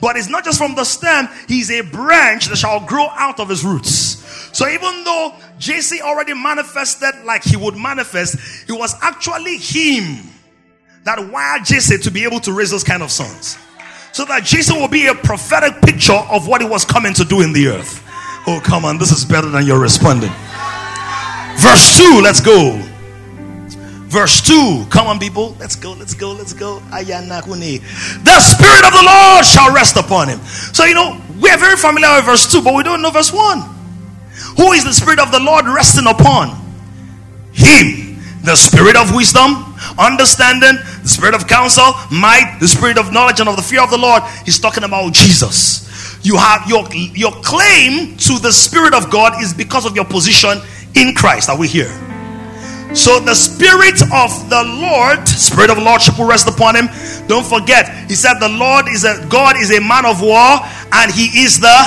But 0.00 0.16
it's 0.16 0.28
not 0.28 0.44
just 0.44 0.58
from 0.58 0.74
the 0.74 0.84
stem, 0.84 1.28
he's 1.46 1.70
a 1.70 1.82
branch 1.82 2.48
that 2.48 2.56
shall 2.56 2.80
grow 2.80 3.06
out 3.10 3.38
of 3.38 3.48
his 3.48 3.64
roots. 3.64 4.18
So 4.56 4.68
even 4.68 5.04
though 5.04 5.34
Jesse 5.58 6.02
already 6.02 6.34
manifested 6.34 7.24
like 7.24 7.44
he 7.44 7.56
would 7.56 7.76
manifest, 7.76 8.68
it 8.68 8.72
was 8.72 8.94
actually 9.00 9.58
him 9.58 10.28
that 11.04 11.30
wired 11.30 11.64
Jesse 11.64 11.98
to 11.98 12.10
be 12.10 12.24
able 12.24 12.40
to 12.40 12.52
raise 12.52 12.70
those 12.70 12.84
kind 12.84 13.02
of 13.02 13.10
sons. 13.10 13.58
So 14.12 14.24
that 14.26 14.44
Jesse 14.44 14.72
will 14.74 14.88
be 14.88 15.06
a 15.06 15.14
prophetic 15.14 15.80
picture 15.82 16.12
of 16.12 16.48
what 16.48 16.60
he 16.60 16.68
was 16.68 16.84
coming 16.84 17.14
to 17.14 17.24
do 17.24 17.40
in 17.40 17.52
the 17.52 17.68
earth. 17.68 18.02
Oh, 18.46 18.60
come 18.62 18.84
on, 18.84 18.98
this 18.98 19.12
is 19.12 19.24
better 19.24 19.48
than 19.48 19.66
you're 19.66 19.80
responding. 19.80 20.32
Verse 21.56 21.98
2, 21.98 22.20
let's 22.22 22.40
go. 22.40 22.80
Verse 24.12 24.42
2, 24.42 24.86
come 24.90 25.06
on, 25.06 25.18
people, 25.18 25.56
let's 25.58 25.74
go, 25.74 25.92
let's 25.92 26.12
go, 26.12 26.32
let's 26.32 26.52
go. 26.52 26.80
The 26.80 27.00
Spirit 28.40 28.84
of 28.84 28.92
the 28.92 29.02
Lord 29.06 29.44
shall 29.46 29.72
rest 29.72 29.96
upon 29.96 30.28
him. 30.28 30.38
So, 30.74 30.84
you 30.84 30.92
know, 30.94 31.18
we 31.40 31.48
are 31.48 31.56
very 31.56 31.76
familiar 31.76 32.16
with 32.16 32.26
verse 32.26 32.52
2, 32.52 32.60
but 32.60 32.74
we 32.74 32.82
don't 32.82 33.00
know 33.00 33.10
verse 33.10 33.32
1. 33.32 33.58
Who 34.58 34.72
is 34.72 34.84
the 34.84 34.92
Spirit 34.92 35.18
of 35.18 35.32
the 35.32 35.40
Lord 35.40 35.64
resting 35.64 36.06
upon? 36.06 36.50
Him. 37.52 38.20
The 38.44 38.54
Spirit 38.54 38.96
of 38.96 39.14
wisdom, 39.14 39.74
understanding, 39.98 40.76
the 41.02 41.08
Spirit 41.08 41.34
of 41.34 41.46
counsel, 41.48 41.94
might, 42.10 42.58
the 42.60 42.68
Spirit 42.68 42.98
of 42.98 43.12
knowledge, 43.12 43.40
and 43.40 43.48
of 43.48 43.56
the 43.56 43.62
fear 43.62 43.82
of 43.82 43.90
the 43.90 43.98
Lord. 43.98 44.22
He's 44.44 44.60
talking 44.60 44.84
about 44.84 45.14
Jesus. 45.14 45.88
You 46.22 46.36
have 46.36 46.68
your, 46.68 46.86
your 46.92 47.32
claim 47.42 48.16
to 48.16 48.38
the 48.38 48.52
Spirit 48.52 48.92
of 48.92 49.10
God 49.10 49.42
is 49.42 49.54
because 49.54 49.86
of 49.86 49.96
your 49.96 50.04
position 50.04 50.60
in 50.94 51.14
Christ. 51.14 51.48
Are 51.48 51.58
we 51.58 51.68
here? 51.68 51.90
So 52.94 53.20
the 53.20 53.34
Spirit 53.34 54.02
of 54.12 54.50
the 54.50 54.62
Lord, 54.64 55.26
Spirit 55.26 55.70
of 55.70 55.78
Lordship 55.78 56.18
will 56.18 56.28
rest 56.28 56.48
upon 56.48 56.76
him. 56.76 56.88
Don't 57.26 57.46
forget, 57.46 57.88
he 58.08 58.14
said 58.14 58.38
the 58.38 58.50
Lord 58.50 58.88
is 58.88 59.04
a 59.04 59.26
God 59.28 59.56
is 59.56 59.70
a 59.72 59.80
man 59.80 60.04
of 60.04 60.20
war, 60.20 60.60
and 60.92 61.10
he 61.10 61.42
is 61.42 61.58
the 61.58 61.78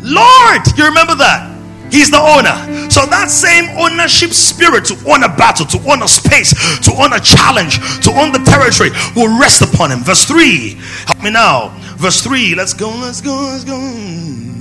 Lord. 0.00 0.62
You 0.76 0.86
remember 0.86 1.14
that? 1.16 1.52
He's 1.92 2.10
the 2.10 2.18
owner. 2.18 2.90
So 2.90 3.06
that 3.06 3.30
same 3.30 3.70
ownership 3.78 4.30
spirit 4.30 4.84
to 4.86 4.94
own 5.06 5.22
a 5.22 5.28
battle, 5.28 5.66
to 5.66 5.78
own 5.90 6.02
a 6.02 6.08
space, 6.08 6.50
to 6.80 6.92
own 6.96 7.12
a 7.12 7.20
challenge, 7.20 7.78
to 8.02 8.10
own 8.10 8.32
the 8.32 8.42
territory 8.42 8.90
will 9.14 9.38
rest 9.38 9.62
upon 9.62 9.92
him. 9.92 10.00
Verse 10.00 10.24
3. 10.24 10.74
Help 11.06 11.22
me 11.22 11.30
now. 11.30 11.68
Verse 11.96 12.20
3. 12.22 12.54
Let's 12.56 12.72
go, 12.72 12.88
let's 12.88 13.20
go, 13.20 13.36
let's 13.52 13.64
go. 13.64 14.53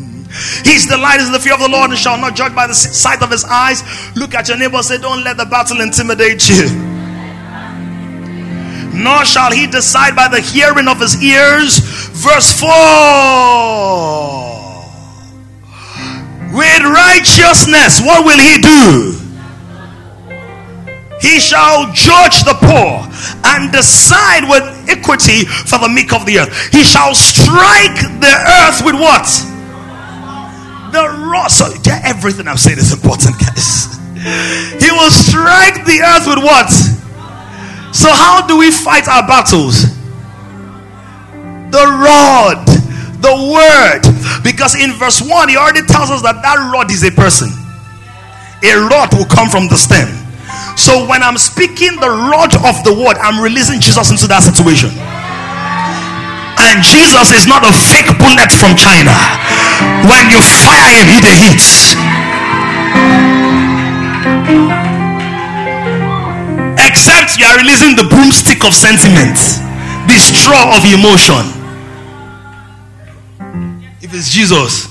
His 0.65 0.89
light 0.89 1.21
is 1.21 1.29
the 1.31 1.39
fear 1.39 1.53
of 1.53 1.59
the 1.59 1.69
Lord 1.69 1.91
and 1.91 1.99
shall 1.99 2.17
not 2.17 2.35
judge 2.35 2.55
by 2.55 2.65
the 2.65 2.73
sight 2.73 3.21
of 3.21 3.29
his 3.29 3.45
eyes. 3.45 3.83
Look 4.15 4.33
at 4.33 4.47
your 4.47 4.57
neighbor 4.57 4.81
say, 4.81 4.97
Don't 4.97 5.23
let 5.23 5.37
the 5.37 5.45
battle 5.45 5.79
intimidate 5.79 6.49
you. 6.49 6.69
Nor 8.93 9.25
shall 9.25 9.51
he 9.51 9.67
decide 9.67 10.15
by 10.15 10.27
the 10.27 10.41
hearing 10.41 10.87
of 10.87 10.99
his 10.99 11.21
ears. 11.21 11.77
Verse 12.17 12.59
4 12.59 12.69
With 16.57 16.81
righteousness, 16.81 18.01
what 18.01 18.25
will 18.25 18.39
he 18.41 18.57
do? 18.57 19.19
He 21.21 21.39
shall 21.39 21.93
judge 21.93 22.43
the 22.43 22.57
poor 22.59 23.07
and 23.45 23.71
decide 23.71 24.49
with 24.49 24.63
equity 24.89 25.45
for 25.45 25.77
the 25.77 25.89
meek 25.89 26.11
of 26.11 26.25
the 26.25 26.39
earth. 26.39 26.73
He 26.73 26.83
shall 26.83 27.13
strike 27.13 28.01
the 28.19 28.33
earth 28.65 28.81
with 28.83 28.95
what? 28.95 29.52
The 30.93 31.09
rod. 31.25 31.49
So 31.49 31.65
everything 32.05 32.47
I've 32.47 32.59
said 32.59 32.77
is 32.77 32.93
important, 32.93 33.39
guys. 33.39 33.97
He 34.77 34.91
will 34.93 35.09
strike 35.09 35.83
the 35.89 36.05
earth 36.05 36.29
with 36.29 36.37
what? 36.45 36.69
So 37.93 38.13
how 38.13 38.45
do 38.45 38.57
we 38.57 38.69
fight 38.69 39.07
our 39.07 39.25
battles? 39.25 39.89
The 41.73 41.81
rod, 41.81 42.61
the 43.25 43.33
word. 43.33 44.05
Because 44.43 44.75
in 44.75 44.93
verse 44.93 45.21
1, 45.21 45.49
he 45.49 45.57
already 45.57 45.81
tells 45.87 46.11
us 46.11 46.21
that 46.21 46.41
that 46.45 46.57
rod 46.71 46.91
is 46.91 47.03
a 47.03 47.11
person. 47.11 47.49
A 48.63 48.73
rod 48.85 49.13
will 49.13 49.25
come 49.25 49.49
from 49.49 49.67
the 49.67 49.75
stem. 49.75 50.07
So 50.77 51.07
when 51.09 51.23
I'm 51.23 51.37
speaking 51.37 51.97
the 51.99 52.09
rod 52.09 52.53
of 52.53 52.83
the 52.85 52.93
word, 52.93 53.17
I'm 53.17 53.41
releasing 53.41 53.81
Jesus 53.81 54.11
into 54.11 54.27
that 54.27 54.43
situation. 54.45 54.89
And 56.63 56.81
Jesus 56.81 57.31
is 57.35 57.45
not 57.45 57.67
a 57.67 57.73
fake 57.75 58.07
bullet 58.17 58.51
from 58.51 58.75
China. 58.79 59.11
When 60.07 60.31
you 60.31 60.39
fire 60.39 60.95
him, 61.03 61.07
he 61.11 61.19
the 61.19 61.33
hits. 61.35 61.95
Except 66.79 67.37
you 67.37 67.45
are 67.45 67.57
releasing 67.57 67.95
the 67.95 68.07
broomstick 68.07 68.63
of 68.63 68.73
sentiment, 68.73 69.35
the 70.07 70.17
straw 70.17 70.75
of 70.75 70.83
emotion. 70.87 71.43
If 74.01 74.13
it's 74.13 74.29
Jesus, 74.29 74.87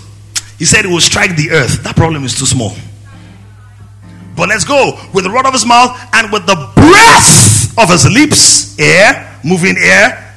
he 0.59 0.65
said 0.65 0.85
it 0.85 0.89
will 0.89 1.01
strike 1.01 1.37
the 1.37 1.51
earth. 1.51 1.83
That 1.85 1.97
problem 1.97 2.25
is 2.25 2.35
too 2.39 2.47
small. 2.47 2.75
But 4.37 4.49
let's 4.49 4.65
go 4.65 4.99
with 5.13 5.25
the 5.25 5.31
rod 5.31 5.47
of 5.47 5.53
his 5.53 5.67
mouth 5.67 5.99
and 6.15 6.33
with 6.33 6.47
the 6.47 6.57
breath 6.75 7.79
of 7.79 7.91
his 7.91 8.11
lips, 8.11 8.79
air, 8.79 9.39
moving 9.45 9.77
air. 9.79 10.32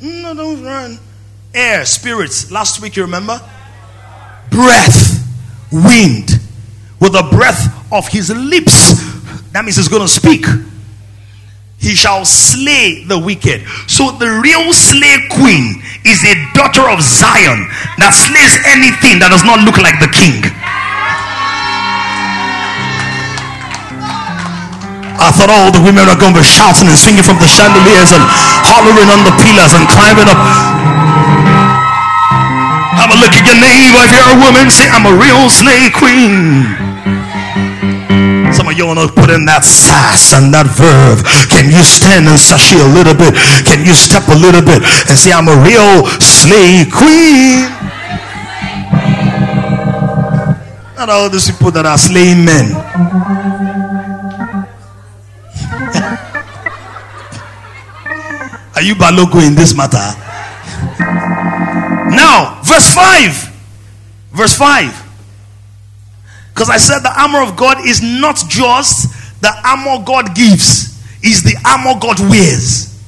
No, 0.00 0.34
don't 0.34 0.62
run. 0.62 0.98
Air, 1.54 1.84
spirits. 1.84 2.50
Last 2.50 2.80
week, 2.82 2.96
you 2.96 3.02
remember? 3.02 3.40
Breath, 4.50 5.24
wind. 5.70 6.40
With 7.00 7.12
the 7.12 7.28
breath 7.30 7.92
of 7.92 8.08
his 8.08 8.30
lips. 8.30 8.94
That 9.52 9.64
means 9.64 9.76
he's 9.76 9.88
going 9.88 10.02
to 10.02 10.08
speak. 10.08 10.46
He 11.78 11.94
shall 11.94 12.24
slay 12.24 13.04
the 13.04 13.18
wicked. 13.18 13.68
So 13.88 14.10
the 14.12 14.40
real 14.42 14.72
slay 14.72 15.28
queen 15.30 15.82
is 16.04 16.24
a 16.24 16.34
daughter 16.56 16.88
of 16.88 17.02
Zion 17.04 17.68
that 18.00 18.16
slays 18.16 18.56
anything 18.64 19.20
that 19.20 19.28
does 19.28 19.44
not 19.44 19.60
look 19.68 19.76
like 19.76 20.00
the 20.00 20.08
king. 20.08 20.40
I 25.24 25.32
thought 25.32 25.48
all 25.48 25.72
the 25.72 25.80
women 25.80 26.04
are 26.04 26.20
going 26.20 26.36
to 26.36 26.40
be 26.40 26.44
shouting 26.44 26.84
and 26.84 27.00
singing 27.00 27.24
from 27.24 27.40
the 27.40 27.48
chandeliers 27.48 28.12
and 28.12 28.20
hollering 28.68 29.08
on 29.08 29.24
the 29.24 29.32
pillars 29.40 29.72
and 29.72 29.88
climbing 29.88 30.28
up. 30.28 30.36
Have 33.00 33.08
a 33.08 33.16
look 33.16 33.32
at 33.32 33.40
your 33.48 33.56
neighbor 33.56 34.04
if 34.04 34.12
you're 34.12 34.36
a 34.36 34.38
woman. 34.44 34.68
Say, 34.68 34.84
I'm 34.92 35.08
a 35.08 35.16
real 35.16 35.48
slay 35.48 35.88
queen. 35.88 36.68
Some 38.52 38.68
of 38.68 38.76
you 38.76 38.84
want 38.84 39.00
to 39.00 39.08
put 39.08 39.32
in 39.32 39.48
that 39.48 39.64
sass 39.64 40.36
and 40.36 40.52
that 40.52 40.68
verb. 40.68 41.24
Can 41.48 41.72
you 41.72 41.80
stand 41.80 42.28
and 42.28 42.36
sashay 42.36 42.76
a 42.84 42.90
little 42.92 43.16
bit? 43.16 43.32
Can 43.64 43.80
you 43.88 43.96
step 43.96 44.28
a 44.28 44.36
little 44.36 44.60
bit 44.60 44.84
and 45.08 45.16
say, 45.16 45.32
I'm 45.32 45.48
a 45.48 45.56
real 45.64 46.04
slay 46.20 46.84
queen? 46.84 47.64
Not 51.00 51.08
all 51.08 51.28
these 51.32 51.50
people 51.50 51.72
that 51.72 51.88
are 51.88 51.98
slaying 51.98 52.44
men. 52.44 52.76
Are 58.74 58.82
you 58.82 58.94
Balogun 58.94 59.46
in 59.46 59.54
this 59.54 59.76
matter? 59.76 59.98
Now, 62.14 62.60
verse 62.64 62.94
5. 62.94 63.50
Verse 64.32 64.56
5. 64.56 65.02
Because 66.52 66.70
I 66.70 66.76
said 66.76 67.00
the 67.00 67.20
armor 67.20 67.42
of 67.42 67.56
God 67.56 67.86
is 67.86 68.02
not 68.02 68.36
just 68.48 69.40
the 69.40 69.52
armor 69.64 70.04
God 70.04 70.34
gives, 70.34 71.00
is 71.22 71.42
the 71.42 71.56
armor 71.64 71.98
God 72.00 72.20
wears. 72.20 73.00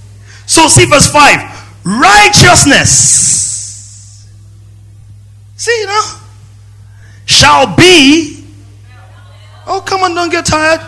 So 0.47 0.69
see 0.69 0.87
verse 0.87 1.11
5. 1.11 1.85
Righteousness. 1.85 4.27
See, 5.57 5.81
you 5.81 5.87
know, 5.87 6.03
shall 7.25 7.77
be. 7.77 8.45
Oh, 9.67 9.81
come 9.81 10.03
on, 10.03 10.15
don't 10.15 10.31
get 10.31 10.47
tired. 10.47 10.81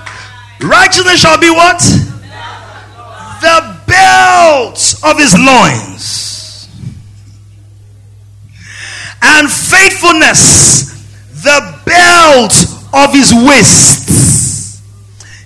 Righteousness 0.60 1.20
shall 1.20 1.40
be 1.40 1.50
what? 1.50 1.78
The 3.40 3.77
belt 3.88 4.94
of 5.02 5.18
his 5.18 5.34
loins, 5.34 6.68
and 9.22 9.50
faithfulness 9.50 10.92
the 11.42 11.80
belt 11.86 12.52
of 12.92 13.12
his 13.12 13.32
waist. 13.32 14.08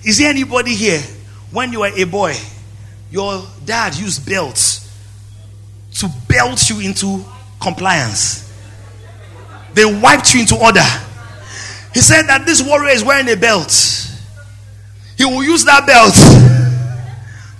Is 0.05 0.17
there 0.17 0.29
anybody 0.29 0.75
here 0.75 1.01
when 1.51 1.71
you 1.71 1.79
were 1.79 1.91
a 1.95 2.03
boy, 2.03 2.35
your 3.09 3.41
dad 3.63 3.95
used 3.95 4.27
belts 4.27 4.91
to 5.95 6.09
belt 6.27 6.69
you 6.69 6.81
into 6.81 7.23
compliance? 7.61 8.51
They 9.73 9.85
wiped 9.85 10.33
you 10.33 10.41
into 10.41 10.57
order. 10.57 10.83
He 11.93 12.01
said 12.01 12.23
that 12.23 12.45
this 12.45 12.61
warrior 12.61 12.91
is 12.91 13.03
wearing 13.03 13.29
a 13.29 13.35
belt. 13.35 13.71
He 15.17 15.25
will 15.25 15.43
use 15.43 15.63
that 15.65 15.85
belt 15.85 16.15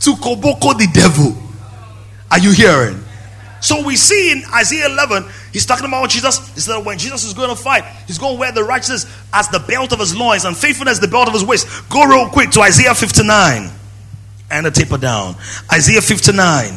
to 0.03 0.11
koboko 0.11 0.77
the 0.77 0.87
devil. 0.93 1.37
Are 2.31 2.39
you 2.39 2.51
hearing? 2.51 3.03
So 3.61 3.85
we 3.85 3.95
see 3.95 4.33
in 4.33 4.43
Isaiah 4.53 4.87
11, 4.87 5.23
he's 5.53 5.65
talking 5.65 5.85
about 5.85 6.09
Jesus. 6.09 6.53
He 6.53 6.59
said 6.59 6.85
when 6.85 6.97
Jesus 6.97 7.23
is 7.23 7.33
going 7.33 7.49
to 7.49 7.55
fight, 7.55 7.85
he's 8.07 8.17
going 8.17 8.35
to 8.35 8.39
wear 8.39 8.51
the 8.51 8.63
righteousness 8.63 9.05
as 9.31 9.47
the 9.47 9.59
belt 9.59 9.93
of 9.93 9.99
his 9.99 10.13
loins 10.13 10.43
and 10.43 10.55
faithfulness 10.55 10.99
the 10.99 11.07
belt 11.07 11.27
of 11.27 11.33
his 11.33 11.45
waist. 11.45 11.67
Go 11.89 12.03
real 12.03 12.27
quick 12.27 12.51
to 12.51 12.61
Isaiah 12.61 12.93
59 12.93 13.71
and 14.51 14.67
a 14.67 14.71
taper 14.71 14.97
down. 14.97 15.35
Isaiah 15.71 16.01
59 16.01 16.73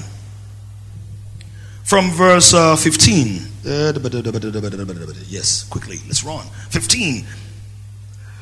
from 1.83 2.11
verse 2.11 2.55
uh, 2.55 2.77
15. 2.77 3.43
Yes, 5.27 5.65
quickly, 5.65 5.97
let's 6.07 6.23
run. 6.23 6.47
15. 6.71 7.27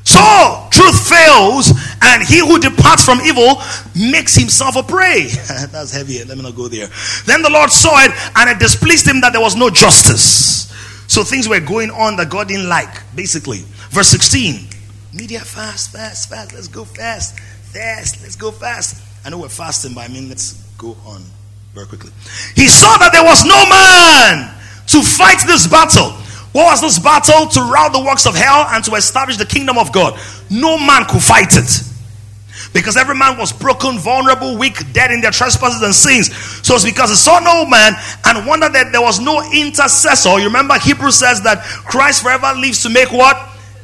So 0.05 0.69
truth 0.71 1.09
fails, 1.09 1.73
and 2.03 2.23
he 2.23 2.41
who 2.41 2.59
departs 2.85 3.05
from 3.05 3.21
evil 3.23 3.63
makes 3.97 4.35
himself 4.35 4.77
a 4.77 4.83
prey. 4.83 5.29
That's 5.73 5.93
heavy. 5.93 6.23
Let 6.25 6.37
me 6.37 6.43
not 6.43 6.55
go 6.55 6.69
there. 6.69 6.89
Then 7.25 7.41
the 7.41 7.51
Lord 7.51 7.71
saw 7.71 7.99
it, 8.01 8.13
and 8.37 8.51
it 8.51 8.59
displeased 8.59 9.09
him 9.09 9.23
that 9.23 9.33
there 9.33 9.41
was 9.41 9.57
no 9.57 9.71
justice. 9.71 10.71
So 11.09 11.25
things 11.25 11.49
were 11.49 11.61
going 11.61 11.91
on 11.91 12.17
that 12.17 12.29
God 12.29 12.49
didn't 12.49 12.69
like, 12.69 12.93
basically. 13.17 13.65
Verse 13.89 14.09
16. 14.09 14.69
Media 15.15 15.41
fast, 15.41 15.93
fast, 15.93 16.29
fast. 16.29 16.53
Let's 16.53 16.69
go 16.69 16.85
fast. 16.85 17.39
Fast. 17.73 18.23
Let's 18.23 18.37
go 18.37 18.51
fast. 18.51 19.03
I 19.25 19.31
know 19.31 19.39
we're 19.39 19.49
fasting, 19.49 19.95
but 19.95 20.05
I 20.05 20.13
mean, 20.13 20.29
let's 20.29 20.53
go 20.77 20.97
on 21.07 21.23
very 21.73 21.87
quickly. 21.87 22.11
He 22.55 22.69
saw 22.69 22.99
that 22.99 23.13
there 23.13 23.25
was 23.25 23.45
no 23.45 23.57
man 23.65 24.53
to 24.89 25.03
fight 25.03 25.41
this 25.47 25.67
battle 25.67 26.13
what 26.55 26.71
was 26.71 26.81
this 26.83 27.01
battle? 27.01 27.49
To 27.49 27.61
rout 27.63 27.93
the 27.93 27.99
works 27.99 28.27
of 28.27 28.37
hell 28.37 28.67
and 28.71 28.85
to 28.85 28.95
establish 28.95 29.39
the 29.39 29.45
kingdom 29.45 29.77
of 29.77 29.91
God. 29.91 30.17
No 30.49 30.79
man 30.79 31.05
could 31.05 31.21
fight 31.21 31.57
it. 31.57 31.83
Because 32.75 32.97
every 32.97 33.15
man 33.15 33.39
was 33.39 33.53
broken, 33.53 33.99
vulnerable, 33.99 34.59
weak, 34.59 34.93
dead 34.93 35.13
in 35.13 35.21
their 35.21 35.31
trespasses 35.31 35.81
and 35.81 35.95
sins. 35.95 36.35
So 36.67 36.75
it's 36.75 36.85
because 36.85 37.09
he 37.09 37.15
saw 37.15 37.39
no 37.39 37.65
man 37.65 37.95
and 38.27 38.47
wondered 38.47 38.73
that 38.73 38.91
there 38.91 39.01
was 39.01 39.21
no 39.21 39.41
intercessor. 39.53 40.41
You 40.41 40.47
remember 40.47 40.75
Hebrew 40.81 41.13
says 41.13 41.41
that 41.43 41.63
Christ 41.63 42.25
forever 42.25 42.53
lives 42.59 42.83
to 42.83 42.91
make 42.91 43.13
what? 43.13 43.39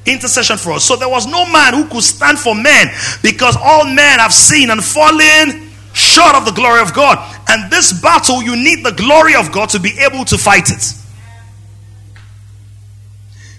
Intercession 0.07 0.59
for 0.59 0.73
us. 0.73 0.85
So 0.85 0.97
there 0.97 1.09
was 1.09 1.29
no 1.29 1.47
man 1.53 1.75
who 1.75 1.87
could 1.89 2.03
stand 2.03 2.41
for 2.41 2.55
men 2.57 2.89
because 3.23 3.57
all 3.63 3.85
men 3.85 4.19
have 4.19 4.35
seen 4.35 4.71
and 4.71 4.83
fallen 4.83 5.71
short 5.93 6.35
of 6.35 6.45
the 6.45 6.53
glory 6.53 6.81
of 6.81 6.93
God. 6.93 7.19
And 7.49 7.71
this 7.71 7.93
battle, 8.03 8.43
you 8.43 8.57
need 8.57 8.85
the 8.85 8.93
glory 8.93 9.37
of 9.37 9.53
God 9.53 9.69
to 9.71 9.79
be 9.79 9.97
able 10.01 10.25
to 10.25 10.37
fight 10.37 10.69
it. 10.69 10.95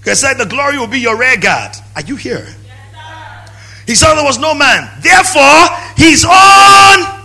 He 0.03 0.15
said, 0.15 0.33
The 0.33 0.45
glory 0.45 0.77
will 0.77 0.87
be 0.87 0.99
your 0.99 1.17
rear 1.17 1.37
guard. 1.37 1.75
Are 1.95 2.01
you 2.01 2.17
here? 2.17 2.47
He 3.91 3.95
said, 3.95 4.15
There 4.15 4.23
was 4.23 4.39
no 4.39 4.55
man. 4.55 4.87
Therefore, 5.01 5.67
he's 5.97 6.23
on. 6.23 7.19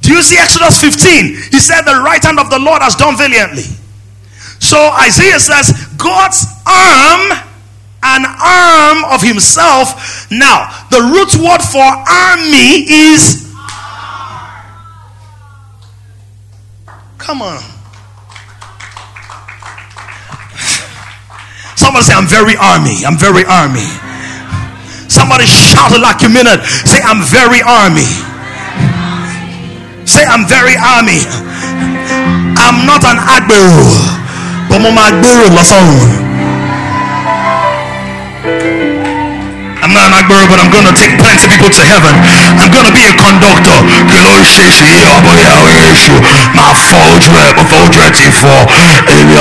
Do 0.00 0.14
you 0.14 0.22
see 0.22 0.38
Exodus 0.38 0.80
15? 0.80 1.52
He 1.52 1.60
said, 1.60 1.82
The 1.82 2.00
right 2.00 2.24
hand 2.24 2.40
of 2.40 2.48
the 2.48 2.58
Lord 2.58 2.80
has 2.80 2.96
done 2.96 3.18
valiantly. 3.18 3.68
So 4.64 4.78
Isaiah 4.96 5.38
says, 5.38 5.92
God's 5.98 6.46
arm, 6.64 7.36
an 8.02 8.24
arm 8.24 9.04
of 9.12 9.20
himself. 9.20 10.26
Now, 10.30 10.72
the 10.88 11.04
root 11.12 11.36
word 11.36 11.60
for 11.60 11.84
army 11.84 12.88
is. 12.88 13.52
Arm. 13.52 14.64
Come 17.18 17.42
on. 17.42 17.60
Somebody 21.76 22.04
say, 22.06 22.14
I'm 22.14 22.26
very 22.26 22.56
army. 22.56 23.04
I'm 23.04 23.18
very 23.18 23.44
army. 23.44 24.11
Somebody 25.12 25.44
shout 25.44 25.92
like 26.00 26.24
you 26.24 26.32
mean 26.32 26.48
it. 26.48 26.64
Say, 26.88 26.96
I'm 27.04 27.20
very 27.20 27.60
army. 27.60 28.08
Say, 30.08 30.24
I'm 30.24 30.48
very 30.48 30.72
army. 30.80 31.20
I'm 32.56 32.88
not 32.88 33.04
an 33.04 33.20
admiral, 33.20 33.92
but 34.72 34.80
I'm 34.80 34.96
an 34.96 35.20
I'm 39.84 39.92
not 39.92 40.08
an 40.08 40.16
Agbero, 40.16 40.48
but 40.48 40.56
I'm 40.64 40.72
going 40.72 40.88
to 40.88 40.96
take 40.96 41.12
plenty 41.20 41.44
people 41.44 41.68
to 41.68 41.82
heaven. 41.84 42.16
I'm 42.56 42.72
going 42.72 42.88
to 42.88 42.94
be 42.96 43.04
a 43.04 43.12
conductor. 43.12 43.76
Fọ 46.88 46.98
ojú 47.12 47.32
ẹ̀ 47.44 47.52
mo 47.56 47.62
fọ 47.70 47.76
ojú 47.84 47.98
ẹ̀ 48.06 48.10
ti 48.16 48.26
fọ. 48.40 48.54
Èmi 49.12 49.34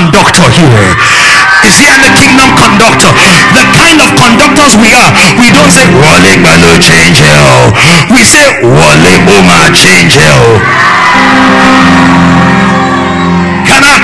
conductor 0.00 0.48
here? 0.48 0.96
Is 1.68 1.76
there 1.76 1.92
any 1.92 2.08
kingdom 2.16 2.56
conductor? 2.56 3.12
The 3.52 3.64
kind 3.76 4.00
of 4.00 4.16
conductors 4.16 4.72
we 4.80 4.96
are, 4.96 5.12
we 5.36 5.48
don't 5.52 5.68
say, 5.68 5.92
Wale 5.92 6.40
Balo 6.40 6.80
change 6.80 7.20
hell. 7.20 7.68
We 8.08 8.24
say, 8.24 8.64
Wale 8.64 9.12
Boma 9.28 9.68
change 9.76 10.16
hell. 10.16 10.56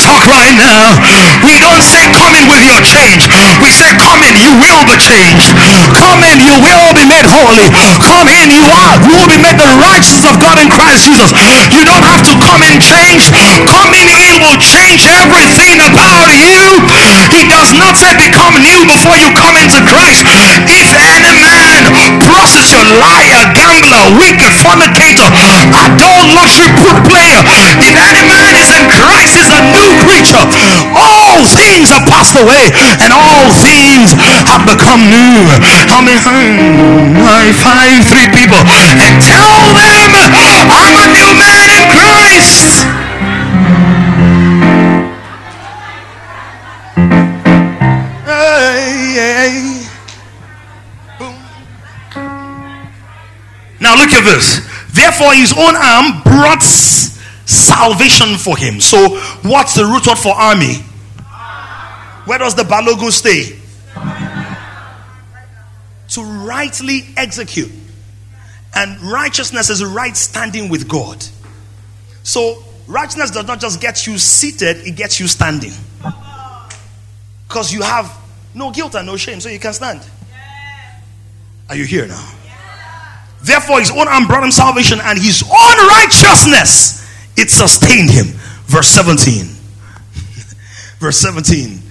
Talk 0.03 0.27
right 0.29 0.55
now? 0.57 0.97
We 1.43 1.57
don't 1.61 1.83
say 1.83 2.09
come 2.13 2.37
with 2.49 2.65
your 2.65 2.81
change. 2.85 3.29
We 3.63 3.71
say 3.73 3.97
come 3.97 4.21
in, 4.23 4.37
you 4.37 4.53
will 4.59 4.83
be 4.85 4.97
changed. 5.01 5.57
Come 5.97 6.21
in, 6.25 6.41
you 6.41 6.57
will 6.61 6.93
be 6.93 7.05
made 7.09 7.27
holy. 7.27 7.69
Come 8.03 8.29
in, 8.29 8.53
you 8.53 8.65
are. 8.69 8.97
You 9.03 9.17
will 9.17 9.31
be 9.31 9.41
made 9.41 9.57
the 9.57 9.71
righteousness 9.81 10.27
of 10.29 10.37
God 10.41 10.61
in 10.61 10.69
Christ 10.69 11.09
Jesus. 11.09 11.33
You 11.73 11.83
don't 11.85 12.05
have 12.05 12.23
to 12.27 12.35
come 12.41 12.63
in 12.67 12.79
change. 12.81 13.33
Coming 13.67 14.07
in, 14.09 14.43
will 14.43 14.61
change 14.61 15.07
everything 15.07 15.81
about 15.81 16.29
you. 16.33 16.85
He 17.33 17.49
does 17.49 17.73
not 17.77 17.97
say 17.97 18.13
become 18.17 18.55
new 18.61 18.85
before 18.87 19.17
you 19.17 19.33
come 19.33 19.57
into 19.57 19.81
Christ. 19.85 20.25
If 20.69 20.89
any 20.93 21.33
man 21.41 22.21
prostitute, 22.23 22.87
liar, 23.01 23.49
gambler, 23.57 24.15
wicked, 24.21 24.53
fornicator, 24.61 25.27
adult, 25.27 26.27
luxury, 26.37 26.71
poor 26.77 26.95
player, 27.07 27.41
if 27.81 27.95
any 27.97 28.23
man 28.27 28.53
is 28.57 28.71
in 28.77 28.85
Christ, 28.91 29.37
is 29.37 29.49
a 29.51 29.61
new 29.73 29.86
creature. 30.03 30.43
All 30.97 31.45
things 31.45 31.93
have 31.93 32.09
passed 32.09 32.35
away, 32.35 32.73
and 33.03 33.13
all 33.13 33.53
things 33.61 34.17
have 34.17 34.65
become 34.67 35.01
new. 35.07 35.47
How 35.91 36.01
many? 36.01 36.19
Hmm, 36.19 37.23
I 37.23 37.53
find 37.53 38.03
three 38.03 38.29
people 38.33 38.59
and 38.59 39.21
tell 39.23 39.61
them 39.77 40.33
I'm 40.73 40.95
a 40.97 41.07
new 41.13 41.31
man 41.37 41.67
in 41.71 41.85
Christ. 41.93 42.87
Now 53.79 53.95
look 53.95 54.11
at 54.13 54.25
this. 54.25 54.65
Therefore, 54.91 55.35
his 55.35 55.53
own 55.53 55.77
arm 55.77 56.23
brought 56.25 56.65
salvation 57.47 58.37
for 58.37 58.57
him. 58.57 58.81
So, 58.81 59.17
what's 59.43 59.75
the 59.75 59.85
root 59.85 60.07
word 60.07 60.19
for 60.19 60.35
army? 60.35 60.75
Where 62.27 62.39
does 62.39 62.55
the 62.55 62.65
balogun 62.65 63.13
stay? 63.13 63.57
To 66.11 66.23
rightly 66.23 67.07
execute. 67.17 67.71
And 68.75 69.01
righteousness 69.01 69.71
is 69.71 69.83
right 69.85 70.17
standing 70.17 70.69
with 70.69 70.89
God. 70.89 71.25
So, 72.25 72.63
righteousness 72.87 73.31
does 73.31 73.47
not 73.47 73.61
just 73.61 73.81
get 73.81 74.07
you 74.07 74.19
seated, 74.19 74.79
it 74.79 74.97
gets 74.97 75.21
you 75.21 75.29
standing. 75.29 75.73
Because 77.49 77.73
you 77.73 77.83
have 77.83 78.15
no 78.55 78.73
guilt 78.73 78.97
and 78.97 79.07
no 79.07 79.17
shame, 79.17 79.41
so 79.41 79.49
you 79.49 79.61
can 79.61 79.73
stand. 79.73 80.01
Are 81.69 81.77
you 81.77 81.85
here 81.85 82.07
now? 82.07 82.33
Therefore, 83.43 83.79
his 83.79 83.91
own 83.93 84.09
arm 84.09 84.27
brought 84.27 84.43
him 84.43 84.51
salvation, 84.51 84.99
and 85.01 85.19
his 85.19 85.43
own 85.43 85.87
righteousness 85.89 87.06
it 87.37 87.51
sustained 87.51 88.11
him. 88.11 88.27
Verse 88.67 88.89
17. 88.89 89.47
Verse 90.99 91.19
17. 91.19 91.83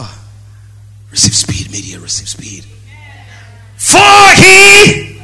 Oh, 0.00 0.28
receive 1.10 1.34
speed, 1.34 1.72
media, 1.72 1.98
receive 1.98 2.28
speed. 2.28 2.64
For 3.76 4.34
he. 4.34 5.18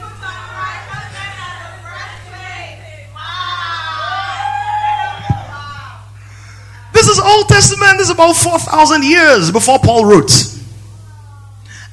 This 6.93 7.09
is 7.09 7.19
Old 7.19 7.49
Testament. 7.49 7.99
This 7.99 8.09
is 8.09 8.15
about 8.15 8.35
4,000 8.35 9.05
years 9.05 9.51
before 9.51 9.79
Paul 9.79 10.07
wrote. 10.07 10.33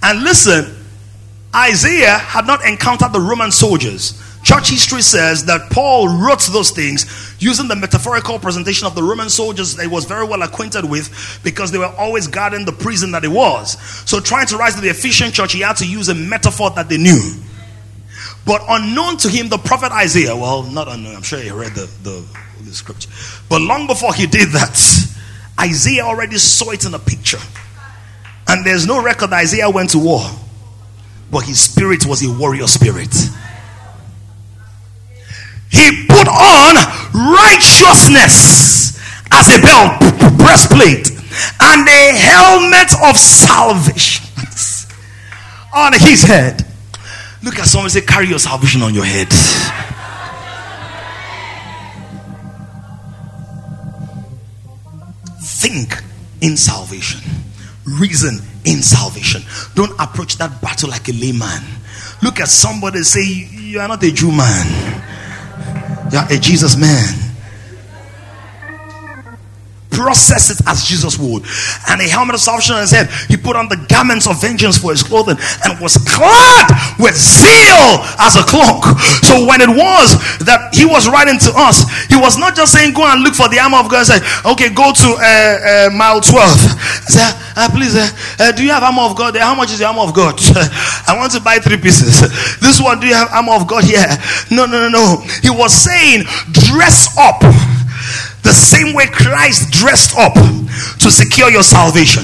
And 0.03 0.23
listen, 0.23 0.77
Isaiah 1.53 2.17
had 2.17 2.47
not 2.47 2.63
encountered 2.65 3.11
the 3.11 3.19
Roman 3.19 3.51
soldiers. 3.51 4.21
Church 4.43 4.71
history 4.71 5.03
says 5.03 5.45
that 5.45 5.69
Paul 5.69 6.07
wrote 6.07 6.41
those 6.51 6.71
things 6.71 7.35
using 7.39 7.67
the 7.67 7.75
metaphorical 7.75 8.39
presentation 8.39 8.87
of 8.87 8.95
the 8.95 9.03
Roman 9.03 9.29
soldiers 9.29 9.75
that 9.75 9.83
he 9.83 9.87
was 9.87 10.05
very 10.05 10.25
well 10.25 10.41
acquainted 10.41 10.89
with 10.89 11.39
because 11.43 11.71
they 11.71 11.77
were 11.77 11.93
always 11.97 12.27
guarding 12.27 12.65
the 12.65 12.71
prison 12.71 13.11
that 13.11 13.21
he 13.21 13.29
was. 13.29 13.79
So, 14.09 14.19
trying 14.19 14.47
to 14.47 14.57
rise 14.57 14.75
to 14.75 14.81
the 14.81 14.89
Ephesian 14.89 15.31
church, 15.31 15.53
he 15.53 15.59
had 15.59 15.77
to 15.77 15.87
use 15.87 16.09
a 16.09 16.15
metaphor 16.15 16.71
that 16.71 16.89
they 16.89 16.97
knew. 16.97 17.35
But 18.45 18.63
unknown 18.67 19.17
to 19.17 19.29
him, 19.29 19.49
the 19.49 19.59
prophet 19.59 19.91
Isaiah, 19.91 20.35
well, 20.35 20.63
not 20.63 20.87
unknown, 20.87 21.15
I'm 21.15 21.21
sure 21.21 21.39
he 21.39 21.51
read 21.51 21.73
the, 21.73 21.89
the, 22.01 22.25
the 22.63 22.73
scripture. 22.73 23.09
But 23.47 23.61
long 23.61 23.85
before 23.85 24.13
he 24.13 24.25
did 24.25 24.49
that, 24.49 24.75
Isaiah 25.59 26.03
already 26.03 26.37
saw 26.37 26.71
it 26.71 26.85
in 26.85 26.95
a 26.95 26.99
picture. 26.99 27.37
And 28.47 28.65
there's 28.65 28.87
no 28.87 29.01
record 29.01 29.29
that 29.29 29.41
Isaiah 29.41 29.69
went 29.69 29.91
to 29.91 29.99
war, 29.99 30.21
but 31.31 31.45
his 31.45 31.59
spirit 31.59 32.05
was 32.07 32.25
a 32.25 32.31
warrior 32.31 32.65
spirit. 32.65 33.15
He 35.71 36.05
put 36.07 36.27
on 36.27 36.75
righteousness 37.13 38.99
as 39.31 39.47
a 39.55 39.61
belt, 39.61 39.99
breastplate, 40.37 41.09
and 41.61 41.87
a 41.87 42.13
helmet 42.13 42.91
of 43.07 43.17
salvation 43.17 44.27
on 45.73 45.93
his 45.93 46.23
head. 46.23 46.65
Look 47.41 47.57
at 47.57 47.65
someone 47.65 47.89
say, 47.89 48.01
Carry 48.01 48.27
your 48.27 48.39
salvation 48.39 48.81
on 48.81 48.93
your 48.93 49.05
head. 49.05 49.29
Think 55.41 56.03
in 56.41 56.57
salvation, 56.57 57.21
reason 57.85 58.39
in 58.65 58.81
salvation. 58.81 59.41
Don't 59.73 59.93
approach 59.99 60.37
that 60.37 60.61
battle 60.61 60.89
like 60.89 61.07
a 61.07 61.13
layman. 61.13 61.63
Look 62.21 62.39
at 62.41 62.49
somebody 62.49 63.03
say, 63.03 63.23
You 63.23 63.79
are 63.79 63.87
not 63.87 64.03
a 64.03 64.11
Jew 64.11 64.31
man. 64.31 65.01
You're 66.11 66.25
a 66.29 66.37
Jesus 66.37 66.75
man 66.75 67.30
process 69.91 70.49
it 70.49 70.59
as 70.65 70.83
Jesus 70.87 71.19
would. 71.19 71.43
And 71.91 72.01
a 72.01 72.07
helmet 72.07 72.35
of 72.35 72.41
salvation 72.41 72.75
on 72.75 72.81
his 72.81 72.91
head. 72.91 73.11
He 73.27 73.37
put 73.37 73.55
on 73.55 73.67
the 73.67 73.77
garments 73.91 74.25
of 74.25 74.41
vengeance 74.41 74.79
for 74.79 74.91
his 74.91 75.03
clothing 75.03 75.37
and 75.67 75.79
was 75.79 75.99
clad 76.07 76.71
with 76.97 77.13
zeal 77.15 78.01
as 78.17 78.39
a 78.39 78.43
cloak. 78.47 78.87
So 79.27 79.45
when 79.45 79.61
it 79.61 79.69
was 79.69 80.17
that 80.47 80.73
he 80.73 80.87
was 80.87 81.11
writing 81.11 81.37
to 81.45 81.51
us, 81.53 81.83
he 82.07 82.15
was 82.15 82.39
not 82.39 82.55
just 82.55 82.73
saying, 82.73 82.95
Go 82.95 83.05
and 83.05 83.21
look 83.21 83.35
for 83.35 83.51
the 83.51 83.59
armor 83.59 83.77
of 83.83 83.91
God 83.91 84.07
and 84.07 84.09
say, 84.17 84.19
Okay, 84.47 84.71
go 84.73 84.95
to 84.95 85.07
uh, 85.19 85.21
uh, 85.21 85.89
mile 85.93 86.23
12. 86.23 87.11
Say, 87.11 87.21
uh, 87.59 87.69
Please, 87.75 87.95
uh, 87.95 88.07
uh, 88.39 88.51
do 88.51 88.63
you 88.63 88.71
have 88.71 88.83
armor 88.83 89.03
of 89.03 89.15
God 89.15 89.35
there? 89.35 89.43
How 89.43 89.55
much 89.55 89.71
is 89.71 89.79
the 89.79 89.85
armor 89.85 90.07
of 90.07 90.15
God? 90.15 90.39
I 91.07 91.15
want 91.19 91.31
to 91.33 91.41
buy 91.41 91.59
three 91.59 91.77
pieces. 91.77 92.23
This 92.63 92.79
one, 92.79 92.99
do 92.99 93.07
you 93.07 93.15
have 93.15 93.29
armor 93.29 93.53
of 93.53 93.67
God 93.67 93.83
here? 93.91 94.07
No, 94.49 94.65
no, 94.65 94.87
no, 94.87 94.89
no. 94.89 95.21
He 95.43 95.51
was 95.51 95.75
saying, 95.75 96.23
Dress 96.51 97.11
up 97.19 97.43
the 98.43 98.53
same 98.53 98.95
way 98.95 99.07
Christ 99.07 99.71
dressed 99.71 100.17
up 100.17 100.33
to 100.33 101.11
secure 101.11 101.49
your 101.49 101.63
salvation. 101.63 102.23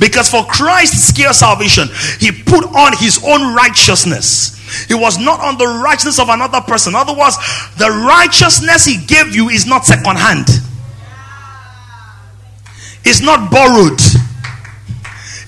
Because 0.00 0.30
for 0.30 0.44
Christ's 0.44 1.04
secure 1.04 1.32
salvation, 1.32 1.88
he 2.18 2.32
put 2.32 2.64
on 2.64 2.96
his 2.96 3.20
own 3.24 3.54
righteousness. 3.54 4.56
He 4.88 4.94
was 4.94 5.18
not 5.18 5.40
on 5.40 5.58
the 5.58 5.66
righteousness 5.66 6.18
of 6.18 6.28
another 6.28 6.60
person. 6.60 6.92
In 6.92 6.96
other 6.96 7.14
words, 7.14 7.36
the 7.78 7.90
righteousness 7.90 8.84
he 8.84 9.04
gave 9.04 9.34
you 9.34 9.48
is 9.48 9.66
not 9.66 9.84
second 9.84 10.16
hand. 10.16 10.48
It's 13.04 13.20
not 13.20 13.50
borrowed. 13.50 14.00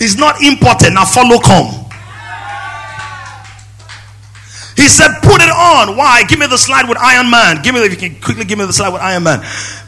It's 0.01 0.17
not 0.17 0.43
imported. 0.43 0.93
Now 0.95 1.05
follow 1.05 1.41
come. 1.41 1.88
He 4.79 4.87
said, 4.87 5.19
put 5.27 5.43
it 5.43 5.51
on. 5.51 5.97
Why? 5.97 6.23
Give 6.29 6.39
me 6.39 6.47
the 6.47 6.57
slide 6.57 6.89
with 6.89 6.99
Iron 6.99 7.29
Man. 7.29 7.63
Give 7.63 7.75
me, 7.75 7.81
if 7.83 7.91
you 7.91 7.99
can 7.99 8.21
quickly 8.23 8.45
give 8.45 8.59
me 8.59 8.65
the 8.65 8.73
slide 8.73 8.93
with 8.93 9.03
Iron 9.03 9.25
Man. 9.25 9.43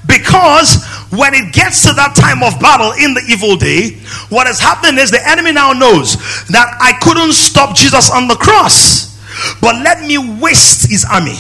Because 0.05 0.83
when 1.15 1.33
it 1.33 1.55
gets 1.55 1.87
to 1.87 1.95
that 1.95 2.19
time 2.19 2.43
of 2.43 2.59
battle 2.59 2.91
in 2.99 3.15
the 3.15 3.23
evil 3.31 3.55
day, 3.55 4.03
what 4.35 4.49
has 4.49 4.59
happened 4.59 4.99
is 4.99 5.13
the 5.13 5.23
enemy 5.23 5.53
now 5.53 5.71
knows 5.71 6.19
that 6.51 6.75
I 6.83 6.99
couldn't 6.99 7.35
stop 7.35 7.77
Jesus 7.77 8.11
on 8.11 8.27
the 8.27 8.35
cross, 8.35 9.15
but 9.61 9.77
let 9.79 10.03
me 10.03 10.19
waste 10.43 10.91
his 10.91 11.07
army. 11.07 11.39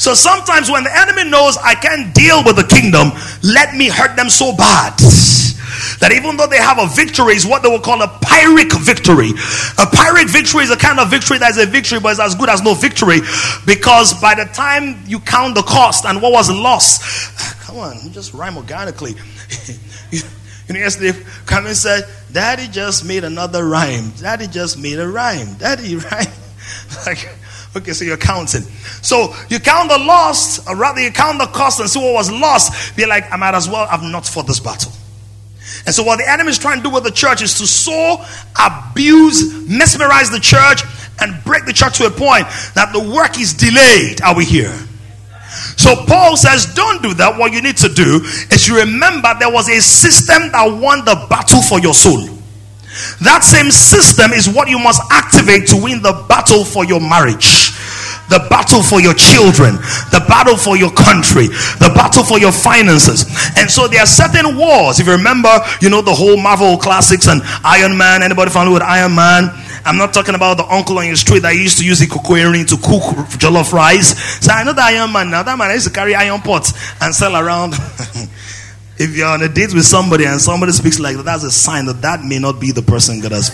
So 0.00 0.14
sometimes 0.14 0.70
when 0.70 0.82
the 0.82 0.96
enemy 0.96 1.28
knows 1.28 1.58
I 1.58 1.74
can't 1.74 2.14
deal 2.14 2.42
with 2.42 2.56
the 2.56 2.64
kingdom, 2.64 3.12
let 3.44 3.76
me 3.76 3.92
hurt 3.92 4.16
them 4.16 4.30
so 4.30 4.56
bad 4.56 4.96
that 5.98 6.12
even 6.12 6.36
though 6.36 6.46
they 6.46 6.58
have 6.58 6.78
a 6.78 6.86
victory, 6.86 7.34
is 7.34 7.46
what 7.46 7.62
they 7.62 7.68
will 7.68 7.80
call 7.80 8.00
a 8.02 8.08
pyrrhic 8.22 8.72
victory. 8.72 9.30
A 9.78 9.86
pyrrhic 9.86 10.28
victory 10.28 10.64
is 10.64 10.70
a 10.70 10.76
kind 10.76 10.98
of 11.00 11.10
victory 11.10 11.38
that 11.38 11.50
is 11.50 11.58
a 11.58 11.66
victory, 11.66 12.00
but 12.00 12.10
it's 12.10 12.20
as 12.20 12.34
good 12.34 12.48
as 12.48 12.62
no 12.62 12.74
victory 12.74 13.20
because 13.66 14.14
by 14.20 14.34
the 14.34 14.44
time 14.52 15.02
you 15.06 15.20
count 15.20 15.54
the 15.54 15.62
cost 15.62 16.04
and 16.04 16.20
what 16.22 16.32
was 16.32 16.50
lost, 16.50 17.02
come 17.60 17.78
on, 17.78 17.96
you 18.04 18.10
just 18.10 18.34
rhyme 18.34 18.56
organically. 18.56 19.12
you, 20.10 20.20
know, 20.68 20.78
yesterday, 20.78 21.18
Carmen 21.46 21.74
said, 21.74 22.04
Daddy 22.32 22.68
just 22.68 23.04
made 23.04 23.24
another 23.24 23.66
rhyme. 23.66 24.10
Daddy 24.20 24.46
just 24.46 24.78
made 24.78 24.98
a 24.98 25.08
rhyme. 25.08 25.54
Daddy 25.54 25.96
rhyme. 26.10 26.26
like, 27.06 27.28
okay, 27.76 27.92
so 27.92 28.04
you're 28.04 28.16
counting. 28.16 28.62
So 29.02 29.34
you 29.48 29.58
count 29.58 29.90
the 29.90 29.98
lost, 29.98 30.68
or 30.68 30.76
rather, 30.76 31.00
you 31.00 31.10
count 31.10 31.38
the 31.38 31.46
cost 31.46 31.80
and 31.80 31.88
see 31.88 32.00
what 32.00 32.14
was 32.14 32.30
lost. 32.30 32.96
Be 32.96 33.06
like, 33.06 33.30
I 33.32 33.36
might 33.36 33.54
as 33.54 33.68
well 33.68 33.86
have 33.86 34.02
not 34.02 34.26
fought 34.26 34.46
this 34.46 34.60
battle. 34.60 34.92
And 35.86 35.94
so, 35.94 36.02
what 36.02 36.18
the 36.18 36.28
enemy 36.28 36.50
is 36.50 36.58
trying 36.58 36.78
to 36.78 36.82
do 36.82 36.90
with 36.90 37.04
the 37.04 37.10
church 37.10 37.42
is 37.42 37.58
to 37.58 37.66
sow, 37.66 38.24
abuse, 38.60 39.68
mesmerize 39.68 40.30
the 40.30 40.40
church, 40.40 40.82
and 41.20 41.42
break 41.44 41.64
the 41.64 41.72
church 41.72 41.98
to 41.98 42.06
a 42.06 42.10
point 42.10 42.46
that 42.74 42.90
the 42.92 43.00
work 43.00 43.38
is 43.38 43.54
delayed. 43.54 44.22
Are 44.22 44.34
we 44.34 44.44
here? 44.44 44.74
So, 45.76 45.96
Paul 46.06 46.36
says, 46.36 46.74
Don't 46.74 47.02
do 47.02 47.14
that. 47.14 47.38
What 47.38 47.52
you 47.52 47.62
need 47.62 47.76
to 47.78 47.88
do 47.88 48.20
is 48.50 48.68
you 48.68 48.78
remember 48.78 49.34
there 49.38 49.52
was 49.52 49.68
a 49.68 49.80
system 49.80 50.52
that 50.52 50.64
won 50.64 51.04
the 51.04 51.26
battle 51.28 51.62
for 51.62 51.80
your 51.80 51.94
soul. 51.94 52.28
That 53.22 53.44
same 53.44 53.70
system 53.70 54.32
is 54.32 54.48
what 54.48 54.68
you 54.68 54.78
must 54.78 55.00
activate 55.10 55.68
to 55.68 55.82
win 55.82 56.02
the 56.02 56.24
battle 56.28 56.64
for 56.64 56.84
your 56.84 57.00
marriage 57.00 57.70
the 58.30 58.46
battle 58.48 58.82
for 58.82 59.02
your 59.02 59.12
children, 59.14 59.74
the 60.14 60.22
battle 60.30 60.56
for 60.56 60.78
your 60.78 60.94
country, 60.94 61.50
the 61.82 61.90
battle 61.94 62.22
for 62.22 62.38
your 62.38 62.52
finances. 62.54 63.26
And 63.58 63.68
so 63.68 63.88
there 63.88 64.00
are 64.00 64.06
certain 64.06 64.56
wars. 64.56 65.00
If 65.00 65.06
you 65.06 65.18
remember, 65.18 65.50
you 65.82 65.90
know, 65.90 66.00
the 66.00 66.14
whole 66.14 66.38
Marvel 66.38 66.78
classics 66.78 67.26
and 67.26 67.42
Iron 67.66 67.98
Man, 67.98 68.22
anybody 68.22 68.50
familiar 68.50 68.74
with 68.74 68.82
Iron 68.86 69.14
Man? 69.14 69.50
I'm 69.84 69.96
not 69.96 70.14
talking 70.14 70.34
about 70.34 70.58
the 70.58 70.64
uncle 70.64 70.98
on 70.98 71.06
your 71.06 71.16
street 71.16 71.40
that 71.40 71.56
used 71.56 71.78
to 71.78 71.84
use 71.84 71.98
the 71.98 72.06
cocoa 72.06 72.36
to 72.36 72.76
cook 72.78 73.02
jollof 73.42 73.72
rice. 73.72 74.14
So 74.44 74.52
I 74.52 74.62
know 74.62 74.72
that 74.74 74.92
Iron 74.94 75.12
Man 75.12 75.30
now. 75.30 75.42
That 75.42 75.58
man 75.58 75.72
used 75.72 75.88
to 75.88 75.92
carry 75.92 76.14
iron 76.14 76.40
pots 76.40 76.72
and 77.02 77.14
sell 77.14 77.34
around. 77.34 77.74
if 78.98 79.16
you're 79.16 79.26
on 79.26 79.42
a 79.42 79.48
date 79.48 79.74
with 79.74 79.86
somebody 79.86 80.24
and 80.26 80.40
somebody 80.40 80.72
speaks 80.72 81.00
like 81.00 81.16
that, 81.16 81.24
that's 81.24 81.42
a 81.42 81.50
sign 81.50 81.86
that 81.86 82.02
that 82.02 82.22
may 82.22 82.38
not 82.38 82.60
be 82.60 82.70
the 82.70 82.82
person 82.82 83.20
God 83.20 83.32
has. 83.32 83.50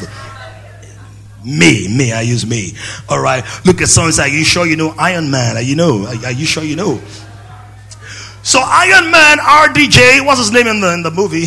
Me, 1.46 1.86
me, 1.86 2.12
I 2.12 2.22
use 2.22 2.44
me. 2.44 2.72
All 3.08 3.20
right. 3.20 3.44
Look 3.64 3.80
at 3.80 3.86
someone 3.86 4.12
say, 4.12 4.24
Are 4.24 4.28
you 4.28 4.44
sure 4.44 4.66
you 4.66 4.74
know 4.74 4.92
Iron 4.98 5.30
Man? 5.30 5.56
Are 5.56 5.62
you 5.62 5.76
know? 5.76 6.04
Are, 6.04 6.26
are 6.26 6.32
you 6.32 6.44
sure 6.44 6.64
you 6.64 6.74
know? 6.74 7.00
So 8.42 8.60
Iron 8.60 9.12
Man, 9.12 9.38
RDJ, 9.38 10.26
what's 10.26 10.40
his 10.40 10.50
name 10.50 10.66
in 10.66 10.80
the 10.80 10.92
in 10.92 11.02
the 11.04 11.12
movie? 11.12 11.46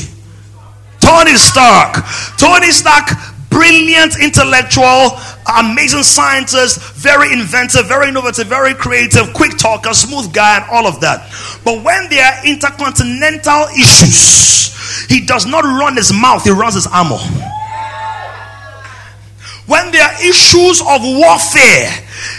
Tony 1.02 1.36
Stark. 1.36 1.98
Tony 2.38 2.72
Stark, 2.72 3.10
brilliant 3.50 4.18
intellectual, 4.22 5.20
amazing 5.60 6.04
scientist, 6.04 6.80
very 6.96 7.34
inventive, 7.34 7.86
very 7.88 8.08
innovative, 8.08 8.48
very 8.48 8.74
creative, 8.74 9.34
quick 9.34 9.58
talker, 9.58 9.94
smooth 9.94 10.34
guy, 10.34 10.62
and 10.62 10.70
all 10.72 10.88
of 10.88 11.02
that. 11.02 11.28
But 11.66 11.84
when 11.84 12.10
there 12.10 12.24
are 12.24 12.46
intercontinental 12.46 13.68
issues, 13.78 15.08
he 15.10 15.26
does 15.26 15.46
not 15.46 15.66
run 15.66 15.98
his 15.98 16.14
mouth, 16.14 16.44
he 16.46 16.52
runs 16.52 16.76
his 16.76 16.88
armor. 16.88 17.20
When 19.70 19.92
there 19.92 20.02
are 20.02 20.14
issues 20.26 20.82
of 20.82 21.06
warfare, 21.06 21.94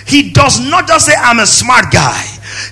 he 0.06 0.30
does 0.30 0.58
not 0.58 0.88
just 0.88 1.06
say, 1.06 1.14
I'm 1.16 1.38
a 1.38 1.46
smart 1.46 1.92
guy. 1.92 2.20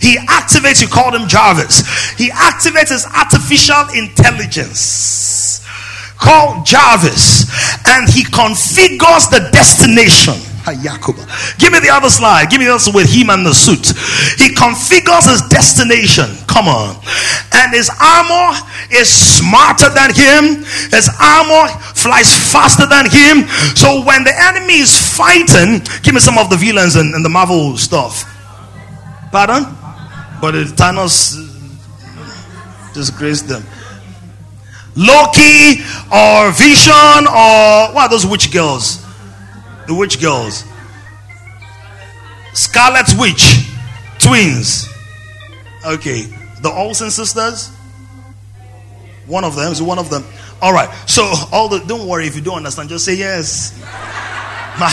He 0.03 0.17
activates, 0.17 0.83
you 0.83 0.89
call 0.89 1.15
him 1.15 1.29
Jarvis. 1.29 1.87
He 2.19 2.31
activates 2.31 2.91
his 2.91 3.07
artificial 3.07 3.87
intelligence 3.95 5.65
called 6.19 6.67
Jarvis 6.67 7.47
and 7.87 8.11
he 8.11 8.25
configures 8.25 9.31
the 9.31 9.49
destination 9.53 10.35
Give 11.59 11.73
me 11.73 11.81
the 11.81 11.91
other 11.91 12.11
slide. 12.11 12.51
Give 12.51 12.61
me 12.61 12.67
the 12.67 12.75
other 12.75 12.93
with 12.93 13.09
him 13.09 13.31
and 13.31 13.45
the 13.45 13.55
suit. 13.55 13.95
He 14.37 14.55
configures 14.55 15.31
his 15.31 15.43
destination. 15.49 16.27
Come 16.47 16.69
on. 16.69 16.97
And 17.53 17.73
his 17.73 17.91
armor 18.01 18.59
is 18.91 19.09
smarter 19.09 19.89
than 19.89 20.15
him. 20.15 20.65
His 20.91 21.09
armor 21.21 21.69
flies 21.95 22.33
faster 22.53 22.87
than 22.87 23.07
him. 23.11 23.49
So 23.77 24.05
when 24.05 24.25
the 24.25 24.35
enemy 24.37 24.79
is 24.79 24.93
fighting, 24.95 25.81
give 26.03 26.15
me 26.15 26.21
some 26.21 26.39
of 26.39 26.51
the 26.51 26.57
villains 26.57 26.97
and, 26.97 27.15
and 27.15 27.25
the 27.25 27.29
Marvel 27.29 27.77
stuff. 27.77 28.25
Pardon? 29.31 29.65
But 30.41 30.55
Thanos 30.77 31.37
uh, 31.37 32.95
disgraced 32.95 33.49
them. 33.49 33.63
Loki 34.97 35.83
or 36.11 36.51
Vision 36.53 37.27
or 37.27 37.95
what 37.95 38.07
are 38.07 38.09
those 38.09 38.27
witch 38.27 38.53
girls? 38.53 39.08
The 39.89 39.95
witch 39.95 40.21
girls. 40.21 40.65
Scarlet 42.53 43.09
Witch. 43.19 43.73
Twins. 44.19 44.87
Okay. 45.85 46.23
The 46.61 46.71
Olsen 46.71 47.11
sisters. 47.11 47.71
One 49.27 49.45
of 49.45 49.57
them 49.57 49.73
is 49.73 49.81
one 49.81 49.99
of 49.99 50.11
them. 50.11 50.25
All 50.61 50.75
right. 50.75 50.89
So 51.09 51.23
all 51.53 51.69
the 51.69 51.79
don't 51.81 52.07
worry 52.07 52.27
if 52.27 52.37
you 52.37 52.43
don't 52.43 52.59
understand. 52.59 52.91
Just 52.91 53.07
say 53.07 53.15
yes. 53.15 53.79
My 54.79 54.93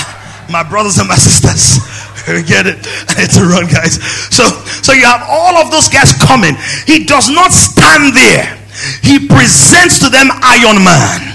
my 0.50 0.64
brothers 0.64 0.98
and 0.98 1.10
my 1.10 1.16
sisters. 1.16 1.84
Get 2.48 2.66
it? 2.66 2.80
I 3.10 3.22
need 3.22 3.32
to 3.32 3.46
run, 3.46 3.68
guys. 3.68 4.02
So 4.34 4.48
so 4.82 4.94
you 4.94 5.06
have 5.06 5.28
all 5.28 5.58
of 5.58 5.72
those 5.72 5.90
guys 5.90 6.14
coming. 6.14 6.56
He 6.88 7.04
does 7.04 7.30
not 7.30 7.52
stand 7.52 8.16
there. 8.16 8.58
He 9.04 9.28
presents 9.28 10.00
to 10.00 10.10
them 10.10 10.30
Iron 10.32 10.84
Man. 10.84 11.35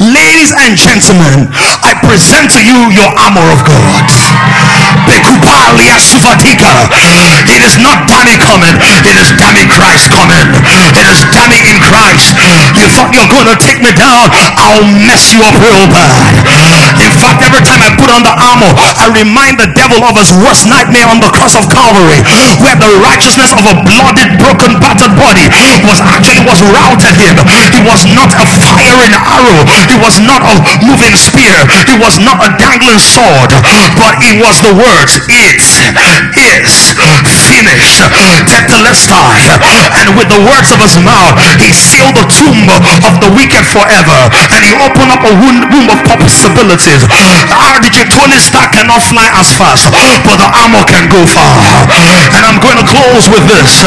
Ladies 0.00 0.52
and 0.56 0.76
gentlemen, 0.76 1.50
I 1.54 1.94
present 2.02 2.50
to 2.56 2.62
you 2.62 2.90
your 2.94 3.10
armor 3.14 3.46
of 3.52 3.60
God. 3.66 4.23
It 7.44 7.60
is 7.60 7.76
not 7.80 8.08
Danny 8.08 8.36
coming, 8.40 8.74
it 8.80 9.16
is 9.20 9.30
Danny 9.36 9.68
Christ 9.68 10.08
coming. 10.08 10.46
It 10.64 10.96
is 10.96 11.20
Danny 11.28 11.60
in 11.70 11.78
Christ. 11.80 12.34
You 12.74 12.88
thought 12.92 13.12
you're 13.12 13.28
going 13.28 13.48
to 13.52 13.58
take 13.60 13.80
me 13.84 13.92
down, 13.92 14.32
I'll 14.32 14.84
mess 15.04 15.32
you 15.32 15.44
up 15.44 15.56
real 15.60 15.86
bad. 15.92 16.24
In 17.00 17.12
fact, 17.20 17.44
every 17.44 17.62
time 17.62 17.80
I 17.84 17.90
put 17.96 18.08
on 18.10 18.24
the 18.24 18.32
armor, 18.32 18.72
I 18.74 19.12
remind 19.12 19.60
the 19.60 19.68
devil 19.76 20.00
of 20.04 20.16
his 20.16 20.32
worst 20.40 20.66
nightmare 20.68 21.06
on 21.08 21.20
the 21.20 21.30
cross 21.30 21.52
of 21.56 21.68
Calvary, 21.68 22.24
where 22.64 22.76
the 22.76 22.92
righteousness 23.04 23.52
of 23.52 23.64
a 23.68 23.74
blooded, 23.84 24.40
broken, 24.40 24.80
battered 24.80 25.14
body 25.20 25.46
was 25.84 26.00
actually 26.00 26.42
was 26.48 26.60
routed 26.72 27.14
him. 27.20 27.36
He 27.72 27.80
was 27.84 28.08
not 28.08 28.32
a 28.32 28.46
firing 28.72 29.14
arrow, 29.14 29.60
it 29.68 30.00
was 30.00 30.16
not 30.24 30.40
a 30.42 30.54
moving 30.84 31.16
spear. 31.16 31.54
It 31.84 32.00
was 32.00 32.18
not 32.18 32.40
a 32.40 32.50
dangling 32.56 32.98
sword. 33.00 33.52
But 34.00 34.18
it 34.24 34.40
was 34.40 34.58
the 34.64 34.72
words, 34.94 35.18
it 35.26 35.58
is 36.62 36.78
finished. 37.50 37.98
Tetelestai. 38.46 39.42
And 39.98 40.14
with 40.14 40.30
the 40.30 40.38
words 40.46 40.70
of 40.70 40.78
his 40.78 40.94
mouth, 41.02 41.34
he 41.58 41.74
sealed 41.74 42.14
the 42.14 42.26
tomb 42.30 42.70
of 42.70 43.14
the 43.18 43.30
wicked 43.34 43.66
forever. 43.66 44.30
And 44.54 44.62
he 44.62 44.72
opened 44.78 45.10
up 45.10 45.22
a 45.26 45.34
womb 45.34 45.90
of 45.90 45.98
possibilities. 46.06 47.02
RDJ 47.10 48.14
Tony 48.14 48.38
Stark 48.38 48.70
cannot 48.72 49.02
fly 49.02 49.26
as 49.34 49.50
fast, 49.58 49.90
but 49.90 50.38
the 50.38 50.48
armor 50.54 50.84
can 50.86 51.10
go 51.10 51.26
far. 51.26 51.58
And 52.30 52.42
I'm 52.46 52.62
going 52.62 52.78
to 52.78 52.86
close 52.86 53.26
with 53.26 53.44
this. 53.50 53.82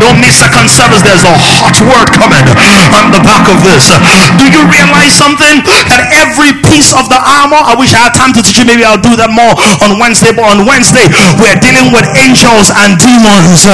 Don't 0.00 0.18
miss 0.20 0.40
second 0.40 0.68
service. 0.72 1.02
There's 1.04 1.26
a 1.26 1.34
hot 1.36 1.76
word 1.84 2.08
coming 2.16 2.44
on 2.48 3.12
the 3.12 3.20
back 3.20 3.44
of 3.50 3.60
this. 3.66 3.92
Do 4.40 4.46
you 4.48 4.64
realize 4.70 5.12
something? 5.12 5.60
That 5.90 6.06
every 6.14 6.54
piece 6.70 6.94
of 6.94 7.10
the 7.10 7.18
armor, 7.18 7.58
I 7.58 7.74
wish 7.74 7.92
I 7.92 8.06
had 8.06 8.14
time 8.14 8.32
to 8.38 8.42
teach 8.42 8.62
you, 8.62 8.66
maybe 8.66 8.86
I'll 8.86 9.01
do 9.02 9.18
that 9.18 9.30
more 9.34 9.52
on 9.82 9.98
Wednesday, 9.98 10.30
but 10.30 10.46
on 10.46 10.64
Wednesday, 10.64 11.04
we're 11.36 11.58
dealing 11.58 11.90
with 11.90 12.06
angels 12.22 12.70
and 12.70 12.94
demons 12.96 13.66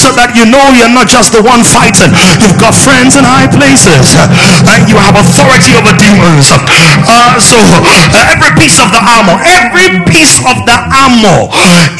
so 0.00 0.12
that 0.14 0.36
you 0.36 0.44
know 0.46 0.62
you're 0.76 0.92
not 0.92 1.08
just 1.08 1.32
the 1.32 1.40
one 1.40 1.64
fighting, 1.64 2.12
you've 2.40 2.60
got 2.60 2.76
friends 2.76 3.16
in 3.16 3.24
high 3.24 3.48
places, 3.48 4.14
you 4.86 4.96
have 5.00 5.16
authority 5.16 5.72
over 5.74 5.92
demons. 5.96 6.52
Uh, 6.52 7.40
so, 7.40 7.56
uh, 7.56 8.32
every 8.36 8.52
piece 8.60 8.78
of 8.78 8.92
the 8.92 9.00
armor, 9.00 9.40
every 9.48 10.00
piece 10.04 10.38
of 10.44 10.56
the 10.68 10.76
armor 10.92 11.48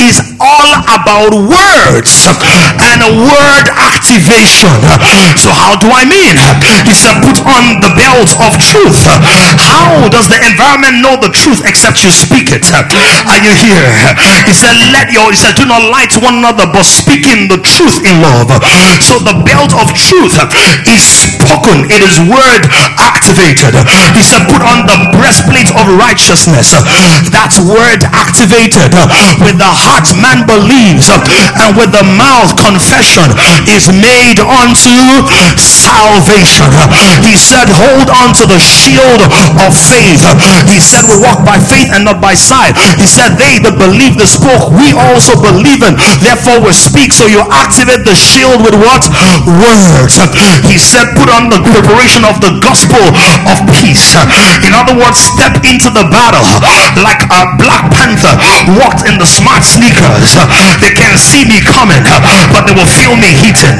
is 0.03 0.21
all 0.39 0.71
about 0.93 1.33
words 1.33 2.29
and 2.45 3.01
word 3.25 3.67
activation. 3.73 4.73
So, 5.41 5.51
how 5.53 5.81
do 5.81 5.89
I 5.91 6.05
mean? 6.05 6.37
He 6.85 6.95
said, 6.95 7.25
put 7.25 7.41
on 7.41 7.81
the 7.81 7.93
belt 7.97 8.31
of 8.45 8.53
truth. 8.61 9.01
How 9.57 10.09
does 10.13 10.29
the 10.29 10.39
environment 10.45 11.01
know 11.01 11.17
the 11.17 11.33
truth 11.33 11.63
except 11.65 12.03
you 12.03 12.11
speak 12.11 12.51
it. 12.53 12.66
Are 12.73 13.41
you 13.43 13.55
here? 13.55 13.87
He 14.47 14.55
said, 14.55 14.75
Let 14.91 15.13
your 15.15 15.31
he 15.31 15.39
said, 15.39 15.55
do 15.55 15.67
not 15.67 15.83
lie 15.91 16.07
to 16.15 16.19
one 16.23 16.39
another, 16.43 16.67
but 16.67 16.87
speaking 16.87 17.47
the 17.47 17.59
truth 17.63 18.03
in 18.03 18.19
love. 18.23 18.51
So 19.03 19.19
the 19.23 19.39
belt 19.47 19.71
of 19.77 19.93
truth 19.95 20.35
is 20.87 21.03
spoken, 21.03 21.87
it 21.93 22.03
is 22.03 22.19
word 22.27 22.63
activated. 22.99 23.77
He 24.17 24.23
said, 24.25 24.49
Put 24.51 24.63
on 24.63 24.87
the 24.87 24.99
breastplate 25.15 25.71
of 25.77 25.85
righteousness. 25.95 26.75
That's 27.31 27.59
word 27.63 28.07
activated. 28.11 28.95
With 29.43 29.59
the 29.59 29.71
heart 29.71 30.09
man 30.19 30.47
believes, 30.49 31.11
and 31.11 31.77
with 31.77 31.93
the 31.93 32.07
mouth 32.17 32.57
confession 32.59 33.31
is 33.71 33.93
made 33.93 34.39
unto 34.43 34.95
salvation. 35.61 36.71
He 37.23 37.37
said, 37.37 37.69
Hold 37.69 38.09
on 38.11 38.35
to 38.41 38.45
the 38.49 38.59
shield 38.59 39.23
of 39.63 39.71
faith. 39.75 40.23
He 40.71 40.81
said, 40.81 41.05
We 41.07 41.21
walk 41.21 41.45
by 41.45 41.59
faith 41.61 41.93
and 41.93 42.09
not 42.09 42.23
by 42.23 42.35
sight. 42.35 42.56
He 42.97 43.05
said, 43.05 43.37
They 43.37 43.61
that 43.61 43.77
believe 43.77 44.17
the 44.17 44.29
spoke, 44.29 44.73
we 44.73 44.97
also 44.97 45.37
believe 45.37 45.85
in. 45.85 45.99
Therefore, 46.23 46.65
we 46.65 46.73
speak. 46.73 47.13
So 47.13 47.29
you 47.29 47.45
activate 47.53 48.07
the 48.09 48.17
shield 48.17 48.65
with 48.65 48.77
what? 48.79 49.05
Words. 49.45 50.17
He 50.65 50.79
said, 50.81 51.13
Put 51.19 51.29
on 51.29 51.53
the 51.53 51.61
preparation 51.61 52.25
of 52.25 52.41
the 52.41 52.57
gospel 52.63 53.03
of 53.51 53.57
peace. 53.77 54.17
In 54.65 54.73
other 54.73 54.97
words, 54.97 55.21
step 55.21 55.61
into 55.67 55.93
the 55.93 56.07
battle 56.09 56.45
like 57.03 57.26
a 57.37 57.45
Black 57.61 57.85
Panther 57.93 58.33
walked 58.81 59.05
in 59.05 59.21
the 59.21 59.29
smart 59.29 59.61
sneakers. 59.61 60.33
They 60.81 60.93
can 60.97 61.17
see 61.21 61.45
me 61.45 61.61
coming, 61.61 62.01
but 62.53 62.65
they 62.65 62.73
will 62.73 62.89
feel 62.89 63.13
me 63.17 63.33
heating. 63.37 63.77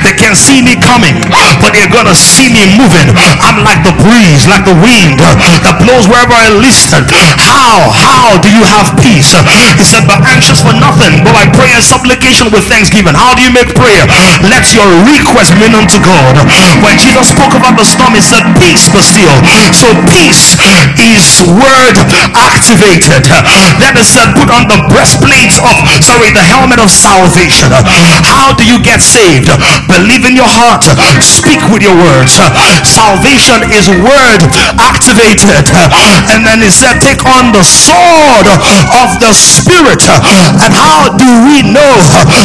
They 0.00 0.16
can 0.16 0.32
see 0.32 0.64
me 0.64 0.76
coming, 0.80 1.12
but 1.60 1.76
they're 1.76 1.92
gonna 1.92 2.16
see 2.16 2.48
me 2.48 2.64
moving. 2.80 3.12
I'm 3.16 3.60
like 3.64 3.84
the 3.84 3.92
breeze, 4.00 4.48
like 4.48 4.64
the 4.64 4.76
wind 4.80 5.20
that 5.20 5.76
blows 5.84 6.08
wherever 6.08 6.32
I 6.32 6.48
listen. 6.56 7.04
How? 7.36 7.92
How 7.92 8.40
do 8.40 8.48
you 8.48 8.64
have 8.64 8.96
peace? 9.00 9.36
He 9.76 9.84
said, 9.84 10.08
but 10.08 10.24
anxious 10.24 10.64
for 10.64 10.72
nothing, 10.72 11.20
but 11.20 11.36
by 11.36 11.44
prayer 11.52 11.76
and 11.76 11.84
supplication 11.84 12.48
with 12.48 12.64
thanksgiving. 12.64 13.12
How 13.12 13.36
do 13.36 13.44
you 13.44 13.52
make 13.52 13.76
prayer? 13.76 14.08
Let 14.48 14.72
your 14.72 14.88
request 15.04 15.52
be 15.60 15.68
known 15.68 15.84
to 15.92 16.00
God. 16.00 16.40
When 16.80 16.96
Jesus 16.96 17.28
spoke 17.28 17.52
about 17.52 17.76
the 17.76 17.84
storm, 17.84 18.16
he 18.16 18.22
said, 18.24 18.44
Peace 18.56 18.88
be 18.88 19.04
still. 19.04 19.36
So 19.76 19.92
peace 20.08 20.56
is 20.96 21.44
word 21.44 21.96
activated. 22.32 22.85
Uh, 22.86 23.74
that 23.82 23.98
is 23.98 24.06
said, 24.06 24.30
put 24.38 24.46
on 24.46 24.70
the 24.70 24.78
breastplate 24.86 25.50
of 25.58 25.74
sorry, 26.06 26.30
the 26.30 26.46
helmet 26.46 26.78
of 26.78 26.86
salvation. 26.86 27.66
How 27.74 28.54
do 28.54 28.62
you 28.62 28.78
get 28.78 29.02
saved? 29.02 29.50
Believe 29.90 30.22
in 30.22 30.38
your 30.38 30.46
heart, 30.46 30.86
speak 31.18 31.58
with 31.74 31.82
your 31.82 31.98
words. 31.98 32.38
Salvation 32.86 33.66
is 33.74 33.90
word 33.90 34.40
activated. 34.78 35.66
And 36.30 36.46
then 36.46 36.62
he 36.62 36.70
said, 36.70 37.02
Take 37.02 37.26
on 37.26 37.50
the 37.50 37.66
sword 37.66 38.46
of 38.46 39.08
the 39.18 39.34
spirit. 39.34 40.06
And 40.06 40.70
how 40.70 41.10
do 41.18 41.26
we 41.42 41.66
know 41.66 41.94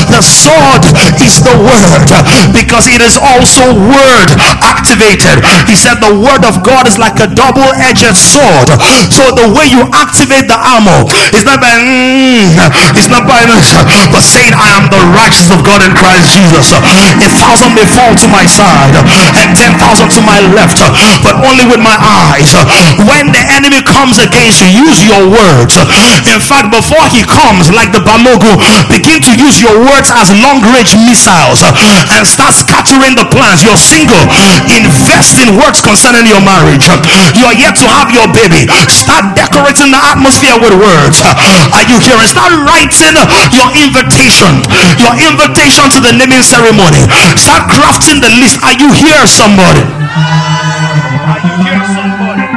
the 0.09 0.25
sword 0.25 0.89
is 1.21 1.37
the 1.45 1.53
word? 1.61 2.01
Because 2.49 2.89
it 2.89 3.05
is 3.05 3.13
also 3.21 3.77
word 3.77 4.29
activated. 4.65 5.45
He 5.69 5.77
said 5.77 6.01
the 6.01 6.17
word 6.17 6.41
of 6.49 6.65
God 6.65 6.89
is 6.89 6.97
like 6.97 7.21
a 7.21 7.29
double-edged 7.29 8.17
sword. 8.17 8.73
So 9.13 9.29
the 9.37 9.53
way 9.53 9.69
you 9.69 9.85
activate 10.21 10.45
the 10.45 10.59
ammo 10.61 11.09
is 11.33 11.41
not 11.49 11.57
by 11.57 11.73
mm, 11.81 12.53
it's 12.93 13.09
not 13.09 13.25
by 13.25 13.41
but 13.41 14.21
saying 14.21 14.53
I 14.53 14.77
am 14.77 14.85
the 14.93 15.01
righteousness 15.17 15.49
of 15.49 15.65
God 15.65 15.81
in 15.81 15.97
Christ 15.97 16.29
Jesus. 16.37 16.69
A 16.77 17.29
thousand 17.41 17.73
may 17.73 17.89
fall 17.89 18.13
to 18.13 18.27
my 18.29 18.45
side 18.45 18.93
and 19.01 19.57
ten 19.57 19.73
thousand 19.81 20.13
to 20.13 20.21
my 20.21 20.37
left, 20.53 20.77
but 21.25 21.41
only 21.41 21.65
with 21.65 21.81
my 21.81 21.97
eyes. 21.97 22.53
When 23.01 23.33
the 23.33 23.41
enemy 23.49 23.81
comes 23.81 24.21
against 24.21 24.61
you, 24.61 24.69
use 24.85 25.01
your 25.01 25.25
words. 25.25 25.81
In 26.29 26.37
fact, 26.37 26.69
before 26.69 27.01
he 27.09 27.25
comes, 27.25 27.73
like 27.73 27.89
the 27.89 28.05
Balogun, 28.05 28.61
begin 28.93 29.25
to 29.25 29.33
use 29.33 29.57
your 29.57 29.73
words 29.73 30.13
as 30.13 30.29
long-range 30.37 30.93
missiles 31.01 31.65
and 31.65 32.21
start 32.29 32.53
scattering 32.53 33.17
the 33.17 33.25
plans. 33.33 33.65
You're 33.65 33.79
single, 33.81 34.21
invest 34.69 35.41
in 35.41 35.57
words 35.57 35.81
concerning 35.81 36.29
your 36.29 36.45
marriage. 36.45 36.85
You're 37.33 37.57
yet 37.57 37.73
to 37.81 37.89
have 37.89 38.13
your 38.13 38.29
baby. 38.29 38.69
Start 38.85 39.33
decorating 39.33 39.89
the 39.89 40.01
atmosphere 40.11 40.59
with 40.59 40.75
words. 40.75 41.23
Mm. 41.23 41.71
Are 41.71 41.87
you 41.87 41.97
hearing? 42.03 42.27
Start 42.27 42.51
writing 42.67 43.15
your 43.55 43.69
invitation, 43.79 44.51
your 44.99 45.15
invitation 45.15 45.87
to 45.95 45.99
the 46.03 46.11
naming 46.11 46.43
ceremony. 46.43 47.07
Mm. 47.07 47.39
Start 47.39 47.71
crafting 47.71 48.19
the 48.19 48.31
list. 48.43 48.59
Are 48.67 48.75
you 48.75 48.91
here, 48.91 49.23
somebody? 49.23 49.83
Are 49.87 51.39
you 51.39 51.55
here, 51.63 51.81
somebody? 51.87 52.47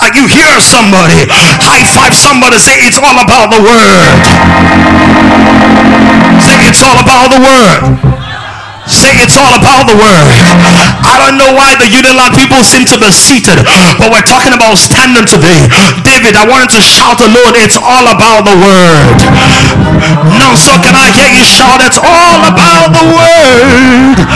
Are 0.00 0.12
you 0.16 0.24
here, 0.28 0.56
somebody? 0.60 1.20
Mm. 1.24 1.56
High 1.64 1.84
five 1.96 2.12
somebody. 2.12 2.60
Say 2.60 2.76
it's 2.84 3.00
all 3.00 3.16
about 3.16 3.48
the 3.48 3.60
word. 3.64 4.20
Say 6.44 6.56
it's 6.68 6.82
all 6.84 7.00
about 7.00 7.32
the 7.32 7.40
word. 7.40 8.09
Say 8.90 9.14
it's 9.22 9.38
all 9.38 9.54
about 9.54 9.86
the 9.86 9.94
word. 9.94 10.26
I 11.06 11.14
don't 11.14 11.38
know 11.38 11.54
why 11.54 11.78
the 11.78 11.86
Unilag 11.86 12.34
people 12.34 12.58
seem 12.66 12.82
to 12.90 12.98
be 12.98 13.14
seated, 13.14 13.62
but 13.96 14.10
we're 14.10 14.26
talking 14.26 14.50
about 14.50 14.76
standing 14.82 15.22
today. 15.24 15.70
David, 16.02 16.34
I 16.34 16.42
wanted 16.42 16.74
to 16.74 16.82
shout 16.82 17.22
alone, 17.22 17.54
it's 17.54 17.78
all 17.78 18.10
about 18.10 18.42
the 18.42 18.56
word. 18.58 19.16
No, 20.42 20.58
so 20.58 20.74
can 20.82 20.98
I 20.98 21.14
hear 21.14 21.30
you 21.30 21.46
shout, 21.46 21.78
it's 21.86 22.02
all 22.02 22.42
about 22.50 22.90
the 22.90 23.04
word. 23.14 24.26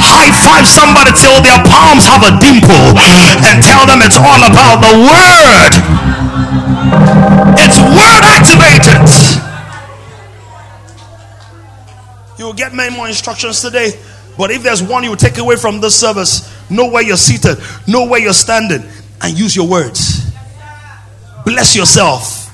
High 0.00 0.32
five 0.40 0.64
somebody 0.64 1.12
till 1.12 1.38
their 1.44 1.60
palms 1.62 2.08
have 2.08 2.24
a 2.24 2.32
dimple 2.40 2.96
and 3.44 3.60
tell 3.60 3.84
them 3.84 4.00
it's 4.00 4.16
all 4.16 4.40
about 4.40 4.80
the 4.80 4.94
word. 5.04 5.72
It's 7.60 7.76
word 7.76 8.24
activated. 8.24 9.51
Will 12.52 12.58
get 12.58 12.74
many 12.74 12.94
more 12.94 13.08
instructions 13.08 13.62
today. 13.62 13.92
But 14.36 14.50
if 14.50 14.62
there's 14.62 14.82
one 14.82 15.04
you 15.04 15.16
take 15.16 15.38
away 15.38 15.56
from 15.56 15.80
this 15.80 15.98
service, 15.98 16.52
know 16.70 16.90
where 16.90 17.02
you're 17.02 17.16
seated, 17.16 17.56
know 17.88 18.06
where 18.06 18.20
you're 18.20 18.34
standing, 18.34 18.82
and 19.22 19.38
use 19.38 19.56
your 19.56 19.66
words. 19.66 20.30
Bless 21.44 21.74
yourself. 21.74 22.50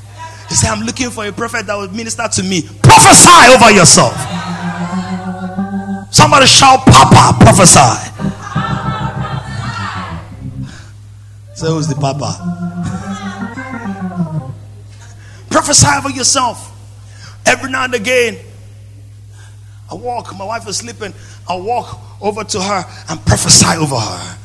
You 0.51 0.57
say, 0.57 0.69
I'm 0.69 0.85
looking 0.85 1.11
for 1.11 1.27
a 1.27 1.33
prophet 1.33 1.67
that 1.67 1.75
will 1.75 1.91
minister 1.91 2.27
to 2.27 2.43
me. 2.43 2.63
Prophesy 2.83 3.55
over 3.55 3.71
yourself. 3.73 4.15
Somebody 6.13 6.47
shout, 6.47 6.87
Papa, 6.87 7.37
prophesy. 7.45 8.15
So 11.55 11.75
who's 11.75 11.89
the 11.89 11.97
Papa? 11.97 12.39
prophesy 15.51 15.89
over 15.99 16.11
yourself. 16.11 16.75
Every 17.45 17.71
now 17.71 17.85
and 17.85 17.95
again, 17.95 18.39
I 19.91 19.95
walk, 19.95 20.37
my 20.37 20.45
wife 20.45 20.69
is 20.69 20.79
sleeping. 20.79 21.15
I 21.49 21.57
walk 21.57 21.99
over 22.21 22.45
to 22.45 22.61
her 22.61 22.85
and 23.09 23.25
prophesy 23.25 23.79
over 23.79 23.97
her. 23.97 24.39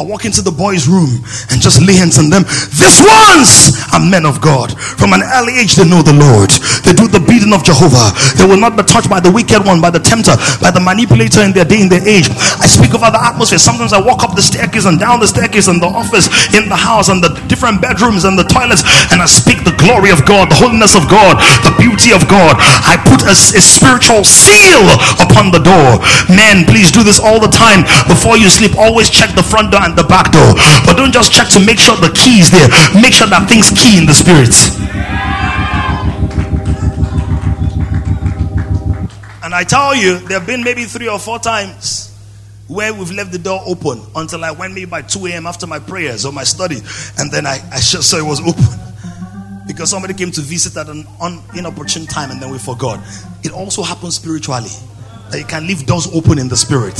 I 0.00 0.08
walk 0.08 0.24
into 0.24 0.40
the 0.40 0.50
boys' 0.50 0.88
room 0.88 1.20
and 1.52 1.60
just 1.60 1.84
lay 1.84 1.92
hands 2.00 2.16
on 2.16 2.32
them. 2.32 2.48
These 2.80 3.04
ones 3.04 3.76
are 3.92 4.00
men 4.00 4.24
of 4.24 4.40
God. 4.40 4.72
From 4.96 5.12
an 5.12 5.20
early 5.20 5.60
age, 5.60 5.76
they 5.76 5.84
know 5.84 6.00
the 6.00 6.16
Lord. 6.16 6.48
They 6.80 6.96
do 6.96 7.12
the 7.12 7.20
beating 7.20 7.52
of 7.52 7.60
Jehovah. 7.60 8.16
They 8.40 8.48
will 8.48 8.56
not 8.56 8.72
be 8.72 8.88
touched 8.88 9.12
by 9.12 9.20
the 9.20 9.28
wicked 9.28 9.60
one, 9.68 9.84
by 9.84 9.92
the 9.92 10.00
tempter, 10.00 10.32
by 10.64 10.72
the 10.72 10.80
manipulator 10.80 11.44
in 11.44 11.52
their 11.52 11.68
day, 11.68 11.84
in 11.84 11.92
their 11.92 12.00
age. 12.08 12.32
I 12.56 12.64
speak 12.64 12.96
over 12.96 13.12
the 13.12 13.20
atmosphere. 13.20 13.60
Sometimes 13.60 13.92
I 13.92 14.00
walk 14.00 14.24
up 14.24 14.32
the 14.32 14.40
staircase 14.40 14.88
and 14.88 14.96
down 14.96 15.20
the 15.20 15.28
staircase 15.28 15.68
in 15.68 15.76
the 15.76 15.92
office, 15.92 16.32
in 16.56 16.72
the 16.72 16.78
house, 16.78 17.12
and 17.12 17.20
the 17.20 17.36
different 17.52 17.84
bedrooms 17.84 18.24
and 18.24 18.32
the 18.40 18.48
toilets, 18.48 18.80
and 19.12 19.20
I 19.20 19.28
speak 19.28 19.60
the 19.68 19.76
glory 19.76 20.08
of 20.08 20.24
God, 20.24 20.48
the 20.48 20.56
holiness 20.56 20.96
of 20.96 21.04
God, 21.04 21.36
the 21.68 21.76
beauty 21.76 22.16
of 22.16 22.24
God. 22.32 22.56
I 22.88 22.96
put 22.96 23.28
a, 23.28 23.36
a 23.36 23.60
spiritual 23.60 24.24
seal 24.24 24.88
upon 25.20 25.52
the 25.52 25.60
door. 25.60 26.00
Men, 26.32 26.64
please 26.64 26.88
do 26.88 27.04
this 27.04 27.20
all 27.20 27.36
the 27.36 27.52
time 27.52 27.84
before 28.08 28.40
you 28.40 28.48
sleep. 28.48 28.72
Always 28.80 29.12
check 29.12 29.36
the 29.36 29.44
front 29.44 29.68
door 29.68 29.81
the 29.90 30.04
back 30.04 30.30
door. 30.30 30.54
But 30.86 30.94
don't 30.94 31.12
just 31.12 31.32
check 31.32 31.48
to 31.50 31.60
make 31.60 31.78
sure 31.78 31.96
the 31.96 32.14
key 32.14 32.38
is 32.38 32.50
there. 32.50 32.68
Make 32.94 33.12
sure 33.12 33.26
that 33.26 33.48
things 33.48 33.70
key 33.74 33.98
in 33.98 34.06
the 34.06 34.14
spirit. 34.14 34.54
And 39.42 39.52
I 39.54 39.64
tell 39.64 39.94
you, 39.94 40.18
there 40.20 40.38
have 40.38 40.46
been 40.46 40.62
maybe 40.62 40.84
three 40.84 41.08
or 41.08 41.18
four 41.18 41.38
times 41.38 42.08
where 42.68 42.94
we've 42.94 43.10
left 43.10 43.32
the 43.32 43.38
door 43.38 43.60
open 43.66 44.00
until 44.14 44.44
I 44.44 44.52
went 44.52 44.72
maybe 44.72 44.86
by 44.86 45.02
2 45.02 45.26
a.m. 45.26 45.46
after 45.46 45.66
my 45.66 45.78
prayers 45.78 46.24
or 46.24 46.32
my 46.32 46.44
study. 46.44 46.78
And 47.18 47.30
then 47.30 47.44
I, 47.44 47.58
I 47.70 47.76
just 47.76 48.08
saw 48.08 48.18
it 48.18 48.24
was 48.24 48.40
open. 48.40 48.64
Because 49.66 49.90
somebody 49.90 50.14
came 50.14 50.30
to 50.30 50.40
visit 50.40 50.76
at 50.76 50.88
an 50.88 51.06
un, 51.20 51.42
inopportune 51.56 52.06
time 52.06 52.30
and 52.30 52.40
then 52.40 52.50
we 52.50 52.58
forgot. 52.58 53.00
It 53.42 53.52
also 53.52 53.82
happens 53.82 54.14
spiritually. 54.14 54.70
That 55.30 55.38
you 55.38 55.44
can 55.44 55.66
leave 55.66 55.86
doors 55.86 56.08
open 56.14 56.38
in 56.38 56.48
the 56.48 56.56
spirit 56.56 56.98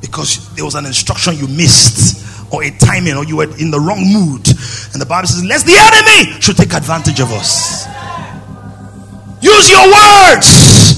because 0.00 0.54
there 0.54 0.64
was 0.64 0.74
an 0.74 0.86
instruction 0.86 1.36
you 1.36 1.48
missed 1.48 2.52
or 2.52 2.64
a 2.64 2.70
timing 2.78 3.14
or 3.14 3.24
you 3.24 3.36
were 3.36 3.50
in 3.58 3.70
the 3.70 3.78
wrong 3.78 4.00
mood 4.00 4.46
and 4.92 5.00
the 5.00 5.06
bible 5.06 5.28
says 5.28 5.44
lest 5.44 5.66
the 5.66 5.76
enemy 5.76 6.40
should 6.40 6.56
take 6.56 6.72
advantage 6.74 7.20
of 7.20 7.30
us 7.32 7.86
use 9.40 9.70
your 9.70 9.86
words 9.86 10.90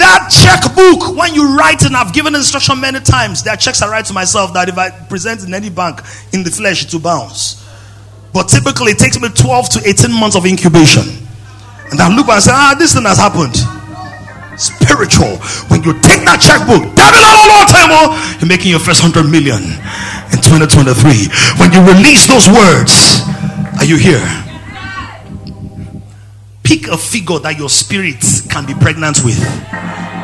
that 0.00 0.32
checkbook, 0.32 1.14
when 1.16 1.34
you 1.34 1.56
write, 1.56 1.84
and 1.84 1.94
I've 1.94 2.12
given 2.12 2.34
instruction 2.34 2.80
many 2.80 3.00
times, 3.00 3.42
there 3.42 3.52
are 3.52 3.56
checks 3.56 3.82
I 3.82 3.88
write 3.90 4.06
to 4.06 4.14
myself 4.14 4.54
that 4.54 4.68
if 4.68 4.78
I 4.78 4.88
present 4.90 5.44
in 5.44 5.52
any 5.52 5.68
bank 5.68 6.00
in 6.32 6.42
the 6.42 6.50
flesh, 6.50 6.84
it 6.84 6.92
will 6.92 7.00
bounce. 7.00 7.60
But 8.32 8.48
typically, 8.48 8.92
it 8.92 8.98
takes 8.98 9.20
me 9.20 9.28
12 9.28 9.68
to 9.70 9.88
18 9.88 10.12
months 10.12 10.36
of 10.36 10.46
incubation. 10.46 11.04
And 11.90 12.00
I 12.00 12.08
look 12.14 12.28
and 12.28 12.42
say, 12.42 12.52
ah, 12.54 12.74
this 12.78 12.94
thing 12.94 13.04
has 13.04 13.18
happened. 13.18 13.54
Spiritual. 14.60 15.40
When 15.72 15.80
you 15.82 15.96
take 16.04 16.20
that 16.28 16.36
checkbook, 16.36 16.84
you're 18.40 18.48
making 18.48 18.70
your 18.70 18.78
first 18.78 19.00
100 19.00 19.24
million 19.24 19.56
in 19.56 20.38
2023. 20.44 21.32
When 21.56 21.72
you 21.72 21.80
release 21.80 22.28
those 22.28 22.44
words, 22.44 23.24
are 23.80 23.88
you 23.88 23.96
here? 23.96 24.20
Pick 26.62 26.88
a 26.88 26.98
figure 27.00 27.38
that 27.40 27.56
your 27.58 27.70
spirit 27.70 28.20
can 28.52 28.66
be 28.66 28.74
pregnant 28.74 29.24
with. 29.24 29.40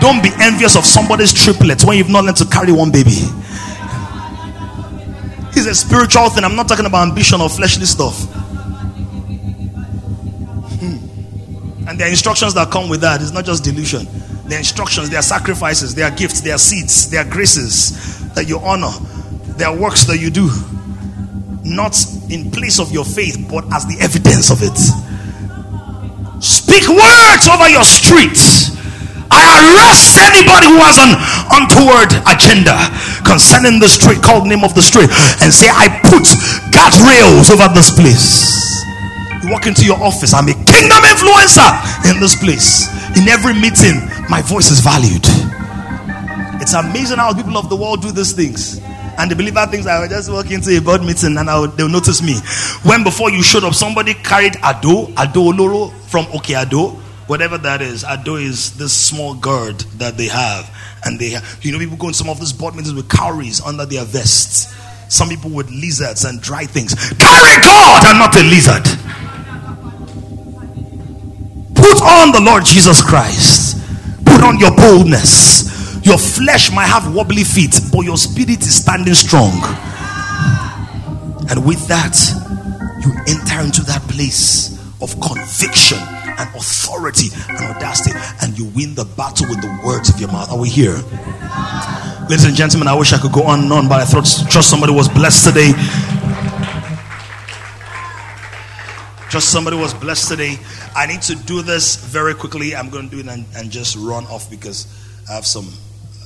Don't 0.04 0.22
be 0.22 0.28
envious 0.38 0.76
of 0.76 0.84
somebody's 0.84 1.32
triplets 1.32 1.84
when 1.84 1.96
you've 1.96 2.10
not 2.12 2.24
learned 2.24 2.36
to 2.36 2.44
carry 2.44 2.72
one 2.72 2.92
baby. 2.92 3.16
It's 5.56 5.66
a 5.66 5.74
spiritual 5.74 6.28
thing. 6.28 6.44
I'm 6.44 6.54
not 6.54 6.68
talking 6.68 6.84
about 6.84 7.08
ambition 7.08 7.40
or 7.40 7.48
fleshly 7.48 7.86
stuff. 7.86 8.28
And 11.88 12.00
are 12.02 12.10
instructions 12.10 12.54
that 12.54 12.70
come 12.70 12.88
with 12.88 13.00
that. 13.02 13.20
It's 13.22 13.32
not 13.32 13.44
just 13.44 13.62
delusion. 13.62 14.06
Are 14.46 14.58
instructions, 14.58 15.10
there 15.10 15.18
are 15.18 15.22
sacrifices, 15.22 15.94
there 15.94 16.06
are 16.06 16.14
gifts, 16.14 16.40
there 16.40 16.54
are 16.54 16.58
seeds, 16.58 17.10
are 17.14 17.24
graces 17.24 18.32
that 18.34 18.48
you 18.48 18.58
honor, 18.58 18.92
there 19.58 19.68
are 19.68 19.76
works 19.76 20.04
that 20.06 20.18
you 20.18 20.30
do. 20.30 20.50
Not 21.64 21.98
in 22.30 22.50
place 22.50 22.78
of 22.78 22.92
your 22.92 23.04
faith, 23.04 23.44
but 23.50 23.66
as 23.74 23.86
the 23.86 23.98
evidence 23.98 24.50
of 24.54 24.62
it. 24.62 24.78
Speak 26.42 26.86
words 26.86 27.48
over 27.50 27.66
your 27.66 27.82
streets. 27.82 28.70
I 29.34 29.42
arrest 29.42 30.14
anybody 30.22 30.70
who 30.70 30.78
has 30.78 31.02
an 31.02 31.10
untoward 31.58 32.14
agenda 32.30 32.78
concerning 33.26 33.80
the 33.80 33.88
street, 33.90 34.22
called 34.22 34.46
name 34.46 34.62
of 34.62 34.74
the 34.78 34.82
street, 34.82 35.10
and 35.42 35.50
say, 35.50 35.66
I 35.66 35.90
put 36.06 36.22
guardrails 36.70 37.50
over 37.50 37.66
this 37.74 37.90
place. 37.90 38.75
You 39.46 39.52
walk 39.52 39.68
into 39.68 39.84
your 39.84 40.02
office, 40.02 40.34
I'm 40.34 40.48
a 40.48 40.54
kingdom 40.66 41.06
influencer 41.06 41.70
in 42.10 42.18
this 42.18 42.34
place. 42.34 42.88
In 43.16 43.28
every 43.28 43.54
meeting, 43.54 43.94
my 44.28 44.42
voice 44.42 44.72
is 44.72 44.80
valued. 44.80 45.22
It's 46.60 46.74
amazing 46.74 47.18
how 47.18 47.32
people 47.32 47.56
of 47.56 47.68
the 47.68 47.76
world 47.76 48.02
do 48.02 48.10
these 48.10 48.32
things. 48.32 48.80
And 49.18 49.30
the 49.30 49.36
believer 49.36 49.64
thinks 49.66 49.86
I 49.86 50.00
will 50.00 50.08
just 50.08 50.32
walk 50.32 50.50
into 50.50 50.76
a 50.76 50.80
board 50.80 51.02
meeting 51.02 51.38
and 51.38 51.46
they'll 51.48 51.88
notice 51.88 52.22
me. 52.22 52.34
When 52.82 53.04
before 53.04 53.30
you 53.30 53.40
showed 53.40 53.62
up, 53.62 53.74
somebody 53.74 54.14
carried 54.14 54.56
Ado, 54.64 55.12
Ado 55.16 55.52
Oloro 55.52 55.92
from 56.08 56.24
Okeado 56.26 57.00
whatever 57.26 57.58
that 57.58 57.82
is. 57.82 58.04
Ado 58.08 58.36
is 58.36 58.76
this 58.76 58.92
small 58.92 59.34
gourd 59.34 59.80
that 59.98 60.16
they 60.16 60.26
have. 60.26 60.72
And 61.04 61.18
they 61.20 61.30
have, 61.30 61.58
you 61.62 61.72
know, 61.72 61.78
people 61.78 61.96
go 61.96 62.08
in 62.08 62.14
some 62.14 62.28
of 62.28 62.40
these 62.40 62.52
board 62.52 62.74
meetings 62.74 62.94
with 62.94 63.08
cowries 63.08 63.60
under 63.60 63.86
their 63.86 64.04
vests. 64.04 64.74
Some 65.08 65.28
people 65.28 65.50
with 65.50 65.70
lizards 65.70 66.24
and 66.24 66.40
dry 66.40 66.64
things. 66.64 66.94
Carry 66.94 67.62
God 67.62 68.06
and 68.06 68.18
not 68.18 68.34
a 68.36 68.42
lizard. 68.42 69.35
Put 71.86 72.02
on 72.02 72.32
the 72.32 72.40
Lord 72.42 72.64
Jesus 72.64 73.00
Christ. 73.00 73.78
Put 74.26 74.42
on 74.42 74.58
your 74.58 74.74
boldness. 74.74 76.04
Your 76.04 76.18
flesh 76.18 76.72
might 76.72 76.86
have 76.86 77.14
wobbly 77.14 77.44
feet, 77.44 77.78
but 77.92 78.00
your 78.00 78.16
spirit 78.16 78.60
is 78.62 78.74
standing 78.74 79.14
strong. 79.14 79.54
And 81.48 81.64
with 81.64 81.86
that, 81.86 82.18
you 83.04 83.12
enter 83.28 83.60
into 83.62 83.82
that 83.84 84.02
place 84.08 84.74
of 85.00 85.14
conviction 85.20 85.98
and 85.98 86.48
authority 86.56 87.28
and 87.48 87.58
audacity, 87.76 88.18
and 88.42 88.58
you 88.58 88.66
win 88.74 88.94
the 88.96 89.04
battle 89.04 89.46
with 89.48 89.62
the 89.62 89.80
words 89.84 90.10
of 90.10 90.18
your 90.18 90.30
mouth. 90.32 90.50
Are 90.50 90.58
we 90.58 90.68
here? 90.68 90.98
Ladies 92.28 92.44
and 92.44 92.56
gentlemen, 92.56 92.88
I 92.88 92.94
wish 92.94 93.12
I 93.12 93.18
could 93.18 93.32
go 93.32 93.44
on 93.44 93.60
and 93.60 93.72
on, 93.72 93.88
but 93.88 94.00
I 94.00 94.04
thought 94.04 94.26
trust 94.50 94.68
somebody 94.68 94.92
was 94.92 95.08
blessed 95.08 95.44
today. 95.44 95.72
Just 99.30 99.50
somebody 99.50 99.76
was 99.76 99.94
blessed 99.94 100.28
today. 100.28 100.58
I 100.96 101.04
need 101.04 101.20
to 101.22 101.34
do 101.34 101.60
this 101.60 101.96
very 101.96 102.34
quickly. 102.34 102.74
I'm 102.74 102.88
going 102.88 103.10
to 103.10 103.14
do 103.14 103.20
it 103.20 103.28
and, 103.28 103.44
and 103.54 103.70
just 103.70 103.96
run 103.96 104.24
off 104.26 104.48
because 104.50 104.86
I 105.28 105.34
have 105.34 105.44
some 105.44 105.68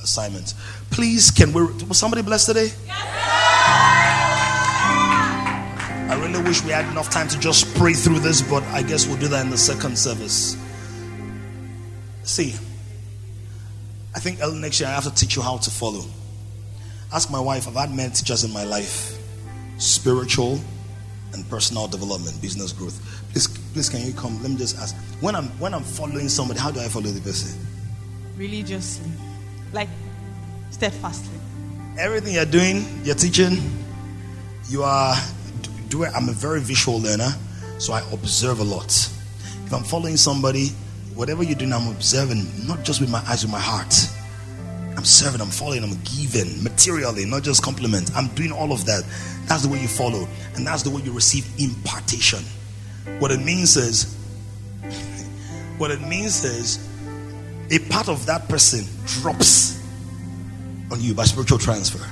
assignments. 0.01 0.55
Please, 0.91 1.29
can 1.29 1.51
we? 1.51 1.63
Was 1.89 1.99
somebody 1.99 2.21
blessed 2.21 2.47
today? 2.47 2.71
I 6.07 6.17
really 6.21 6.41
wish 6.41 6.63
we 6.63 6.71
had 6.71 6.89
enough 6.89 7.09
time 7.09 7.27
to 7.27 7.37
just 7.37 7.75
pray 7.75 7.91
through 7.91 8.19
this, 8.19 8.41
but 8.41 8.63
I 8.63 8.81
guess 8.81 9.05
we'll 9.05 9.19
do 9.19 9.27
that 9.27 9.43
in 9.43 9.51
the 9.51 9.57
second 9.57 9.97
service. 9.97 10.55
See, 12.23 12.53
I 14.15 14.19
think 14.19 14.39
next 14.39 14.79
year 14.79 14.87
I 14.87 14.93
have 14.93 15.03
to 15.03 15.13
teach 15.13 15.35
you 15.35 15.41
how 15.41 15.57
to 15.57 15.69
follow. 15.69 16.05
Ask 17.11 17.29
my 17.29 17.41
wife, 17.41 17.67
I've 17.67 17.75
had 17.75 17.93
many 17.93 18.13
teachers 18.13 18.45
in 18.45 18.53
my 18.53 18.63
life 18.63 19.17
spiritual 19.79 20.61
and 21.33 21.49
personal 21.49 21.87
development, 21.87 22.41
business 22.41 22.71
growth. 22.71 23.20
Please, 23.31 23.47
please, 23.47 23.89
can 23.89 24.05
you 24.05 24.13
come? 24.13 24.41
Let 24.41 24.51
me 24.51 24.57
just 24.57 24.77
ask. 24.77 24.95
When 25.21 25.35
I'm 25.35 25.45
when 25.59 25.73
I'm 25.73 25.83
following 25.83 26.29
somebody, 26.29 26.59
how 26.59 26.71
do 26.71 26.79
I 26.79 26.87
follow 26.87 27.09
the 27.09 27.21
person? 27.21 27.59
Religiously, 28.37 29.11
like 29.73 29.89
steadfastly. 30.71 31.37
Everything 31.97 32.33
you're 32.33 32.45
doing, 32.45 32.85
you're 33.03 33.15
teaching, 33.15 33.57
you 34.69 34.83
are 34.83 35.15
do 35.91 36.03
it. 36.03 36.11
I'm 36.15 36.29
a 36.29 36.33
very 36.33 36.61
visual 36.61 36.99
learner, 36.99 37.29
so 37.77 37.93
I 37.93 38.01
observe 38.11 38.59
a 38.59 38.63
lot. 38.63 38.87
If 39.65 39.73
I'm 39.73 39.83
following 39.83 40.17
somebody, 40.17 40.69
whatever 41.13 41.43
you're 41.43 41.55
doing, 41.55 41.73
I'm 41.73 41.89
observing, 41.89 42.45
not 42.65 42.83
just 42.83 43.01
with 43.01 43.11
my 43.11 43.21
eyes, 43.27 43.43
with 43.43 43.51
my 43.51 43.59
heart. 43.59 43.93
I'm 44.97 45.05
serving, 45.05 45.41
I'm 45.41 45.47
following, 45.47 45.83
I'm 45.83 45.97
giving 46.03 46.63
materially, 46.63 47.25
not 47.25 47.43
just 47.43 47.63
compliment. 47.63 48.11
I'm 48.15 48.27
doing 48.29 48.51
all 48.51 48.71
of 48.71 48.85
that. 48.85 49.03
That's 49.45 49.63
the 49.63 49.69
way 49.69 49.79
you 49.79 49.87
follow, 49.87 50.27
and 50.55 50.65
that's 50.65 50.83
the 50.83 50.89
way 50.89 51.01
you 51.01 51.11
receive 51.11 51.45
impartation. 51.59 52.39
What 53.19 53.31
it 53.31 53.39
means 53.39 53.77
is, 53.77 54.15
what 55.77 55.91
it 55.91 56.01
means 56.01 56.43
is, 56.43 56.87
a 57.71 57.79
part 57.89 58.09
of 58.09 58.25
that 58.25 58.49
person 58.49 58.85
drops 59.05 59.81
on 60.91 60.99
you 61.01 61.13
by 61.13 61.23
spiritual 61.23 61.57
transfer. 61.57 62.05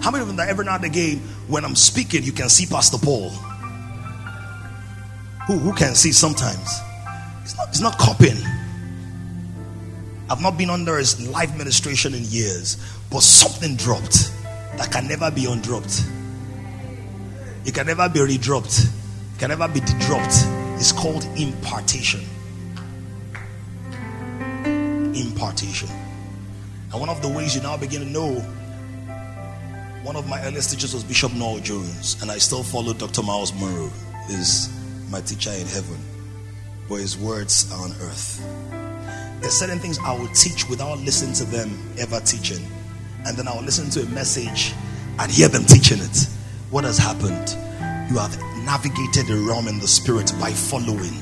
How 0.00 0.10
many 0.10 0.22
of 0.22 0.28
them 0.28 0.36
that 0.36 0.48
every 0.48 0.64
now 0.64 0.76
and 0.76 0.84
again, 0.84 1.18
when 1.48 1.64
I'm 1.64 1.76
speaking, 1.76 2.22
you 2.22 2.32
can 2.32 2.48
see 2.48 2.66
Pastor 2.66 2.98
Paul? 2.98 3.30
Who, 5.46 5.58
who 5.58 5.74
can 5.74 5.94
see 5.94 6.12
sometimes? 6.12 6.80
It's 7.42 7.56
not, 7.56 7.68
it's 7.68 7.80
not 7.80 7.98
copying. 7.98 8.38
I've 10.30 10.42
not 10.42 10.58
been 10.58 10.70
under 10.70 10.98
his 10.98 11.28
live 11.30 11.56
ministration 11.56 12.14
in 12.14 12.22
years, 12.24 12.76
but 13.10 13.22
something 13.22 13.76
dropped 13.76 14.32
that 14.76 14.90
can 14.92 15.08
never 15.08 15.30
be 15.30 15.42
undropped. 15.42 16.06
It 17.64 17.74
can 17.74 17.86
never 17.86 18.08
be 18.08 18.20
redropped. 18.20 18.84
It 19.34 19.38
can 19.38 19.50
never 19.50 19.68
be 19.68 19.80
dedropped. 19.80 20.76
It's 20.76 20.92
called 20.92 21.24
impartation. 21.36 22.20
Impartation. 25.14 25.88
And 26.92 27.00
one 27.00 27.08
of 27.08 27.20
the 27.20 27.28
ways 27.28 27.54
you 27.54 27.62
now 27.62 27.76
begin 27.76 28.00
to 28.00 28.06
know 28.08 28.44
one 30.08 30.16
of 30.16 30.26
my 30.26 30.42
earliest 30.44 30.70
teachers 30.70 30.94
was 30.94 31.04
Bishop 31.04 31.34
Noel 31.34 31.58
Jones, 31.58 32.16
and 32.22 32.30
I 32.30 32.38
still 32.38 32.62
follow 32.62 32.94
Dr. 32.94 33.22
Miles 33.22 33.52
Munroe, 33.52 33.90
is 34.30 34.70
my 35.10 35.20
teacher 35.20 35.50
in 35.50 35.66
heaven, 35.66 35.98
but 36.88 36.94
his 36.94 37.18
words 37.18 37.70
are 37.72 37.82
on 37.82 37.90
earth. 38.00 38.42
There's 39.40 39.52
certain 39.52 39.78
things 39.78 39.98
I 39.98 40.16
will 40.16 40.28
teach 40.28 40.68
without 40.68 40.98
listening 41.00 41.34
to 41.34 41.44
them 41.44 41.92
ever 41.98 42.20
teaching, 42.20 42.64
and 43.26 43.36
then 43.36 43.48
I 43.48 43.54
will 43.54 43.64
listen 43.64 43.90
to 43.90 44.02
a 44.02 44.06
message 44.06 44.72
and 45.18 45.30
hear 45.30 45.48
them 45.48 45.64
teaching 45.64 45.98
it. 45.98 46.28
What 46.70 46.84
has 46.84 46.98
happened? 46.98 47.56
You 48.10 48.18
have 48.18 48.38
navigated 48.64 49.26
the 49.26 49.42
realm 49.48 49.68
in 49.68 49.78
the 49.78 49.88
spirit 49.88 50.32
by 50.38 50.52
following, 50.52 51.14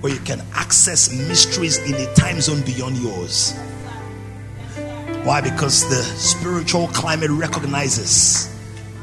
where 0.00 0.12
you 0.12 0.18
can 0.20 0.40
access 0.54 1.12
mysteries 1.12 1.76
in 1.78 1.94
a 1.94 2.14
time 2.14 2.40
zone 2.40 2.62
beyond 2.62 2.96
yours. 2.96 3.52
Why? 5.24 5.42
Because 5.42 5.86
the 5.90 6.02
spiritual 6.18 6.88
climate 6.88 7.30
recognizes 7.30 8.48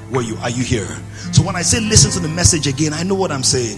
where 0.09 0.23
you 0.23 0.35
are. 0.37 0.49
You 0.49 0.63
here? 0.63 0.97
So 1.31 1.43
when 1.43 1.55
I 1.55 1.61
say 1.61 1.79
listen 1.79 2.09
to 2.11 2.19
the 2.19 2.33
message 2.33 2.65
again, 2.65 2.91
I 2.93 3.03
know 3.03 3.13
what 3.13 3.31
I'm 3.31 3.43
saying. 3.43 3.77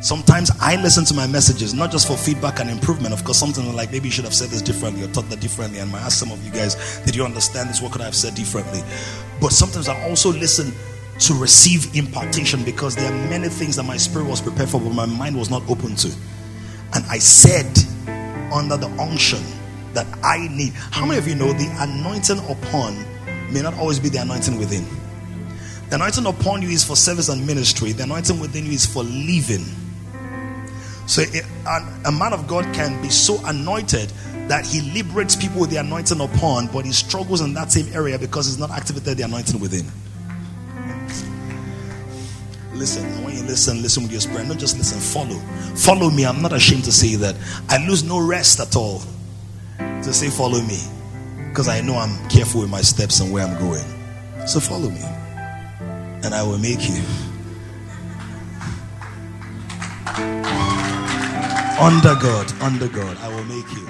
Sometimes 0.00 0.50
I 0.60 0.76
listen 0.76 1.04
to 1.06 1.14
my 1.14 1.26
messages 1.26 1.72
not 1.72 1.90
just 1.90 2.06
for 2.06 2.16
feedback 2.16 2.60
and 2.60 2.68
improvement. 2.70 3.14
Of 3.14 3.24
course, 3.24 3.38
something 3.38 3.74
like 3.74 3.90
maybe 3.90 4.08
you 4.08 4.12
should 4.12 4.24
have 4.24 4.34
said 4.34 4.50
this 4.50 4.62
differently 4.62 5.02
or 5.02 5.08
taught 5.08 5.28
that 5.30 5.40
differently. 5.40 5.78
And 5.78 5.94
I 5.94 6.00
ask 6.00 6.18
some 6.18 6.30
of 6.30 6.44
you 6.44 6.52
guys, 6.52 7.00
did 7.04 7.16
you 7.16 7.24
understand 7.24 7.70
this? 7.70 7.80
What 7.80 7.92
could 7.92 8.02
I 8.02 8.04
have 8.04 8.14
said 8.14 8.34
differently? 8.34 8.82
But 9.40 9.52
sometimes 9.52 9.88
I 9.88 10.00
also 10.08 10.30
listen 10.32 10.72
to 11.18 11.34
receive 11.34 11.94
impartation 11.96 12.62
because 12.62 12.94
there 12.94 13.10
are 13.10 13.28
many 13.30 13.48
things 13.48 13.76
that 13.76 13.84
my 13.84 13.96
spirit 13.96 14.26
was 14.26 14.40
prepared 14.40 14.68
for, 14.68 14.80
but 14.80 14.92
my 14.92 15.06
mind 15.06 15.36
was 15.36 15.50
not 15.50 15.62
open 15.68 15.96
to. 15.96 16.08
And 16.94 17.04
I 17.06 17.18
said 17.18 17.66
under 18.52 18.76
the 18.76 18.88
unction 19.00 19.42
that 19.94 20.06
I 20.22 20.46
need. 20.48 20.74
How 20.74 21.06
many 21.06 21.18
of 21.18 21.26
you 21.26 21.34
know 21.34 21.52
the 21.52 21.74
anointing 21.78 22.38
upon 22.50 23.02
may 23.50 23.62
not 23.62 23.74
always 23.78 23.98
be 23.98 24.10
the 24.10 24.18
anointing 24.18 24.58
within? 24.58 24.84
The 25.88 25.96
anointing 25.96 26.26
upon 26.26 26.62
you 26.62 26.68
is 26.68 26.84
for 26.84 26.96
service 26.96 27.28
and 27.28 27.46
ministry, 27.46 27.92
the 27.92 28.02
anointing 28.02 28.38
within 28.38 28.66
you 28.66 28.72
is 28.72 28.84
for 28.84 29.02
living. 29.02 29.64
So 31.06 31.22
a 32.04 32.12
man 32.12 32.32
of 32.32 32.46
God 32.46 32.64
can 32.74 33.00
be 33.00 33.08
so 33.08 33.38
anointed 33.46 34.12
that 34.48 34.66
he 34.66 34.80
liberates 34.92 35.34
people 35.36 35.60
with 35.60 35.70
the 35.70 35.76
anointing 35.76 36.20
upon, 36.20 36.68
but 36.68 36.84
he 36.84 36.92
struggles 36.92 37.40
in 37.40 37.54
that 37.54 37.72
same 37.72 37.92
area 37.92 38.18
because 38.18 38.46
he's 38.46 38.58
not 38.58 38.70
activated 38.70 39.16
the 39.18 39.24
anointing 39.24 39.60
within. 39.60 39.86
Listen, 42.72 43.24
when 43.24 43.34
you 43.34 43.42
listen, 43.42 43.80
listen 43.82 44.02
with 44.02 44.12
your 44.12 44.20
spirit. 44.20 44.46
Not 44.46 44.58
just 44.58 44.76
listen, 44.76 45.00
follow. 45.00 45.40
Follow 45.76 46.10
me. 46.10 46.26
I'm 46.26 46.42
not 46.42 46.52
ashamed 46.52 46.84
to 46.84 46.92
say 46.92 47.14
that. 47.16 47.34
I 47.70 47.84
lose 47.86 48.04
no 48.04 48.20
rest 48.24 48.60
at 48.60 48.76
all 48.76 49.00
to 49.78 50.12
say, 50.12 50.28
follow 50.28 50.60
me. 50.60 50.80
Because 51.48 51.68
I 51.68 51.80
know 51.80 51.96
I'm 51.96 52.28
careful 52.28 52.60
with 52.60 52.70
my 52.70 52.82
steps 52.82 53.20
and 53.20 53.32
where 53.32 53.46
I'm 53.46 53.58
going. 53.58 53.84
So 54.46 54.60
follow 54.60 54.90
me. 54.90 55.00
And 56.22 56.34
I 56.34 56.42
will 56.42 56.58
make 56.58 56.86
you. 56.88 57.02
Under 61.78 62.14
God, 62.14 62.50
under 62.62 62.88
God, 62.88 63.18
I 63.18 63.28
will 63.28 63.44
make 63.44 63.70
you 63.72 63.86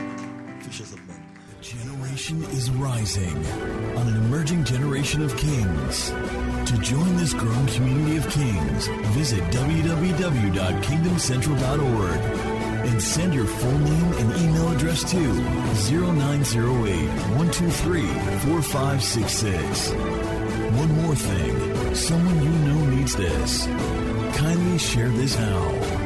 fishers 0.60 0.92
of 0.92 0.98
men. 1.06 1.22
A 1.56 1.62
generation 1.62 2.42
is 2.50 2.68
rising 2.72 3.36
on 3.96 4.08
an 4.08 4.16
emerging 4.16 4.64
generation 4.64 5.22
of 5.22 5.36
kings. 5.36 6.10
To 6.10 6.76
join 6.82 7.16
this 7.16 7.32
growing 7.32 7.66
community 7.68 8.16
of 8.16 8.28
kings, 8.28 8.88
visit 9.14 9.40
www.kingdomcentral.org 9.52 12.20
and 12.88 13.00
send 13.00 13.32
your 13.32 13.46
full 13.46 13.78
name 13.78 14.12
and 14.14 14.32
email 14.42 14.72
address 14.72 15.08
to 15.12 15.20
0908 15.88 17.08
123 17.38 18.02
4566. 18.02 19.90
One 20.76 20.90
more 21.02 21.14
thing 21.14 21.94
someone 21.94 22.42
you 22.42 22.50
know 22.50 22.84
needs 22.86 23.14
this. 23.14 23.66
Kindly 24.36 24.78
share 24.78 25.10
this 25.10 25.38
now. 25.38 26.05